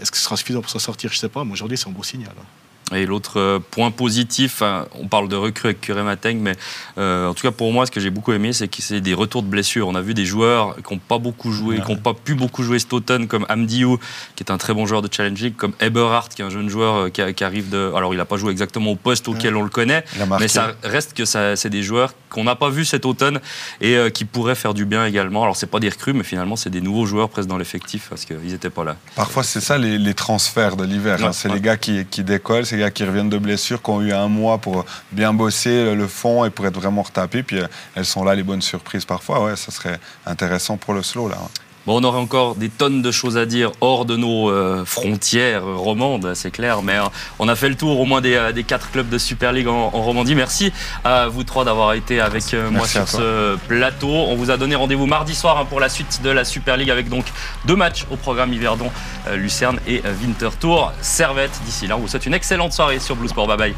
Est-ce 0.01 0.11
que 0.11 0.17
ce 0.19 0.25
sera 0.25 0.37
suffisant 0.37 0.61
pour 0.61 0.71
s'en 0.71 0.79
sortir? 0.81 1.11
Je 1.11 1.17
ne 1.17 1.21
sais 1.21 1.29
pas. 1.29 1.45
Mais 1.45 1.53
aujourd'hui, 1.53 1.79
c'est 1.79 1.89
un 1.89 1.93
beau 1.93 2.03
signal. 2.03 2.33
Et 2.95 3.07
l'autre 3.07 3.39
euh, 3.39 3.59
point 3.59 3.91
positif, 3.91 4.63
hein, 4.63 4.87
on 4.99 5.09
parle 5.09 5.29
de 5.29 5.37
recrues 5.37 5.69
avec 5.69 5.81
Curé 5.81 6.03
Mateng, 6.03 6.39
mais 6.41 6.55
euh, 6.97 7.29
en 7.29 7.35
tout 7.35 7.43
cas 7.43 7.51
pour 7.51 7.73
moi, 7.73 7.87
ce 7.87 7.91
que 7.91 8.01
j'ai 8.01 8.11
beaucoup 8.11 8.33
aimé, 8.33 8.53
c'est 8.53 8.69
que 8.69 8.81
c'est 8.81 9.01
des 9.01 9.15
retours 9.15 9.43
de 9.43 9.49
blessures. 9.49 9.89
On 9.89 9.95
a 9.95 10.01
vu 10.01 10.15
des 10.15 10.25
joueurs 10.25 10.77
qui 10.77 10.95
n'ont 10.95 11.01
pas 11.01 11.19
beaucoup 11.19 11.53
joué, 11.53 11.81
qui 11.81 11.93
n'ont 11.93 11.99
pas 11.99 12.15
pu 12.15 12.35
beaucoup 12.35 12.63
jouer 12.63 12.79
cet 12.79 12.93
automne, 12.93 13.27
comme 13.27 13.45
Amdiou, 13.49 13.99
qui 14.37 14.43
est 14.43 14.51
un 14.51 14.59
très 14.59 14.75
bon 14.75 14.87
joueur 14.87 15.03
de 15.03 15.09
Challenge 15.13 15.41
League, 15.41 15.57
comme 15.57 15.73
Eberhardt, 15.81 16.35
qui 16.35 16.43
est 16.43 16.45
un 16.45 16.51
jeune 16.51 16.69
joueur 16.69 16.95
euh, 16.95 17.09
qui, 17.11 17.45
arrive 17.45 17.69
de. 17.69 17.93
Alors 17.95 18.15
il 18.15 18.17
n'a 18.17 18.25
pas 18.25 18.37
joué 18.37 18.53
exactement 18.53 18.93
au 18.93 18.97
poste 18.97 19.29
auquel 19.29 19.57
on 19.57 19.63
le 19.63 19.71
connaît, 19.71 20.05
mais 20.41 20.49
ça 20.49 20.73
reste 20.83 21.15
que 21.15 21.25
c'est 21.25 21.71
des 21.71 21.83
joueurs 21.83 22.15
qu'on 22.31 22.45
n'a 22.45 22.57
pas 22.57 22.71
vus 22.71 22.85
cet 22.85 23.07
automne 23.07 23.41
et 23.81 23.97
euh, 23.97 24.11
qui 24.11 24.25
pourraient 24.25 24.55
faire 24.55 24.75
du 24.75 24.85
bien 24.85 25.05
également. 25.05 25.43
Alors 25.43 25.57
c'est 25.57 25.67
pas 25.67 25.81
des 25.81 25.89
recrues, 25.89 26.13
mais 26.13 26.25
finalement 26.25 26.57
c'est 26.57 26.71
des 26.71 26.81
nouveaux 26.81 27.07
joueurs 27.07 27.29
presque 27.29 27.49
dans 27.49 27.59
l'effectif 27.59 28.07
parce 28.09 28.25
qu'ils 28.25 28.53
n'étaient 28.53 28.71
pas 28.71 28.85
là. 28.85 28.97
Parfois, 29.15 29.43
c'est 29.43 29.61
ça 29.61 29.79
les, 29.79 29.99
les 29.99 30.15
transferts 30.15 30.77
de 30.77 30.85
l'hiver. 30.85 31.19
Ouais, 31.19 31.27
hein. 31.27 31.33
c'est 31.33 31.49
les 31.49 31.61
gars 31.61 31.77
qui, 31.77 32.05
qui 32.07 32.23
décollent, 32.23 32.67
c'est 32.67 32.78
gars 32.79 32.91
qui 32.91 33.05
reviennent 33.05 33.29
de 33.29 33.39
blessures, 33.39 33.83
qui 33.83 33.91
ont 33.91 34.01
eu 34.01 34.13
un 34.13 34.29
mois 34.29 34.59
pour 34.59 34.85
bien 35.13 35.33
bosser 35.33 35.95
le 35.95 36.07
fond 36.07 36.45
et 36.45 36.51
pour 36.51 36.67
être 36.67 36.79
vraiment 36.79 37.03
retapés. 37.03 37.43
Puis 37.43 37.59
euh, 37.59 37.67
elles 37.95 38.07
sont 38.07 38.25
là, 38.25 38.35
les 38.35 38.43
bonnes 38.43 38.63
surprises 38.63 39.05
parfois. 39.05 39.45
Ouais, 39.45 39.57
ça 39.57 39.71
serait 39.71 39.99
intéressant 40.27 40.77
pour 40.77 40.95
le 40.95 41.03
slow. 41.03 41.29
Là. 41.29 41.37
Bon, 41.89 42.03
on 42.03 42.05
aurait 42.05 42.19
encore 42.19 42.55
des 42.55 42.69
tonnes 42.69 43.01
de 43.01 43.11
choses 43.11 43.39
à 43.39 43.47
dire 43.47 43.73
hors 43.81 44.05
de 44.05 44.15
nos 44.15 44.51
euh, 44.51 44.85
frontières 44.85 45.65
romandes, 45.65 46.33
c'est 46.35 46.51
clair, 46.51 46.83
mais 46.83 46.99
euh, 46.99 47.05
on 47.39 47.49
a 47.49 47.57
fait 47.57 47.71
le 47.71 47.77
tour 47.77 47.99
au 47.99 48.05
moins 48.05 48.21
des, 48.21 48.35
euh, 48.35 48.53
des 48.53 48.63
quatre 48.63 48.91
clubs 48.91 49.09
de 49.09 49.17
Super 49.17 49.53
League 49.53 49.69
en, 49.69 49.87
en 49.95 50.03
Romandie. 50.03 50.35
Merci 50.35 50.71
à 51.03 51.29
vous 51.29 51.45
trois 51.45 51.65
d'avoir 51.65 51.95
été 51.95 52.21
avec 52.21 52.53
euh, 52.53 52.71
moi 52.71 52.87
sur 52.87 53.09
ce 53.09 53.57
plateau. 53.69 54.11
On 54.11 54.35
vous 54.35 54.51
a 54.51 54.59
donné 54.59 54.75
rendez-vous 54.75 55.07
mardi 55.07 55.35
soir 55.35 55.57
hein, 55.57 55.65
pour 55.65 55.81
la 55.81 55.89
suite 55.89 56.21
de 56.23 56.29
la 56.29 56.45
Super 56.45 56.77
League 56.77 56.91
avec 56.91 57.09
donc 57.09 57.25
deux 57.65 57.77
matchs 57.77 58.05
au 58.11 58.17
programme 58.17 58.53
Yverdon, 58.53 58.91
Lucerne 59.33 59.81
et 59.87 60.03
Winterthur 60.21 60.93
Servette. 61.01 61.59
D'ici 61.65 61.87
là, 61.87 61.97
on 61.97 62.01
vous 62.01 62.09
souhaite 62.09 62.27
une 62.27 62.35
excellente 62.35 62.75
soirée 62.75 62.99
sur 62.99 63.17
Blue 63.17 63.29
Sport. 63.29 63.47
Bye 63.47 63.57
bye. 63.57 63.75